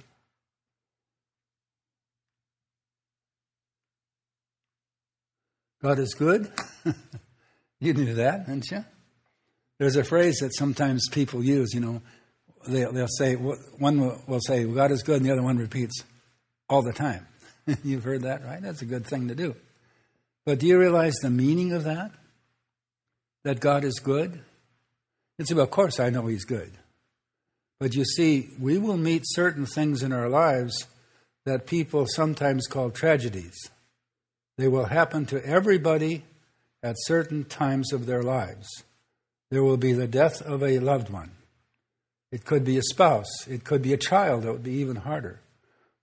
God 5.83 5.99
is 5.99 6.14
good. 6.14 6.51
you 7.81 7.95
knew 7.95 8.14
that, 8.14 8.47
didn't 8.47 8.70
you? 8.70 8.85
There's 9.79 9.97
a 9.97 10.05
phrase 10.05 10.39
that 10.39 10.55
sometimes 10.55 11.09
people 11.09 11.45
use, 11.45 11.72
you 11.72 11.81
know, 11.81 12.03
they'll, 12.66 12.93
they'll 12.93 13.07
say, 13.07 13.35
one 13.35 14.01
will 14.26 14.41
say, 14.41 14.64
God 14.64 14.91
is 14.91 15.03
good, 15.03 15.18
and 15.18 15.26
the 15.26 15.33
other 15.33 15.43
one 15.43 15.59
repeats 15.59 16.03
all 16.68 16.83
the 16.83 16.93
time. 16.93 17.26
You've 17.85 18.05
heard 18.05 18.22
that, 18.22 18.45
right? 18.45 18.61
That's 18.61 18.83
a 18.83 18.87
good 18.87 19.07
thing 19.07 19.29
to 19.29 19.35
do. 19.35 19.55
But 20.45 20.59
do 20.59 20.66
you 20.66 20.79
realize 20.79 21.14
the 21.16 21.31
meaning 21.31 21.72
of 21.72 21.85
that? 21.85 22.11
That 23.45 23.61
God 23.61 23.85
is 23.85 24.01
good? 24.01 24.41
It's 25.39 25.51
of 25.51 25.70
course 25.70 26.01
I 26.01 26.11
know 26.11 26.26
He's 26.26 26.45
good. 26.45 26.72
But 27.79 27.95
you 27.95 28.05
see, 28.05 28.51
we 28.59 28.79
will 28.79 28.97
meet 28.97 29.22
certain 29.24 29.64
things 29.64 30.03
in 30.03 30.12
our 30.12 30.29
lives 30.29 30.87
that 31.45 31.66
people 31.66 32.07
sometimes 32.09 32.66
call 32.66 32.91
tragedies. 32.91 33.70
They 34.59 34.68
will 34.68 34.86
happen 34.86 35.24
to 35.26 35.44
everybody 35.46 36.24
at 36.82 36.96
certain 36.98 37.44
times 37.44 37.92
of 37.92 38.06
their 38.06 38.22
lives. 38.22 38.66
There 39.50 39.62
will 39.62 39.76
be 39.76 39.92
the 39.92 40.09
death 40.09 40.42
of 40.42 40.62
a 40.62 40.80
loved 40.80 41.11
one. 41.11 41.30
It 42.30 42.44
could 42.44 42.64
be 42.64 42.76
a 42.76 42.82
spouse. 42.82 43.46
It 43.48 43.64
could 43.64 43.82
be 43.82 43.94
a 43.94 43.96
child. 43.96 44.42
That 44.42 44.52
would 44.52 44.64
be 44.64 44.72
even 44.72 44.96
harder. 44.96 45.40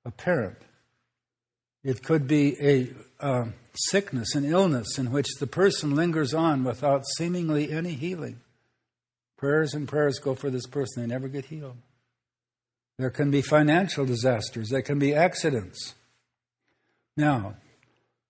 A 0.05 0.11
parent. 0.11 0.57
It 1.83 2.01
could 2.01 2.27
be 2.27 2.55
a 2.59 2.89
uh, 3.19 3.45
sickness, 3.75 4.33
an 4.35 4.45
illness 4.45 4.97
in 4.97 5.11
which 5.11 5.35
the 5.39 5.47
person 5.47 5.93
lingers 5.93 6.33
on 6.33 6.63
without 6.63 7.05
seemingly 7.17 7.71
any 7.71 7.91
healing. 7.91 8.39
Prayers 9.37 9.73
and 9.73 9.87
prayers 9.87 10.17
go 10.17 10.33
for 10.33 10.49
this 10.49 10.65
person, 10.65 11.03
they 11.03 11.07
never 11.07 11.27
get 11.27 11.45
healed. 11.45 11.77
There 12.97 13.09
can 13.09 13.29
be 13.29 13.41
financial 13.41 14.05
disasters, 14.05 14.69
there 14.69 14.81
can 14.81 14.97
be 14.97 15.13
accidents. 15.13 15.93
Now, 17.17 17.55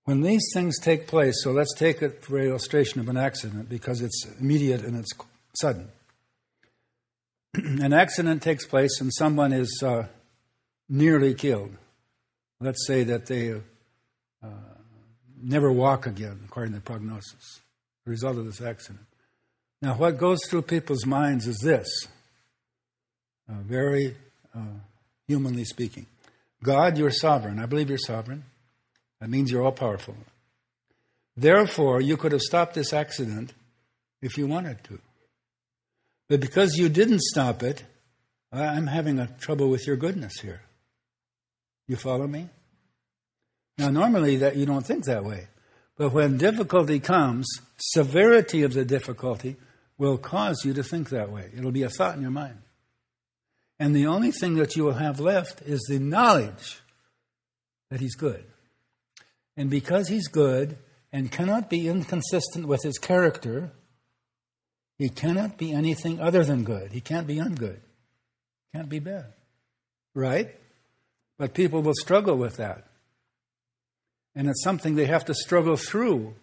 when 0.06 0.22
these 0.22 0.44
things 0.54 0.80
take 0.80 1.08
place, 1.08 1.44
so 1.44 1.52
let's 1.52 1.74
take 1.76 2.02
it 2.02 2.24
for 2.24 2.40
illustration 2.40 3.02
of 3.02 3.10
an 3.10 3.18
accident 3.18 3.70
because 3.70 4.02
it's 4.02 4.26
immediate 4.40 4.82
and 4.82 4.98
it's 4.98 5.12
sudden. 5.60 5.90
an 7.56 7.92
accident 7.92 8.44
takes 8.44 8.66
place 8.66 9.02
and 9.02 9.12
someone 9.14 9.52
is 9.52 9.82
uh, 9.84 10.06
nearly 10.88 11.34
killed. 11.34 11.72
Let's 12.60 12.86
say 12.86 13.04
that 13.04 13.26
they 13.26 13.54
uh, 14.44 14.48
never 15.42 15.72
walk 15.72 16.06
again, 16.06 16.40
according 16.46 16.74
to 16.74 16.80
the 16.80 16.86
prognosis, 16.86 17.62
the 18.06 18.12
result 18.12 18.38
of 18.38 18.46
this 18.46 18.62
accident. 18.62 19.06
Now, 19.82 19.96
what 19.96 20.18
goes 20.18 20.40
through 20.48 20.64
people's 20.64 21.06
minds 21.06 21.48
is 21.48 21.58
this, 21.60 21.88
uh, 23.50 23.62
very 23.62 24.16
uh, 24.56 24.80
humanly 25.28 25.66
speaking 25.66 26.06
God, 26.64 26.98
you're 26.98 27.12
sovereign. 27.12 27.60
I 27.60 27.68
believe 27.68 27.90
you're 27.90 28.00
sovereign. 28.00 28.44
That 29.26 29.32
means 29.32 29.50
you're 29.50 29.64
all 29.64 29.72
powerful. 29.72 30.16
Therefore, 31.36 32.00
you 32.00 32.16
could 32.16 32.32
have 32.32 32.44
stopped 32.44 32.76
this 32.76 32.94
accident 32.94 33.56
if 34.22 34.38
you 34.38 34.46
wanted 34.46 34.84
to. 34.84 35.00
But 36.30 36.42
because 36.42 36.78
you 36.78 36.90
didn't 36.90 37.22
stop 37.22 37.64
it, 37.64 37.84
I'm 38.52 38.86
having 38.86 39.18
a 39.18 39.26
trouble 39.40 39.72
with 39.72 39.88
your 39.88 39.96
goodness 39.96 40.42
here. 40.42 40.62
You 41.88 41.96
follow 41.96 42.28
me? 42.28 42.50
Now, 43.80 43.90
normally 43.90 44.36
that 44.38 44.58
you 44.58 44.68
don't 44.68 44.86
think 44.86 45.06
that 45.06 45.26
way. 45.26 45.48
But 45.98 46.14
when 46.14 46.38
difficulty 46.38 47.00
comes, 47.00 47.48
severity 47.78 48.62
of 48.62 48.74
the 48.74 48.86
difficulty 48.86 49.56
will 49.98 50.20
cause 50.20 50.62
you 50.64 50.72
to 50.76 50.84
think 50.84 51.10
that 51.10 51.32
way. 51.32 51.50
It'll 51.58 51.72
be 51.72 51.82
a 51.82 51.90
thought 51.90 52.16
in 52.16 52.22
your 52.22 52.30
mind. 52.30 52.60
And 53.80 53.96
the 53.96 54.06
only 54.06 54.30
thing 54.30 54.58
that 54.58 54.76
you 54.76 54.84
will 54.84 54.94
have 54.94 55.20
left 55.20 55.64
is 55.64 55.84
the 55.90 55.98
knowledge 55.98 56.80
that 57.90 58.00
He's 58.00 58.14
good. 58.14 58.46
And 59.58 59.70
because 59.70 60.08
He's 60.08 60.28
good 60.28 60.78
and 61.12 61.32
cannot 61.32 61.70
be 61.70 61.88
inconsistent 61.88 62.68
with 62.68 62.84
His 62.84 62.98
character, 62.98 63.72
He 64.98 65.10
cannot 65.10 65.58
be 65.58 65.72
anything 65.72 66.20
other 66.20 66.44
than 66.44 66.64
good. 66.64 66.92
He 66.92 67.02
can't 67.02 67.28
be 67.28 67.38
ungood. 67.38 67.80
Can't 68.74 68.90
be 68.90 69.00
bad. 69.00 69.34
Right? 70.14 70.56
But 71.38 71.54
people 71.54 71.82
will 71.82 71.94
struggle 71.96 72.38
with 72.38 72.58
that. 72.58 72.86
And 74.36 74.50
it's 74.50 74.64
something 74.64 74.96
they 74.96 75.06
have 75.06 75.26
to 75.26 75.34
struggle 75.34 75.78
through 75.78 76.36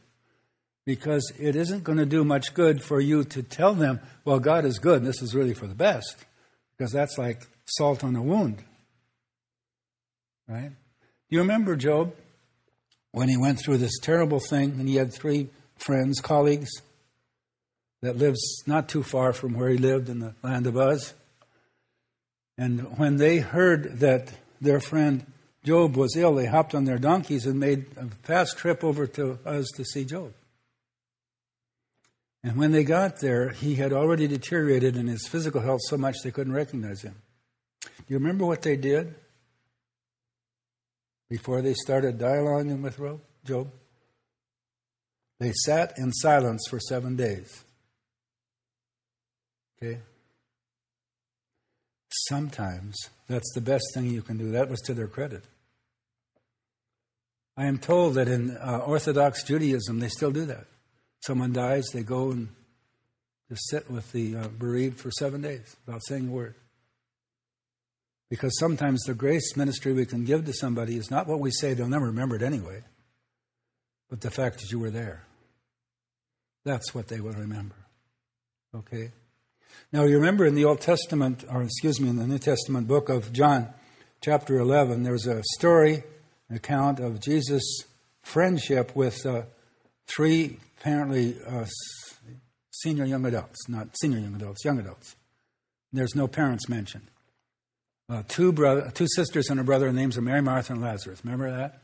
because 0.85 1.31
it 1.39 1.55
isn't 1.55 1.85
going 1.85 1.99
to 1.99 2.07
do 2.07 2.25
much 2.25 2.55
good 2.55 2.83
for 2.83 3.01
you 3.01 3.25
to 3.25 3.43
tell 3.43 3.75
them, 3.75 4.01
well, 4.25 4.41
God 4.41 4.65
is 4.65 4.79
good, 4.79 4.99
and 4.99 5.07
this 5.07 5.23
is 5.23 5.35
really 5.35 5.55
for 5.55 5.67
the 5.67 5.75
best, 5.75 6.25
because 6.77 6.93
that's 6.93 7.19
like 7.19 7.47
salt 7.67 8.03
on 8.03 8.17
a 8.17 8.23
wound. 8.23 8.65
Right? 10.49 10.71
Do 10.71 11.37
you 11.37 11.39
remember 11.39 11.77
Job 11.77 12.15
when 13.13 13.29
he 13.29 13.37
went 13.37 13.61
through 13.61 13.79
this 13.79 13.99
terrible 14.01 14.41
thing 14.41 14.73
and 14.79 14.89
he 14.89 14.97
had 14.97 15.13
three 15.13 15.49
friends, 15.77 16.21
colleagues 16.21 16.71
that 18.01 18.17
lives 18.17 18.63
not 18.67 18.89
too 18.89 19.03
far 19.03 19.33
from 19.33 19.55
where 19.55 19.69
he 19.69 19.79
lived 19.79 20.09
in 20.09 20.19
the 20.19 20.35
land 20.43 20.67
of 20.67 20.77
Uz? 20.77 21.15
And 22.59 22.99
when 22.99 23.17
they 23.17 23.39
heard 23.39 24.01
that 24.01 24.33
their 24.61 24.81
friend 24.81 25.27
Job 25.65 25.97
was 25.97 26.17
ill, 26.17 26.35
they 26.35 26.47
hopped 26.47 26.75
on 26.75 26.85
their 26.85 26.99
donkeys 26.99 27.47
and 27.47 27.61
made 27.61 27.87
a 27.97 28.07
fast 28.27 28.59
trip 28.59 28.83
over 28.83 29.07
to 29.07 29.39
Uz 29.47 29.69
to 29.77 29.85
see 29.85 30.05
Job. 30.05 30.33
And 32.45 32.57
when 32.57 32.73
they 32.73 32.83
got 32.83 33.21
there, 33.21 33.51
he 33.51 33.77
had 33.77 33.93
already 33.93 34.27
deteriorated 34.27 34.97
in 34.97 35.07
his 35.07 35.29
physical 35.29 35.61
health 35.61 35.81
so 35.85 35.97
much 35.97 36.17
they 36.25 36.33
couldn't 36.33 36.53
recognize 36.53 37.03
him. 37.03 37.15
Do 37.83 37.91
you 38.09 38.19
remember 38.19 38.45
what 38.45 38.63
they 38.63 38.77
did 38.77 39.15
before 41.33 41.63
they 41.63 41.73
started 41.73 42.19
dialoguing 42.19 42.83
with 42.83 43.01
Job? 43.47 43.73
They 45.41 45.53
sat 45.65 45.95
in 45.97 46.13
silence 46.13 46.67
for 46.69 46.79
seven 46.79 47.17
days. 47.17 47.65
Okay? 49.83 50.01
Sometimes 52.29 52.99
that's 53.29 53.51
the 53.55 53.63
best 53.63 53.85
thing 53.95 54.11
you 54.11 54.21
can 54.21 54.37
do. 54.37 54.51
That 54.51 54.69
was 54.69 54.83
to 54.83 54.93
their 54.93 55.07
credit. 55.07 55.43
I 57.57 57.65
am 57.65 57.79
told 57.79 58.17
that 58.17 58.29
in 58.29 58.55
uh, 58.59 58.83
Orthodox 58.87 59.43
Judaism, 59.43 60.01
they 60.01 60.09
still 60.09 60.33
do 60.33 60.45
that. 60.45 60.67
Someone 61.21 61.55
dies, 61.55 61.87
they 61.95 62.03
go 62.03 62.31
and 62.31 62.51
just 63.49 63.71
sit 63.71 63.91
with 63.91 64.13
the 64.13 64.37
uh, 64.37 64.49
bereaved 64.49 65.01
for 65.01 65.11
seven 65.11 65.41
days 65.41 65.77
without 65.87 66.03
saying 66.07 66.29
a 66.29 66.31
word. 66.31 66.57
Because 68.33 68.59
sometimes 68.59 69.03
the 69.03 69.13
grace 69.13 69.59
ministry 69.59 69.93
we 69.93 70.07
can 70.07 70.25
give 70.25 70.47
to 70.47 70.55
somebody 70.55 70.97
is 70.97 71.11
not 71.11 71.27
what 71.27 71.39
we 71.39 71.51
say, 71.51 71.75
they'll 71.75 71.87
never 71.87 72.07
remember 72.07 72.35
it 72.35 72.41
anyway, 72.41 72.83
but 74.09 74.23
the 74.23 74.31
fact 74.31 74.61
that 74.61 74.73
you 74.73 74.79
were 74.79 74.89
there. 74.89 75.27
That's 76.65 76.95
what 76.95 77.09
they 77.09 77.21
will 77.21 77.35
remember. 77.35 77.75
Okay? 78.75 79.13
Now, 79.93 80.05
you 80.05 80.17
remember 80.17 80.47
in 80.47 80.55
the 80.55 80.65
Old 80.65 80.81
Testament, 80.81 81.45
or 81.47 81.63
excuse 81.63 82.01
me, 82.01 82.09
in 82.09 82.17
the 82.17 82.27
New 82.27 82.39
Testament 82.39 82.89
book 82.89 83.11
of 83.11 83.35
John, 83.35 83.69
chapter 84.23 84.59
11, 84.59 85.03
there's 85.03 85.27
a 85.27 85.43
story, 85.59 86.03
an 86.49 86.57
account 86.57 87.01
of 87.01 87.21
Jesus' 87.21 87.85
friendship 88.23 88.97
with 88.97 89.27
uh, 89.27 89.43
three 90.07 90.57
apparently 90.81 91.37
uh, 91.47 91.67
senior 92.71 93.05
young 93.05 93.27
adults, 93.27 93.69
not 93.69 93.95
senior 93.99 94.21
young 94.21 94.37
adults, 94.37 94.65
young 94.65 94.79
adults. 94.79 95.17
There's 95.93 96.15
no 96.15 96.27
parents 96.27 96.67
mentioned. 96.67 97.09
Uh, 98.13 98.23
two, 98.29 98.53
brother, 98.53 98.91
two 98.93 99.07
sisters 99.09 99.49
and 99.49 99.59
a 99.59 99.65
brother, 99.65 99.91
names 99.91 100.19
are 100.19 100.21
Mary, 100.21 100.43
Martha, 100.43 100.75
and 100.75 100.83
Lazarus. 100.83 101.25
Remember 101.25 101.51
that? 101.51 101.81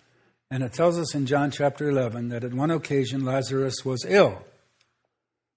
And 0.51 0.63
it 0.63 0.75
tells 0.75 0.99
us 0.99 1.15
in 1.15 1.25
John 1.25 1.51
chapter 1.51 1.89
11 1.89 2.29
that 2.29 2.45
at 2.45 2.53
one 2.53 2.71
occasion 2.71 3.25
Lazarus 3.25 3.83
was 3.83 4.05
ill. 4.07 4.45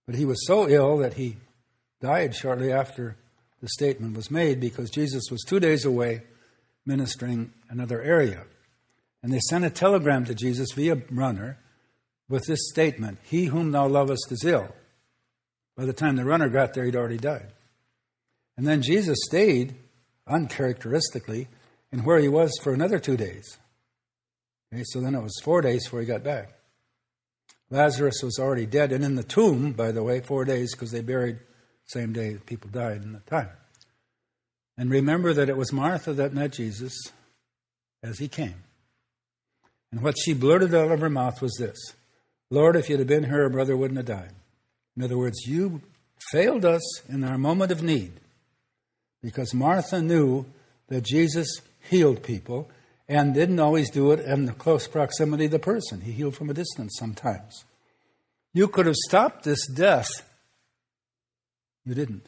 But 0.06 0.16
he 0.16 0.24
was 0.24 0.48
so 0.48 0.70
ill 0.70 1.00
that 1.00 1.16
he 1.16 1.36
died 2.00 2.34
shortly 2.34 2.72
after 2.72 3.18
the 3.62 3.68
statement 3.68 4.16
was 4.16 4.32
made 4.32 4.62
because 4.62 4.90
Jesus 4.90 5.24
was 5.30 5.44
two 5.44 5.60
days 5.60 5.84
away 5.84 6.22
ministering 6.86 7.52
another 7.70 8.02
area. 8.02 8.46
And 9.22 9.34
they 9.34 9.42
sent 9.42 9.66
a 9.66 9.70
telegram 9.70 10.24
to 10.24 10.34
Jesus 10.34 10.72
via 10.72 11.02
runner 11.12 11.58
with 12.30 12.46
this 12.48 12.70
statement 12.70 13.20
He 13.24 13.48
whom 13.48 13.72
thou 13.72 13.88
lovest 13.88 14.32
is 14.32 14.46
ill. 14.46 14.74
By 15.76 15.84
the 15.84 15.92
time 15.92 16.16
the 16.16 16.24
runner 16.24 16.48
got 16.48 16.74
there, 16.74 16.86
he'd 16.86 16.96
already 16.96 17.18
died. 17.18 17.52
And 18.56 18.66
then 18.66 18.82
Jesus 18.82 19.18
stayed, 19.26 19.76
uncharacteristically, 20.32 21.48
and 21.92 22.06
where 22.06 22.20
he 22.20 22.28
was 22.28 22.52
for 22.64 22.74
another 22.74 22.98
two 22.98 23.18
days. 23.18 23.58
Okay, 24.74 24.84
so 24.86 25.02
then 25.02 25.14
it 25.14 25.22
was 25.22 25.40
four 25.44 25.62
days 25.62 25.84
before 25.86 26.00
he 26.00 26.06
got 26.06 26.24
back. 26.24 26.54
Lazarus 27.70 28.22
was 28.24 28.40
already 28.40 28.66
dead 28.66 28.92
and 28.92 29.04
in 29.04 29.16
the 29.16 29.24
tomb, 29.24 29.74
by 29.74 29.92
the 29.92 30.04
way, 30.04 30.20
four 30.20 30.46
days 30.46 30.74
because 30.74 30.92
they 30.92 31.02
buried 31.02 31.40
same 31.86 32.14
day 32.14 32.38
people 32.46 32.70
died 32.70 33.02
in 33.04 33.14
the 33.14 33.20
time. 33.20 33.50
And 34.78 34.90
remember 34.90 35.34
that 35.34 35.50
it 35.50 35.58
was 35.58 35.74
Martha 35.74 36.14
that 36.14 36.34
met 36.34 36.54
Jesus 36.54 36.94
as 38.02 38.20
he 38.20 38.28
came. 38.28 38.64
And 39.92 40.02
what 40.02 40.18
she 40.18 40.34
blurted 40.34 40.74
out 40.74 40.92
of 40.92 41.02
her 41.02 41.10
mouth 41.10 41.42
was 41.42 41.54
this 41.60 41.78
Lord, 42.50 42.76
if 42.76 42.90
you'd 42.90 43.00
have 43.00 43.08
been 43.08 43.26
here, 43.26 43.44
our 43.44 43.50
brother 43.50 43.76
wouldn't 43.76 43.98
have 43.98 44.06
died. 44.06 44.34
In 44.96 45.04
other 45.04 45.18
words, 45.18 45.46
you 45.46 45.82
failed 46.32 46.66
us 46.66 46.82
in 47.10 47.24
our 47.24 47.38
moment 47.38 47.72
of 47.72 47.84
need 47.84 48.21
because 49.22 49.54
Martha 49.54 50.02
knew 50.02 50.46
that 50.88 51.04
Jesus 51.04 51.62
healed 51.90 52.24
people 52.24 52.70
and 53.08 53.34
didn't 53.34 53.60
always 53.60 53.90
do 53.90 54.12
it 54.12 54.20
in 54.20 54.46
the 54.46 54.54
close 54.54 54.88
proximity 54.88 55.46
of 55.46 55.52
the 55.52 55.60
person. 55.60 56.02
He 56.02 56.12
healed 56.12 56.36
from 56.36 56.50
a 56.50 56.54
distance 56.54 56.96
sometimes. 56.98 57.66
You 58.54 58.68
could 58.68 58.86
have 58.86 58.96
stopped 58.96 59.44
this 59.44 59.68
death 59.68 60.10
you 61.86 61.96
didn't. 61.96 62.28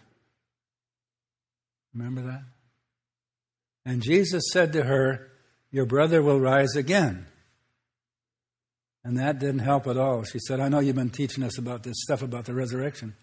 Remember 1.93 2.21
that? 2.21 2.43
And 3.85 4.01
Jesus 4.01 4.45
said 4.51 4.73
to 4.73 4.83
her, 4.83 5.31
Your 5.71 5.85
brother 5.85 6.21
will 6.21 6.39
rise 6.39 6.75
again. 6.75 7.27
And 9.03 9.17
that 9.17 9.39
didn't 9.39 9.59
help 9.59 9.85
at 9.87 9.97
all. 9.97 10.23
She 10.23 10.39
said, 10.39 10.59
I 10.59 10.69
know 10.69 10.79
you've 10.79 10.95
been 10.95 11.09
teaching 11.09 11.43
us 11.43 11.57
about 11.57 11.83
this 11.83 11.97
stuff 12.03 12.21
about 12.21 12.45
the 12.45 12.53
resurrection. 12.53 13.15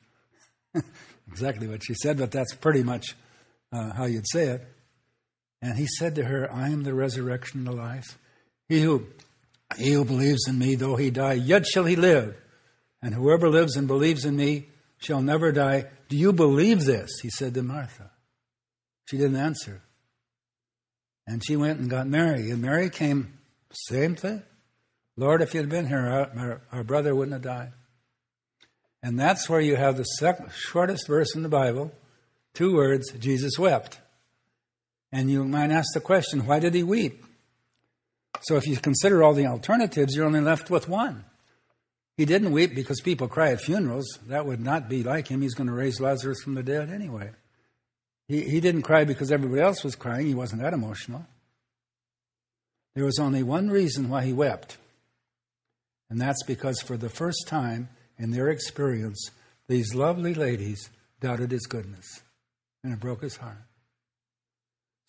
exactly 1.28 1.66
what 1.66 1.82
she 1.82 1.94
said, 1.94 2.18
but 2.18 2.30
that's 2.30 2.54
pretty 2.54 2.82
much 2.82 3.16
uh, 3.72 3.92
how 3.92 4.04
you'd 4.06 4.28
say 4.28 4.46
it. 4.46 4.66
And 5.62 5.76
he 5.76 5.86
said 5.86 6.14
to 6.14 6.24
her, 6.24 6.50
I 6.52 6.70
am 6.70 6.84
the 6.84 6.94
resurrection 6.94 7.60
and 7.60 7.66
the 7.66 7.72
life. 7.72 8.18
He 8.68 8.80
who, 8.80 9.06
he 9.76 9.92
who 9.92 10.04
believes 10.04 10.46
in 10.48 10.58
me, 10.58 10.74
though 10.74 10.96
he 10.96 11.10
die, 11.10 11.34
yet 11.34 11.66
shall 11.66 11.84
he 11.84 11.96
live. 11.96 12.36
And 13.02 13.14
whoever 13.14 13.48
lives 13.48 13.76
and 13.76 13.86
believes 13.86 14.24
in 14.24 14.36
me 14.36 14.68
shall 14.98 15.22
never 15.22 15.52
die. 15.52 15.86
Do 16.08 16.16
you 16.16 16.32
believe 16.32 16.84
this? 16.84 17.10
He 17.20 17.30
said 17.30 17.54
to 17.54 17.62
Martha. 17.62 18.10
She 19.08 19.16
didn't 19.16 19.36
answer. 19.36 19.82
And 21.26 21.42
she 21.44 21.56
went 21.56 21.78
and 21.78 21.90
got 21.90 22.06
Mary. 22.06 22.50
And 22.50 22.62
Mary 22.62 22.90
came, 22.90 23.38
same 23.72 24.16
thing. 24.16 24.42
Lord, 25.16 25.42
if 25.42 25.54
you'd 25.54 25.68
been 25.68 25.86
here, 25.86 25.98
our, 25.98 26.60
our 26.72 26.84
brother 26.84 27.14
wouldn't 27.14 27.34
have 27.34 27.42
died. 27.42 27.72
And 29.02 29.18
that's 29.18 29.48
where 29.48 29.60
you 29.60 29.76
have 29.76 29.96
the 29.96 30.50
shortest 30.54 31.06
verse 31.06 31.34
in 31.34 31.42
the 31.42 31.48
Bible 31.48 31.92
two 32.54 32.74
words 32.74 33.12
Jesus 33.12 33.58
wept. 33.58 34.00
And 35.12 35.30
you 35.30 35.44
might 35.44 35.70
ask 35.70 35.88
the 35.92 36.00
question, 36.00 36.46
why 36.46 36.60
did 36.60 36.74
he 36.74 36.82
weep? 36.82 37.24
So 38.42 38.56
if 38.56 38.66
you 38.66 38.76
consider 38.76 39.22
all 39.22 39.34
the 39.34 39.46
alternatives, 39.46 40.14
you're 40.14 40.26
only 40.26 40.40
left 40.40 40.70
with 40.70 40.88
one. 40.88 41.24
He 42.16 42.24
didn't 42.24 42.52
weep 42.52 42.74
because 42.74 43.00
people 43.00 43.28
cry 43.28 43.50
at 43.50 43.60
funerals. 43.60 44.18
That 44.26 44.46
would 44.46 44.60
not 44.60 44.88
be 44.88 45.02
like 45.02 45.28
him. 45.28 45.42
He's 45.42 45.54
going 45.54 45.66
to 45.66 45.72
raise 45.72 46.00
Lazarus 46.00 46.42
from 46.42 46.54
the 46.54 46.62
dead 46.62 46.90
anyway. 46.90 47.30
He, 48.28 48.42
he 48.42 48.60
didn't 48.60 48.82
cry 48.82 49.04
because 49.04 49.32
everybody 49.32 49.60
else 49.60 49.82
was 49.82 49.96
crying. 49.96 50.26
He 50.26 50.34
wasn't 50.34 50.62
that 50.62 50.74
emotional. 50.74 51.26
There 52.94 53.04
was 53.04 53.18
only 53.18 53.42
one 53.42 53.70
reason 53.70 54.08
why 54.08 54.24
he 54.24 54.32
wept, 54.32 54.76
and 56.08 56.20
that's 56.20 56.42
because 56.44 56.80
for 56.80 56.96
the 56.96 57.08
first 57.08 57.46
time 57.46 57.88
in 58.18 58.32
their 58.32 58.48
experience, 58.48 59.30
these 59.68 59.94
lovely 59.94 60.34
ladies 60.34 60.90
doubted 61.20 61.52
his 61.52 61.66
goodness, 61.66 62.20
and 62.82 62.92
it 62.92 63.00
broke 63.00 63.22
his 63.22 63.36
heart. 63.36 63.62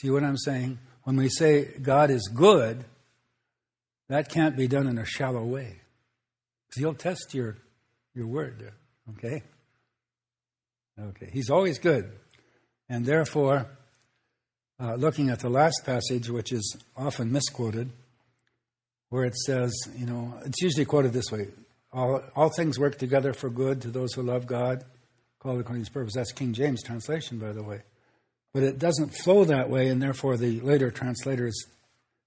See 0.02 0.10
what 0.10 0.24
I'm 0.24 0.38
saying? 0.38 0.80
When 1.04 1.16
we 1.16 1.30
say 1.30 1.70
God 1.82 2.10
is 2.10 2.30
good, 2.34 2.86
that 4.10 4.30
can't 4.30 4.58
be 4.58 4.68
done 4.68 4.88
in 4.88 4.98
a 4.98 5.06
shallow 5.06 5.44
way. 5.44 5.82
Because 6.68 6.80
He'll 6.80 6.94
test 6.94 7.34
your, 7.34 7.58
your 8.14 8.28
word, 8.28 8.72
okay? 9.12 9.44
Okay, 11.00 11.30
he's 11.32 11.50
always 11.50 11.80
good. 11.80 12.12
And 12.90 13.06
therefore, 13.06 13.68
uh, 14.80 14.96
looking 14.96 15.30
at 15.30 15.40
the 15.40 15.50
last 15.50 15.82
passage, 15.86 16.30
which 16.30 16.52
is 16.52 16.78
often 16.96 17.32
misquoted, 17.32 17.90
where 19.10 19.24
it 19.26 19.36
says, 19.36 19.74
you 19.96 20.06
know, 20.06 20.40
it's 20.46 20.62
usually 20.62 20.86
quoted 20.86 21.14
this 21.14 21.32
way 21.32 21.48
all, 21.94 22.22
all 22.36 22.50
things 22.50 22.80
work 22.80 22.98
together 22.98 23.34
for 23.34 23.50
good 23.50 23.82
to 23.82 23.90
those 23.90 24.14
who 24.14 24.24
love 24.24 24.48
God, 24.48 24.84
called 25.42 25.60
according 25.60 25.84
to 25.84 25.90
his 25.90 25.94
purpose. 25.94 26.14
That's 26.14 26.32
King 26.32 26.54
James 26.54 26.84
translation, 26.84 27.40
by 27.40 27.52
the 27.52 27.64
way. 27.64 27.82
But 28.54 28.64
it 28.64 28.78
doesn't 28.78 29.10
flow 29.10 29.44
that 29.46 29.70
way, 29.70 29.88
and 29.88 30.02
therefore 30.02 30.38
the 30.38 30.60
later 30.60 30.92
translators 30.92 31.66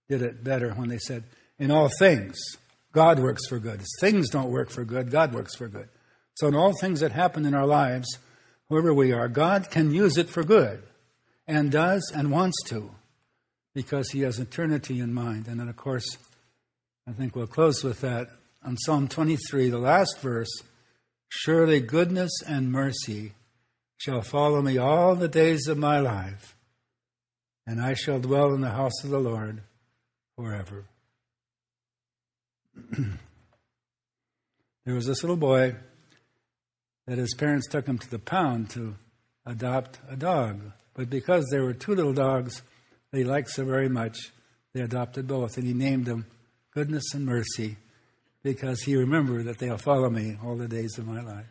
did 0.08 0.20
it 0.20 0.42
better 0.42 0.72
when 0.72 0.88
they 0.88 0.98
said, 0.98 1.22
in 1.58 1.70
all 1.70 1.88
things. 1.98 2.36
God 2.92 3.20
works 3.20 3.46
for 3.48 3.58
good. 3.58 3.82
Things 4.00 4.30
don't 4.30 4.50
work 4.50 4.70
for 4.70 4.84
good, 4.84 5.10
God 5.10 5.32
works 5.32 5.54
for 5.54 5.68
good. 5.68 5.88
So, 6.34 6.48
in 6.48 6.56
all 6.56 6.72
things 6.80 7.00
that 7.00 7.12
happen 7.12 7.46
in 7.46 7.54
our 7.54 7.66
lives, 7.66 8.18
whoever 8.68 8.92
we 8.92 9.12
are, 9.12 9.28
God 9.28 9.70
can 9.70 9.92
use 9.92 10.16
it 10.16 10.28
for 10.28 10.42
good 10.42 10.82
and 11.46 11.70
does 11.70 12.12
and 12.14 12.32
wants 12.32 12.56
to 12.66 12.90
because 13.74 14.10
He 14.10 14.20
has 14.20 14.40
eternity 14.40 14.98
in 14.98 15.14
mind. 15.14 15.46
And 15.46 15.60
then, 15.60 15.68
of 15.68 15.76
course, 15.76 16.16
I 17.06 17.12
think 17.12 17.36
we'll 17.36 17.46
close 17.46 17.84
with 17.84 18.00
that 18.00 18.28
on 18.64 18.76
Psalm 18.78 19.06
23, 19.06 19.70
the 19.70 19.78
last 19.78 20.18
verse 20.20 20.50
Surely 21.29 21.81
goodness 21.81 22.33
and 22.47 22.70
mercy 22.70 23.33
shall 23.97 24.22
follow 24.22 24.62
me 24.62 24.79
all 24.79 25.14
the 25.14 25.29
days 25.29 25.66
of 25.66 25.79
my 25.79 25.99
life, 25.99 26.57
and 27.66 27.81
I 27.81 27.95
shall 27.95 28.20
dwell 28.20 28.55
in 28.55 28.61
the 28.61 28.70
house 28.70 29.03
of 29.03 29.11
the 29.11 29.18
Lord 29.18 29.62
forever. 30.37 30.85
there 34.85 34.95
was 34.95 35.07
this 35.07 35.22
little 35.22 35.37
boy 35.37 35.75
that 37.07 37.18
his 37.18 37.35
parents 37.35 37.68
took 37.68 37.87
him 37.87 37.99
to 37.99 38.11
the 38.11 38.18
pound 38.18 38.70
to 38.70 38.95
adopt 39.47 39.99
a 40.09 40.16
dog. 40.16 40.61
But 40.95 41.11
because 41.11 41.47
there 41.51 41.64
were 41.64 41.75
two 41.75 41.95
little 41.95 42.12
dogs 42.12 42.62
that 43.11 43.18
he 43.18 43.25
liked 43.25 43.51
so 43.51 43.64
very 43.64 43.89
much, 43.89 44.16
they 44.72 44.81
adopted 44.81 45.27
both, 45.27 45.57
and 45.57 45.66
he 45.66 45.75
named 45.75 46.07
them 46.07 46.27
Goodness 46.72 47.14
and 47.14 47.25
Mercy 47.25 47.77
because 48.45 48.82
he 48.82 48.95
remembered 48.95 49.47
that 49.47 49.59
they'll 49.59 49.78
follow 49.78 50.09
me 50.09 50.36
all 50.45 50.55
the 50.55 50.68
days 50.68 50.99
of 50.99 51.07
my 51.07 51.20
life. 51.20 51.47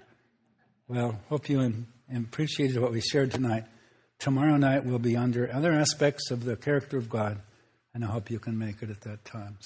Well, 0.88 1.20
hope 1.28 1.50
you 1.50 1.84
appreciated 2.16 2.80
what 2.80 2.92
we 2.92 3.02
shared 3.02 3.32
tonight. 3.32 3.66
Tomorrow 4.20 4.58
night 4.58 4.86
we'll 4.86 5.00
be 5.00 5.18
under 5.18 5.52
other 5.52 5.74
aspects 5.74 6.30
of 6.32 6.46
the 6.46 6.56
character 6.56 6.98
of 6.98 7.10
God, 7.10 7.42
and 7.94 8.06
I 8.06 8.08
hope 8.08 8.30
you 8.30 8.40
can 8.40 8.58
make 8.58 8.82
it 8.84 8.92
at 8.92 9.02
that 9.02 9.26
time. 9.26 9.58